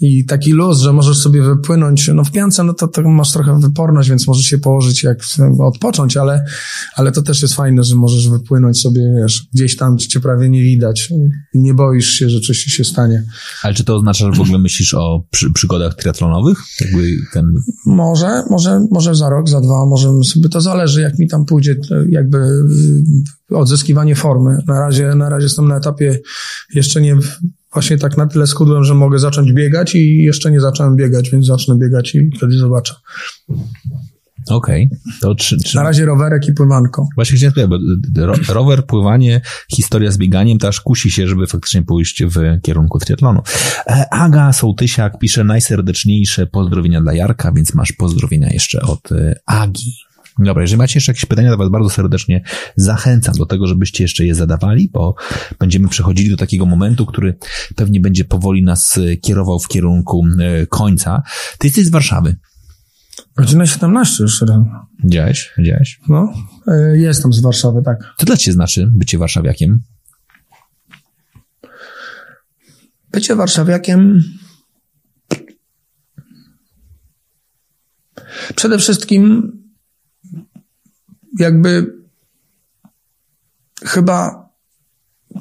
[0.00, 3.60] i taki luz, że możesz sobie wypłynąć, no w piance, no to, to masz trochę
[3.60, 5.18] wyporność, więc możesz się położyć jak
[5.60, 6.44] odpocząć, ale,
[6.96, 10.48] ale to też jest fajne, że możesz wypłynąć sobie, wiesz, gdzieś tam, gdzie cię prawie
[10.48, 11.08] nie widać
[11.54, 13.22] i nie boisz się, że coś się stanie.
[13.62, 16.58] Ale czy to oznacza, że w ogóle myślisz o przy, przygodach triatlonowych?
[16.80, 17.44] Jakby ten...
[17.86, 21.76] Może, może, może za rok, za dwa, może sobie to zależy, jak mi tam pójdzie,
[22.08, 22.38] jakby
[23.50, 24.58] odzyskiwanie formy.
[24.66, 26.18] Na razie, na razie jestem na etapie
[26.74, 27.16] jeszcze nie
[27.76, 31.46] właśnie tak na tyle skudłem, że mogę zacząć biegać i jeszcze nie zacząłem biegać, więc
[31.46, 32.94] zacznę biegać i wtedy zobaczę.
[34.50, 35.12] Okej, okay.
[35.20, 35.76] to czy, czy...
[35.76, 37.08] Na razie rowerek i pływanko.
[37.14, 37.88] Właśnie chciałem powiedzieć,
[38.48, 39.40] bo rower, pływanie,
[39.72, 43.42] historia z bieganiem, to aż kusi się, żeby faktycznie pójść w kierunku triatlonu.
[43.86, 49.92] E, Aga Sołtysiak pisze najserdeczniejsze pozdrowienia dla Jarka, więc masz pozdrowienia jeszcze od e, Agi.
[50.38, 52.42] Dobra, jeżeli macie jeszcze jakieś pytania, to Was bardzo serdecznie
[52.76, 55.14] zachęcam do tego, żebyście jeszcze je zadawali, bo
[55.58, 57.38] będziemy przechodzili do takiego momentu, który
[57.76, 61.22] pewnie będzie powoli nas e, kierował w kierunku e, końca.
[61.58, 62.36] Ty jesteś z Warszawy.
[63.36, 64.44] Godzina 17 już.
[65.04, 65.52] Widziałeś?
[65.58, 66.00] Widziałeś?
[66.08, 66.32] No,
[66.68, 68.14] e, jestem z Warszawy, tak.
[68.18, 69.82] Co dla Ciebie znaczy bycie warszawiakiem?
[73.12, 74.20] Bycie warszawiakiem
[78.54, 79.52] przede wszystkim
[81.38, 81.96] jakby
[83.84, 84.48] chyba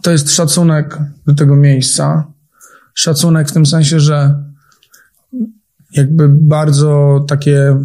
[0.01, 2.31] to jest szacunek do tego miejsca.
[2.93, 4.43] Szacunek w tym sensie, że
[5.91, 7.77] jakby bardzo takie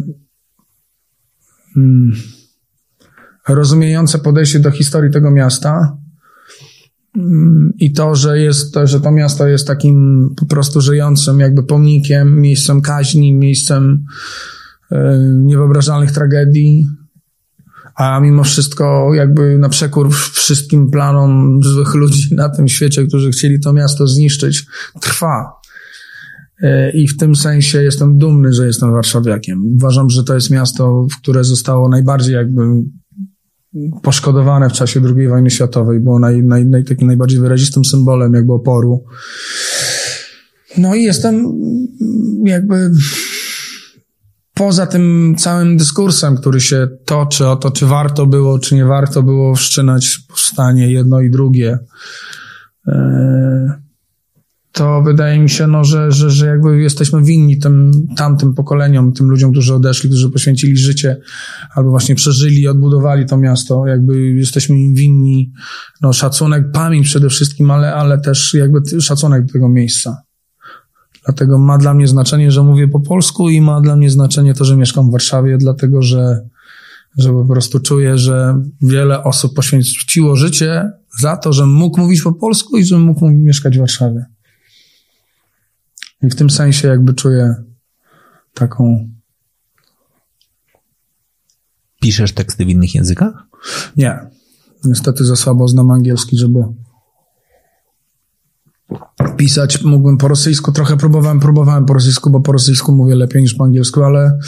[1.73, 2.11] hmm,
[3.47, 5.97] rozumiejące podejście do historii tego miasta.
[7.15, 12.41] Hmm, I to, że jest, że to miasto jest takim po prostu żyjącym jakby pomnikiem,
[12.41, 14.05] miejscem kaźni, miejscem
[14.91, 16.87] e, niewyobrażalnych tragedii,
[17.95, 23.59] a mimo wszystko jakby na przekór wszystkim planom złych ludzi na tym świecie, którzy chcieli
[23.59, 24.65] to miasto zniszczyć,
[25.01, 25.51] trwa.
[26.61, 29.61] E, I w tym sensie jestem dumny, że jestem warszawiakiem.
[29.75, 32.61] Uważam, że to jest miasto, które zostało najbardziej jakby
[34.03, 35.99] poszkodowane w czasie II wojny światowej.
[35.99, 39.03] Było naj, naj, naj, takim najbardziej wyrazistym symbolem jakby oporu.
[40.77, 41.45] No i jestem
[42.45, 42.91] jakby
[44.61, 49.23] poza tym całym dyskursem, który się toczy o to, czy warto było, czy nie warto
[49.23, 51.79] było wszczynać powstanie jedno i drugie,
[52.87, 53.81] e,
[54.71, 59.29] to wydaje mi się, no, że, że, że jakby jesteśmy winni tym tamtym pokoleniom, tym
[59.29, 61.17] ludziom, którzy odeszli, którzy poświęcili życie
[61.75, 63.87] albo właśnie przeżyli i odbudowali to miasto.
[63.87, 65.51] Jakby jesteśmy im winni
[66.01, 70.23] no, szacunek, pamięć przede wszystkim, ale, ale też jakby szacunek do tego miejsca.
[71.25, 74.65] Dlatego ma dla mnie znaczenie, że mówię po polsku i ma dla mnie znaczenie to,
[74.65, 76.47] że mieszkam w Warszawie, dlatego że,
[77.17, 82.33] że po prostu czuję, że wiele osób poświęciło życie za to, żebym mógł mówić po
[82.33, 84.25] polsku i żebym mógł mieszkać w Warszawie.
[86.23, 87.55] I w tym sensie jakby czuję
[88.53, 89.09] taką.
[92.01, 93.33] Piszesz teksty w innych językach?
[93.97, 94.19] Nie.
[94.85, 96.63] Niestety za słabo znam angielski, żeby
[99.37, 99.83] pisać.
[99.83, 103.63] Mógłbym po rosyjsku, trochę próbowałem, próbowałem po rosyjsku, bo po rosyjsku mówię lepiej niż po
[103.63, 104.39] angielsku, ale,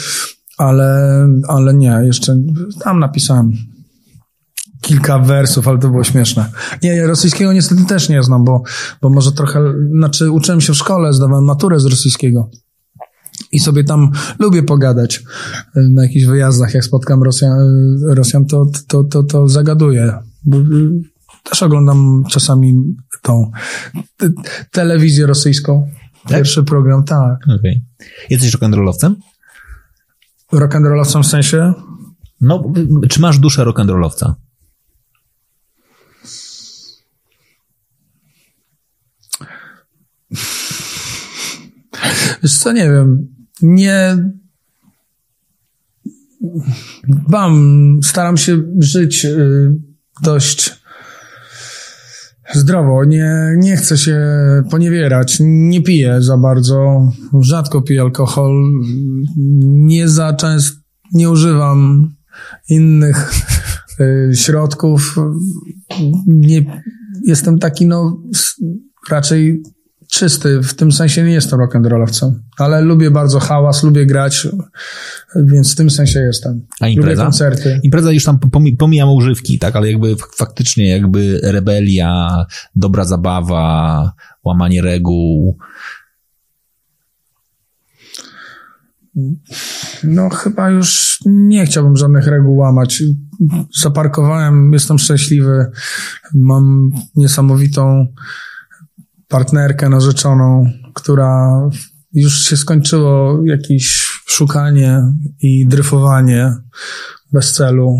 [0.58, 2.36] ale, ale nie, jeszcze
[2.80, 3.52] tam napisałem
[4.80, 6.50] kilka wersów, ale to było śmieszne.
[6.82, 8.62] Nie, ja rosyjskiego niestety też nie znam, bo,
[9.02, 9.60] bo może trochę,
[9.96, 12.50] znaczy uczyłem się w szkole, zdawałem maturę z rosyjskiego.
[13.52, 15.22] I sobie tam lubię pogadać
[15.74, 17.52] na jakichś wyjazdach, jak spotkam Rosjan,
[18.08, 20.18] Rosjan to, to, to, to zagaduję.
[21.50, 22.74] Też oglądam czasami
[23.22, 23.50] tą
[24.70, 25.90] telewizję rosyjską.
[26.22, 26.32] Tak?
[26.32, 27.38] Pierwszy program, tak.
[27.44, 27.82] Okay.
[28.30, 29.14] Jesteś rock'n'rollowcem?
[30.52, 31.72] Rock'n'rollowcem w sensie?
[32.40, 32.72] No,
[33.08, 34.34] czy masz duszę rock'n'rollowca?
[42.42, 43.34] Wiesz co, nie wiem.
[43.62, 44.16] Nie...
[47.28, 49.70] Mam, staram się żyć y,
[50.22, 50.73] dość
[52.54, 54.20] zdrowo, nie, nie chcę się
[54.70, 57.08] poniewierać, nie piję za bardzo,
[57.40, 58.64] rzadko piję alkohol,
[59.66, 60.80] nie za często,
[61.12, 62.08] nie używam
[62.68, 63.32] innych
[64.00, 65.16] y, środków,
[66.26, 66.82] nie,
[67.24, 68.22] jestem taki no
[69.10, 69.62] raczej
[70.10, 74.48] czysty, w tym sensie nie jestem rock'n'rollowcem, ale lubię bardzo hałas, lubię grać,
[75.36, 76.66] więc w tym sensie jestem.
[76.80, 77.10] A impreza?
[77.10, 77.80] Lubię koncerty.
[77.82, 78.38] Impreza już tam
[78.78, 82.44] pomijam używki, tak, ale jakby faktycznie jakby rebelia,
[82.76, 84.12] dobra zabawa,
[84.44, 85.58] łamanie reguł.
[90.04, 93.02] No, chyba już nie chciałbym żadnych reguł łamać.
[93.80, 95.66] Zaparkowałem, jestem szczęśliwy.
[96.34, 98.06] Mam niesamowitą
[99.34, 101.60] partnerkę narzeczoną, która
[102.12, 105.02] już się skończyło jakieś szukanie
[105.40, 106.54] i dryfowanie
[107.32, 107.96] bez celu,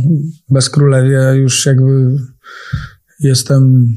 [0.50, 1.34] bez królewie.
[1.34, 2.16] Już jakby
[3.20, 3.94] jestem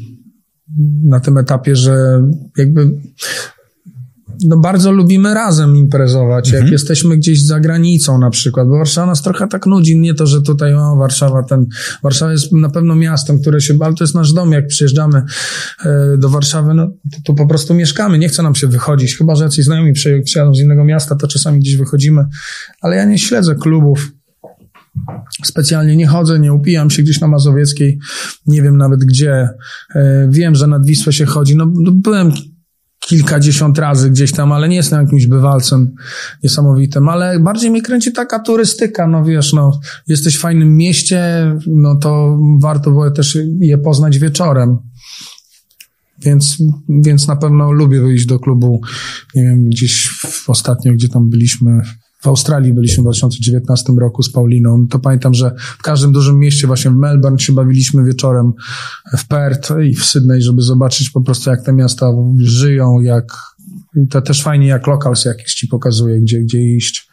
[1.04, 2.24] na tym etapie, że
[2.58, 2.92] jakby
[4.46, 6.72] no bardzo lubimy razem imprezować, jak mhm.
[6.72, 10.42] jesteśmy gdzieś za granicą na przykład, bo Warszawa nas trochę tak nudzi, nie to, że
[10.42, 11.66] tutaj o, Warszawa, ten,
[12.04, 15.24] Warszawa jest na pewno miastem, które się, ale to jest nasz dom, jak przyjeżdżamy
[15.86, 19.36] e, do Warszawy, no to, to, po prostu mieszkamy, nie chce nam się wychodzić, chyba,
[19.36, 19.94] że jacyś znajomi
[20.24, 22.26] przyjadą z innego miasta, to czasami gdzieś wychodzimy,
[22.82, 24.12] ale ja nie śledzę klubów,
[25.46, 28.00] Specjalnie nie chodzę, nie upijam się gdzieś na Mazowieckiej,
[28.48, 29.50] nie wiem nawet gdzie.
[29.96, 31.56] E, wiem, że nad Wisłę się chodzi.
[31.56, 32.32] No, no byłem
[33.00, 35.96] kilkadziesiąt razy gdzieś tam, ale nie jestem jakimś bywalcem
[36.44, 41.22] niesamowitym, ale bardziej mnie kręci taka turystyka, no wiesz, no, jesteś w fajnym mieście,
[41.68, 44.78] no to warto było też je poznać wieczorem.
[46.26, 46.58] Więc,
[46.90, 48.82] więc na pewno lubię wyjść do klubu,
[49.36, 50.10] nie wiem, gdzieś
[50.48, 51.82] ostatnio, gdzie tam byliśmy,
[52.20, 54.88] w Australii byliśmy w 2019 roku z Pauliną.
[54.90, 58.54] To pamiętam, że w każdym dużym mieście, właśnie w Melbourne, się bawiliśmy wieczorem
[59.18, 63.26] w Perth i w Sydney, żeby zobaczyć po prostu, jak te miasta żyją, jak
[64.10, 67.10] to też fajnie, jak locals jakiś ci pokazuje, gdzie, gdzie iść.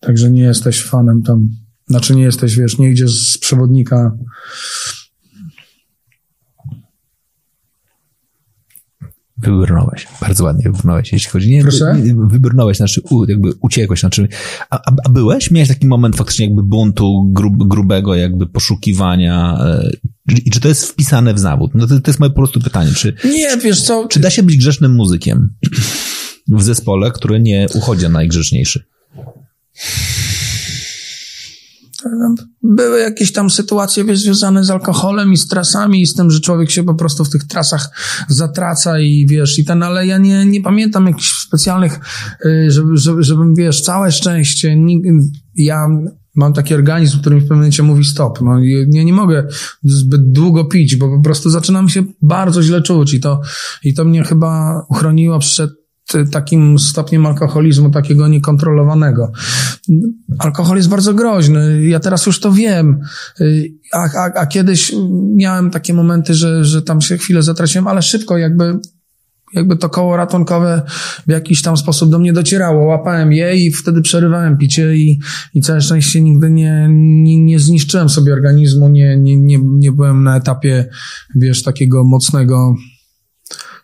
[0.00, 1.48] Także nie jesteś fanem tam,
[1.86, 4.16] znaczy nie jesteś, wiesz, nie idziesz z przewodnika
[9.50, 10.06] Wybrnąłeś.
[10.20, 11.50] Bardzo ładnie wybrnąłeś, jeśli chodzi.
[11.50, 11.96] Nie, Proszę?
[12.30, 14.28] Wybrnąłeś, znaczy u, jakby uciekłeś, znaczy.
[14.70, 15.50] A, a, byłeś?
[15.50, 19.58] Miałeś taki moment faktycznie jakby buntu grub, grubego, jakby poszukiwania.
[19.60, 19.90] E,
[20.44, 21.70] I czy to jest wpisane w zawód?
[21.74, 22.90] No to, to jest moje po prostu pytanie.
[22.96, 24.08] Czy, nie, wiesz co?
[24.08, 25.54] Czy da się być grzesznym muzykiem
[26.48, 28.84] w zespole, który nie uchodzi na najgrzeczniejszy?
[32.62, 36.40] Były jakieś tam sytuacje wiesz, związane z alkoholem i z trasami i z tym, że
[36.40, 37.90] człowiek się po prostu w tych trasach
[38.28, 42.00] zatraca i wiesz, i ten, ale ja nie, nie pamiętam jakichś specjalnych,
[42.46, 44.76] y, żeby, żeby, żebym, wiesz, całe szczęście,
[45.56, 45.88] ja
[46.34, 48.40] mam taki organizm, który mi w pewnym momencie mówi stop.
[48.40, 49.46] No, nie, nie mogę
[49.82, 53.40] zbyt długo pić, bo po prostu zaczynam się bardzo źle czuć i to,
[53.84, 55.70] i to mnie chyba uchroniło przed
[56.32, 59.32] takim stopniem alkoholizmu, takiego niekontrolowanego.
[60.38, 61.84] Alkohol jest bardzo groźny.
[61.84, 63.00] Ja teraz już to wiem.
[63.92, 64.92] A, a, a kiedyś
[65.34, 68.78] miałem takie momenty, że, że tam się chwilę zatraciłem, ale szybko jakby
[69.54, 70.82] jakby to koło ratunkowe
[71.26, 72.86] w jakiś tam sposób do mnie docierało.
[72.86, 75.18] Łapałem je i wtedy przerywałem picie i,
[75.54, 80.24] i całe szczęście nigdy nie, nie, nie zniszczyłem sobie organizmu, nie, nie, nie, nie byłem
[80.24, 80.88] na etapie,
[81.34, 82.74] wiesz, takiego mocnego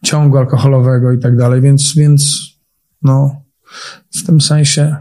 [0.04, 2.40] ciągu alkoholowego i tak dalej, więc, więc
[3.02, 3.42] no,
[4.14, 4.96] w tym sensie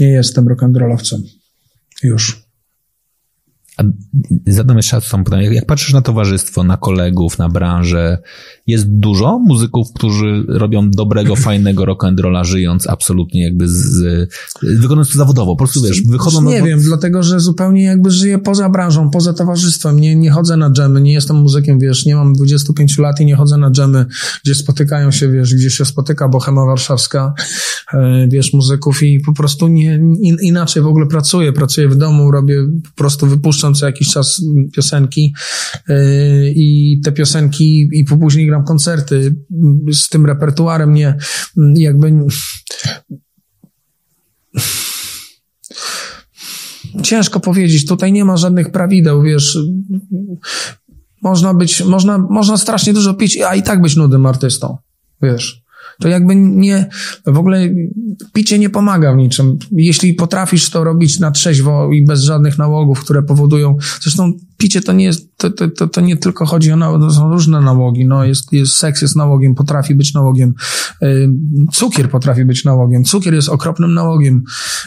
[0.00, 1.22] nie jestem rock'n'rollowcem.
[2.02, 2.44] Już.
[3.76, 3.82] A
[4.46, 5.54] zadam jeszcze raz pytanie.
[5.54, 8.18] Jak patrzysz na towarzystwo, na kolegów, na branżę,
[8.66, 14.30] jest dużo muzyków, którzy robią dobrego, fajnego rock'n'rolla, żyjąc absolutnie jakby z, z
[14.62, 15.52] wykonując to zawodowo.
[15.52, 16.42] Po prostu wiesz, wychodzą...
[16.42, 20.00] Nie wiem, dlatego, że zupełnie jakby żyję poza branżą, poza towarzystwem.
[20.00, 23.36] Nie, nie chodzę na dżemy, nie jestem muzykiem, wiesz, nie mam 25 lat i nie
[23.36, 24.06] chodzę na dżemy,
[24.44, 27.34] gdzie spotykają się, wiesz, gdzie się spotyka Bohema Warszawska,
[27.94, 31.52] e, wiesz, muzyków i po prostu nie, in, inaczej w ogóle pracuję.
[31.52, 34.42] Pracuję w domu, robię, po prostu wypuszczam co jakiś czas
[34.72, 35.34] piosenki
[35.88, 35.94] e,
[36.50, 39.34] i te piosenki i później gram koncerty
[39.92, 41.16] z tym repertuarem, nie
[41.76, 42.12] jakby
[47.02, 49.58] ciężko powiedzieć, tutaj nie ma żadnych prawideł, wiesz,
[51.22, 54.76] można być, można, można strasznie dużo pić, a i tak być nudnym artystą,
[55.22, 55.64] wiesz.
[56.00, 56.88] To jakby nie,
[57.26, 57.68] w ogóle
[58.32, 59.58] picie nie pomaga w niczym.
[59.72, 64.92] Jeśli potrafisz to robić na trzeźwo i bez żadnych nałogów, które powodują, zresztą picie to
[64.92, 68.24] nie jest, to, to, to, to nie tylko chodzi o, to są różne nałogi, no
[68.24, 70.54] jest, jest, seks jest nałogiem, potrafi być nałogiem,
[71.00, 71.30] yy,
[71.72, 74.42] cukier potrafi być nałogiem, cukier jest okropnym nałogiem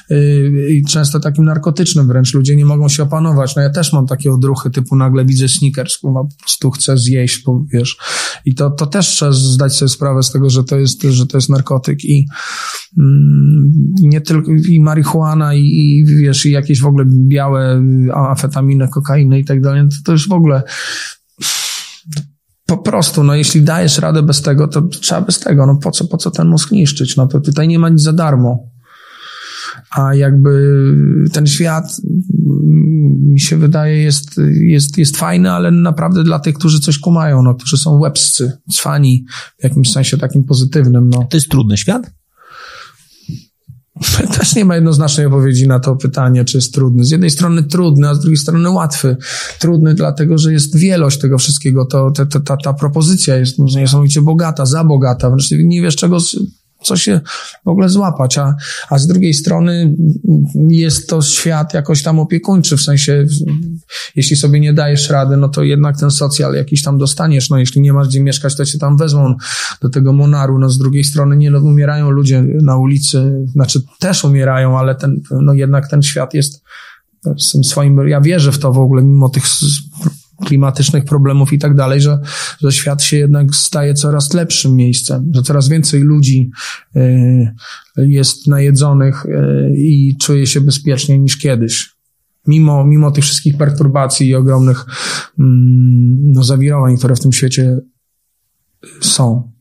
[0.09, 4.07] yy, i często takim narkotycznym wręcz, ludzie nie mogą się opanować, no ja też mam
[4.07, 7.97] takie odruchy typu nagle widzę sneakers, po prostu chcę zjeść, bo, wiesz,
[8.45, 11.37] i to, to też trzeba zdać sobie sprawę z tego, że to jest, że to
[11.37, 12.27] jest narkotyk i
[12.97, 13.71] mm,
[14.01, 19.45] nie tylko, i marihuana i, i wiesz, i jakieś w ogóle białe amfetaminy, kokainy i
[19.45, 20.46] tak dalej, to, to już w ogóle
[22.65, 26.05] po prostu, no jeśli dajesz radę bez tego, to trzeba bez tego, no po co,
[26.05, 28.69] po co ten mózg niszczyć, no to tutaj nie ma nic za darmo.
[29.97, 30.83] A jakby
[31.33, 32.01] ten świat
[33.37, 37.55] mi się wydaje jest, jest, jest fajny, ale naprawdę dla tych, którzy coś kumają, no,
[37.55, 39.25] którzy są łebscy, cwani
[39.59, 41.27] w jakimś sensie takim pozytywnym, no.
[41.29, 42.11] To jest trudny świat?
[44.39, 47.05] też nie ma jednoznacznej odpowiedzi na to pytanie, czy jest trudny.
[47.05, 49.17] Z jednej strony trudny, a z drugiej strony łatwy.
[49.59, 51.85] Trudny dlatego, że jest wielość tego wszystkiego.
[51.85, 55.29] To, to, to ta, ta propozycja jest niesamowicie bogata, za bogata.
[55.29, 56.17] Wręcz nie wiesz, czego
[56.83, 57.21] co się
[57.65, 58.55] w ogóle złapać, a,
[58.89, 59.95] a z drugiej strony
[60.69, 63.25] jest to świat jakoś tam opiekuńczy, w sensie
[64.15, 67.81] jeśli sobie nie dajesz rady, no to jednak ten socjal jakiś tam dostaniesz, no jeśli
[67.81, 69.35] nie masz gdzie mieszkać, to cię tam wezmą
[69.81, 74.23] do tego monaru, no z drugiej strony nie no, umierają ludzie na ulicy, znaczy też
[74.23, 76.61] umierają, ale ten, no jednak ten świat jest
[77.63, 79.43] swoim, ja wierzę w to w ogóle, mimo tych
[80.45, 82.19] klimatycznych problemów i tak dalej, że,
[82.61, 86.49] że świat się jednak staje coraz lepszym miejscem, że coraz więcej ludzi
[86.95, 87.53] y,
[87.97, 91.97] jest najedzonych y, i czuje się bezpiecznie niż kiedyś.
[92.47, 94.85] Mimo, mimo tych wszystkich perturbacji i ogromnych
[95.39, 97.77] mm, no, zawirowań, które w tym świecie
[99.01, 99.51] są.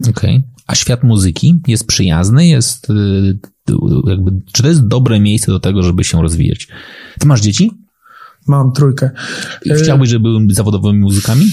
[0.00, 0.10] Okej.
[0.10, 0.42] Okay.
[0.66, 3.38] A świat muzyki jest przyjazny, jest y,
[4.06, 6.68] jakby, czy to jest dobre miejsce do tego, żeby się rozwijać?
[7.20, 7.70] Ty masz dzieci?
[8.46, 9.10] Mam trójkę.
[9.82, 11.44] Chciałbyś, żeby były zawodowymi muzykami?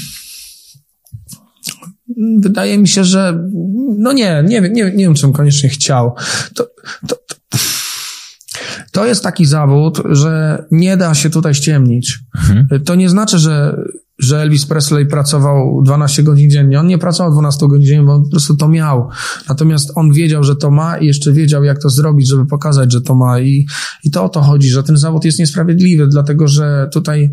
[2.38, 3.47] Wydaje mi się, że
[3.97, 6.15] no nie, nie, nie, nie wiem, czy bym koniecznie chciał.
[6.55, 6.68] To,
[7.07, 7.15] to,
[8.91, 12.19] to jest taki zawód, że nie da się tutaj ściemnić.
[12.35, 12.84] Mhm.
[12.84, 13.77] To nie znaczy, że
[14.22, 16.80] że Elvis Presley pracował 12 godzin dziennie.
[16.80, 19.10] On nie pracował 12 godzin dziennie, bo on po prostu to miał.
[19.49, 23.02] Natomiast on wiedział, że to ma i jeszcze wiedział, jak to zrobić, żeby pokazać, że
[23.02, 23.39] to ma.
[23.39, 23.65] I,
[24.03, 27.31] i to o to chodzi, że ten zawód jest niesprawiedliwy, dlatego że tutaj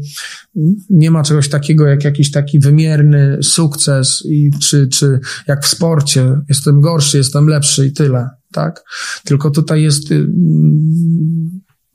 [0.91, 6.41] nie ma czegoś takiego jak jakiś taki wymierny sukces, i, czy, czy jak w sporcie.
[6.49, 8.29] Jestem gorszy, jestem lepszy i tyle.
[8.53, 8.85] Tak?
[9.25, 10.27] Tylko tutaj jest y,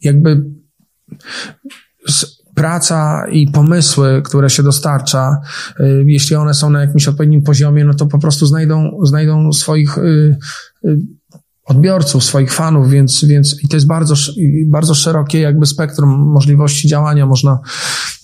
[0.01, 0.43] jakby
[2.55, 5.37] praca i pomysły, które się dostarcza,
[5.79, 9.97] y, jeśli one są na jakimś odpowiednim poziomie, no to po prostu znajdą, znajdą swoich
[9.97, 10.37] y,
[10.85, 10.97] y,
[11.65, 14.15] odbiorców, swoich fanów, więc, więc i to jest bardzo,
[14.67, 17.25] bardzo szerokie jakby spektrum możliwości działania.
[17.25, 17.59] Można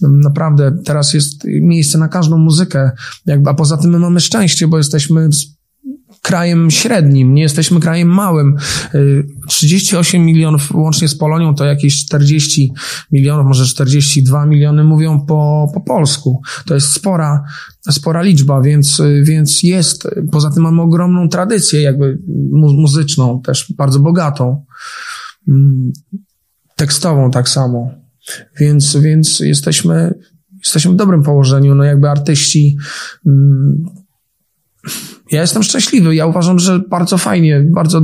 [0.02, 2.92] naprawdę, teraz jest miejsce na każdą muzykę,
[3.26, 5.30] jakby, a poza tym my mamy szczęście, bo jesteśmy
[6.22, 8.56] krajem średnim, nie jesteśmy krajem małym.
[9.48, 12.72] 38 y, milionów łącznie z Polonią to jakieś 40
[13.12, 16.42] milionów, może 42 miliony mówią po, po polsku.
[16.66, 17.44] To jest spora,
[17.90, 22.20] spora liczba, więc, więc jest, poza tym mamy ogromną tradycję jakby
[22.52, 24.66] muzyczną, też bardzo bogatą.
[25.48, 25.92] Mm,
[26.76, 27.92] tekstową tak samo.
[28.60, 30.14] Więc, więc jesteśmy,
[30.64, 31.76] jesteśmy w dobrym położeniu.
[31.76, 32.78] No jakby artyści
[33.26, 33.84] mm,
[35.32, 36.16] ja jestem szczęśliwy.
[36.16, 38.02] Ja uważam, że bardzo fajnie, bardzo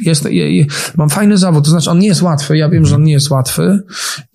[0.00, 0.28] jest,
[0.96, 3.30] mam fajny zawód, to znaczy on nie jest łatwy, ja wiem, że on nie jest
[3.30, 3.82] łatwy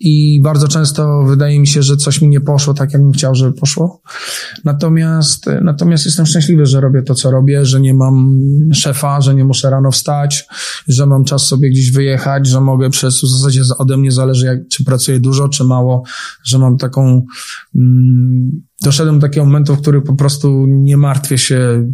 [0.00, 3.34] i bardzo często wydaje mi się, że coś mi nie poszło tak, jak bym chciał,
[3.34, 4.02] żeby poszło.
[4.64, 8.40] Natomiast, natomiast jestem szczęśliwy, że robię to, co robię, że nie mam
[8.72, 10.44] szefa, że nie muszę rano wstać,
[10.88, 14.58] że mam czas sobie gdzieś wyjechać, że mogę przez, w zasadzie ode mnie zależy, jak,
[14.68, 16.02] czy pracuję dużo, czy mało,
[16.44, 17.22] że mam taką,
[17.74, 21.90] mm, doszedłem do takiego momentu, w którym po prostu nie martwię się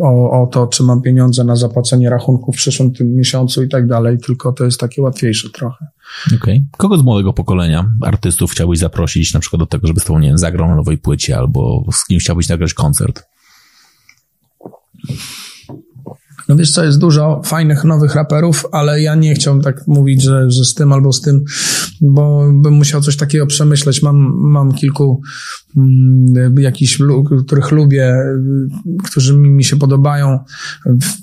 [0.00, 3.86] o, o to, czy mam pieniądze na zapłacenie rachunków w przyszłym tym miesiącu i tak
[3.86, 5.86] dalej, tylko to jest takie łatwiejsze trochę.
[6.26, 6.38] Okej.
[6.38, 6.64] Okay.
[6.76, 10.28] Kogo z młodego pokolenia artystów chciałbyś zaprosić na przykład do tego, żeby z tobą, nie
[10.28, 13.22] wiem, zagrał na nowej płycie albo z kim chciałbyś nagrać koncert?
[16.48, 20.50] No wiesz co, jest dużo fajnych, nowych raperów, ale ja nie chciałbym tak mówić, że,
[20.50, 21.44] że z tym albo z tym,
[22.00, 24.02] bo bym musiał coś takiego przemyśleć.
[24.02, 25.22] Mam, mam kilku
[25.76, 26.98] mm, jakichś,
[27.46, 28.14] których lubię,
[29.04, 30.38] którzy mi się podobają,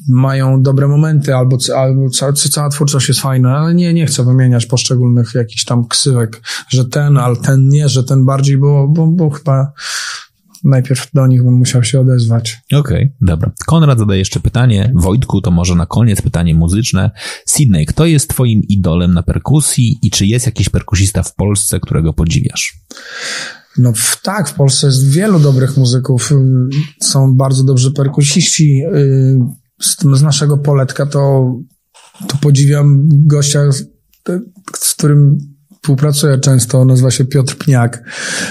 [0.10, 4.66] mają dobre momenty, albo, albo cała, cała twórczość jest fajna, ale nie, nie chcę wymieniać
[4.66, 9.30] poszczególnych jakichś tam ksywek, że ten, ale ten nie, że ten bardziej, bo, bo, bo
[9.30, 9.72] chyba
[10.64, 12.58] najpierw do nich bym musiał się odezwać.
[12.68, 13.52] Okej, okay, dobra.
[13.66, 14.92] Konrad zadaje jeszcze pytanie.
[14.96, 17.12] Wojtku, to może na koniec pytanie muzyczne.
[17.46, 22.14] Sydney, kto jest twoim idolem na perkusji i czy jest jakiś perkusista w Polsce, którego
[22.14, 22.80] podziwiasz?
[23.78, 26.34] No w, tak, w Polsce jest wielu dobrych muzyków.
[27.02, 28.84] Są bardzo dobrzy perkusiści.
[28.96, 29.40] Y,
[29.82, 31.54] z, z naszego poletka to,
[32.28, 33.72] to podziwiam gościa,
[34.76, 35.38] z którym
[35.88, 38.04] współpracuję często, nazywa się Piotr Pniak.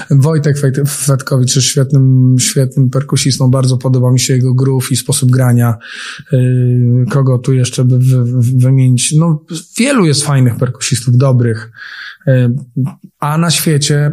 [0.09, 0.57] Wojtek
[0.87, 5.77] Fetkowicz jest świetnym, świetnym perkusistą, bardzo podoba mi się jego groove i sposób grania.
[6.31, 7.99] Yy, kogo tu jeszcze by
[8.57, 9.13] wymienić?
[9.17, 9.45] No,
[9.77, 11.71] wielu jest fajnych perkusistów, dobrych.
[12.27, 12.55] Yy,
[13.19, 14.11] a na świecie,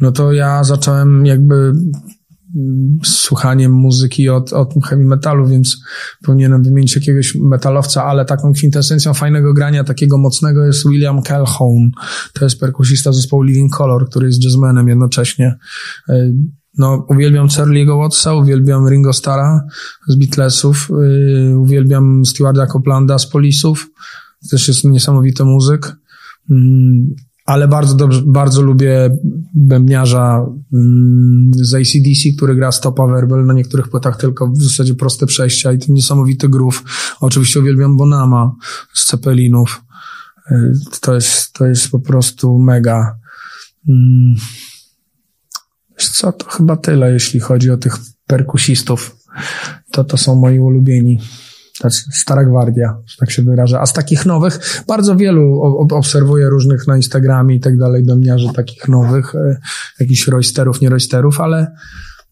[0.00, 1.72] no to ja zacząłem jakby
[3.04, 5.76] słuchaniem muzyki od, od heavy metalu, więc
[6.24, 11.90] powinienem wymienić jakiegoś metalowca, ale taką kwintesencją fajnego grania, takiego mocnego jest William Calhoun.
[12.32, 15.54] To jest perkusista zespołu Living Color, który jest jazzmenem jednocześnie.
[16.08, 16.32] E,
[16.78, 19.64] no, uwielbiam Charlie'ego Wattsa, uwielbiam Ringo Starra
[20.08, 23.90] z Beatlesów, yy, uwielbiam Stewarda Coplanda z Polisów.
[24.50, 25.96] też jest niesamowity muzyk.
[27.46, 29.18] Ale bardzo dobrze, bardzo lubię
[29.54, 35.26] bębniarza mm, z ACDC, który gra stopa werbel na niektórych płytach tylko w zasadzie proste
[35.26, 36.82] przejścia i ten niesamowity groove.
[37.20, 38.54] Oczywiście uwielbiam Bonama
[38.94, 39.82] z Ceppelinów.
[40.50, 43.16] Y, to jest, to jest po prostu mega.
[43.88, 44.34] Mm,
[45.96, 47.96] co, to chyba tyle, jeśli chodzi o tych
[48.26, 49.16] perkusistów.
[49.90, 51.18] To to są moi ulubieni.
[52.12, 53.80] Stara gwardia, że tak się wyraża.
[53.80, 55.60] A z takich nowych, bardzo wielu
[55.92, 59.56] obserwuję różnych na Instagramie i tak dalej, domniarzy takich nowych, e,
[60.00, 61.72] jakichś roysterów, nie roysterów, ale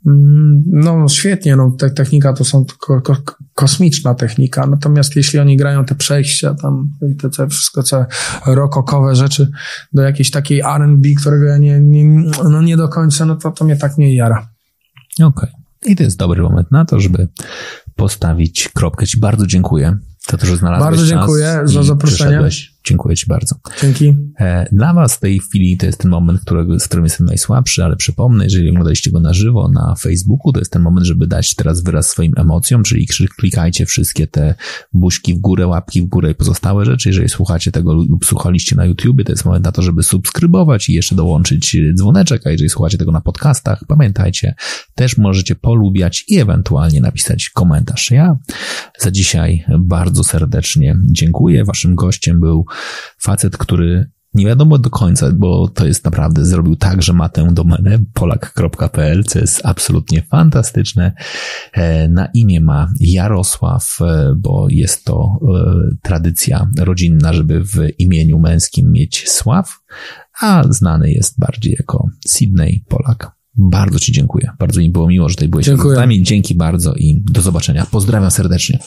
[0.06, 3.16] mm, no świetnie, no te, technika to są ko, ko,
[3.54, 8.06] kosmiczna technika, natomiast jeśli oni grają te przejścia tam i te, te wszystko, co
[8.46, 9.50] rockowe rzeczy
[9.92, 13.64] do jakiejś takiej R&B, którego ja nie, nie, no nie do końca, no to, to
[13.64, 14.48] mnie tak nie jara.
[15.18, 15.28] Okej.
[15.28, 15.64] Okay.
[15.86, 17.28] I to jest dobry moment na to, żeby
[17.96, 19.06] postawić kropkę.
[19.06, 19.98] Ci bardzo dziękuję
[20.30, 22.50] za to, że znalazłeś Bardzo dziękuję za zaproszenie.
[22.86, 23.56] Dziękuję Ci bardzo.
[23.82, 24.16] Dzięki.
[24.40, 27.85] E, dla Was w tej chwili to jest ten moment, którego, z którym jestem najsłabszy,
[27.85, 31.55] ale przypomnę, jeżeli oglądaliście go na żywo na Facebooku, to jest ten moment, żeby dać
[31.55, 33.06] teraz wyraz swoim emocjom, czyli
[33.39, 34.55] klikajcie wszystkie te
[34.93, 37.09] buźki w górę, łapki w górę i pozostałe rzeczy.
[37.09, 40.93] Jeżeli słuchacie tego lub słuchaliście na YouTubie, to jest moment na to, żeby subskrybować i
[40.93, 44.55] jeszcze dołączyć dzwoneczek, a jeżeli słuchacie tego na podcastach, pamiętajcie,
[44.94, 48.11] też możecie polubiać i ewentualnie napisać komentarz.
[48.11, 48.36] Ja
[48.98, 51.65] za dzisiaj bardzo serdecznie dziękuję.
[51.65, 52.66] Waszym gościem był
[53.18, 57.48] facet, który nie wiadomo do końca, bo to jest naprawdę, zrobił tak, że ma tę
[57.52, 61.12] domenę polak.pl, co jest absolutnie fantastyczne.
[61.72, 68.38] E, na imię ma Jarosław, e, bo jest to e, tradycja rodzinna, żeby w imieniu
[68.38, 69.78] męskim mieć Sław,
[70.40, 73.30] a znany jest bardziej jako Sydney Polak.
[73.56, 74.51] Bardzo Ci dziękuję.
[74.59, 75.94] Bardzo mi było miło, że tutaj byłeś dziękuję.
[75.94, 76.22] z nami.
[76.22, 77.86] Dzięki bardzo i do zobaczenia.
[77.90, 78.78] Pozdrawiam serdecznie.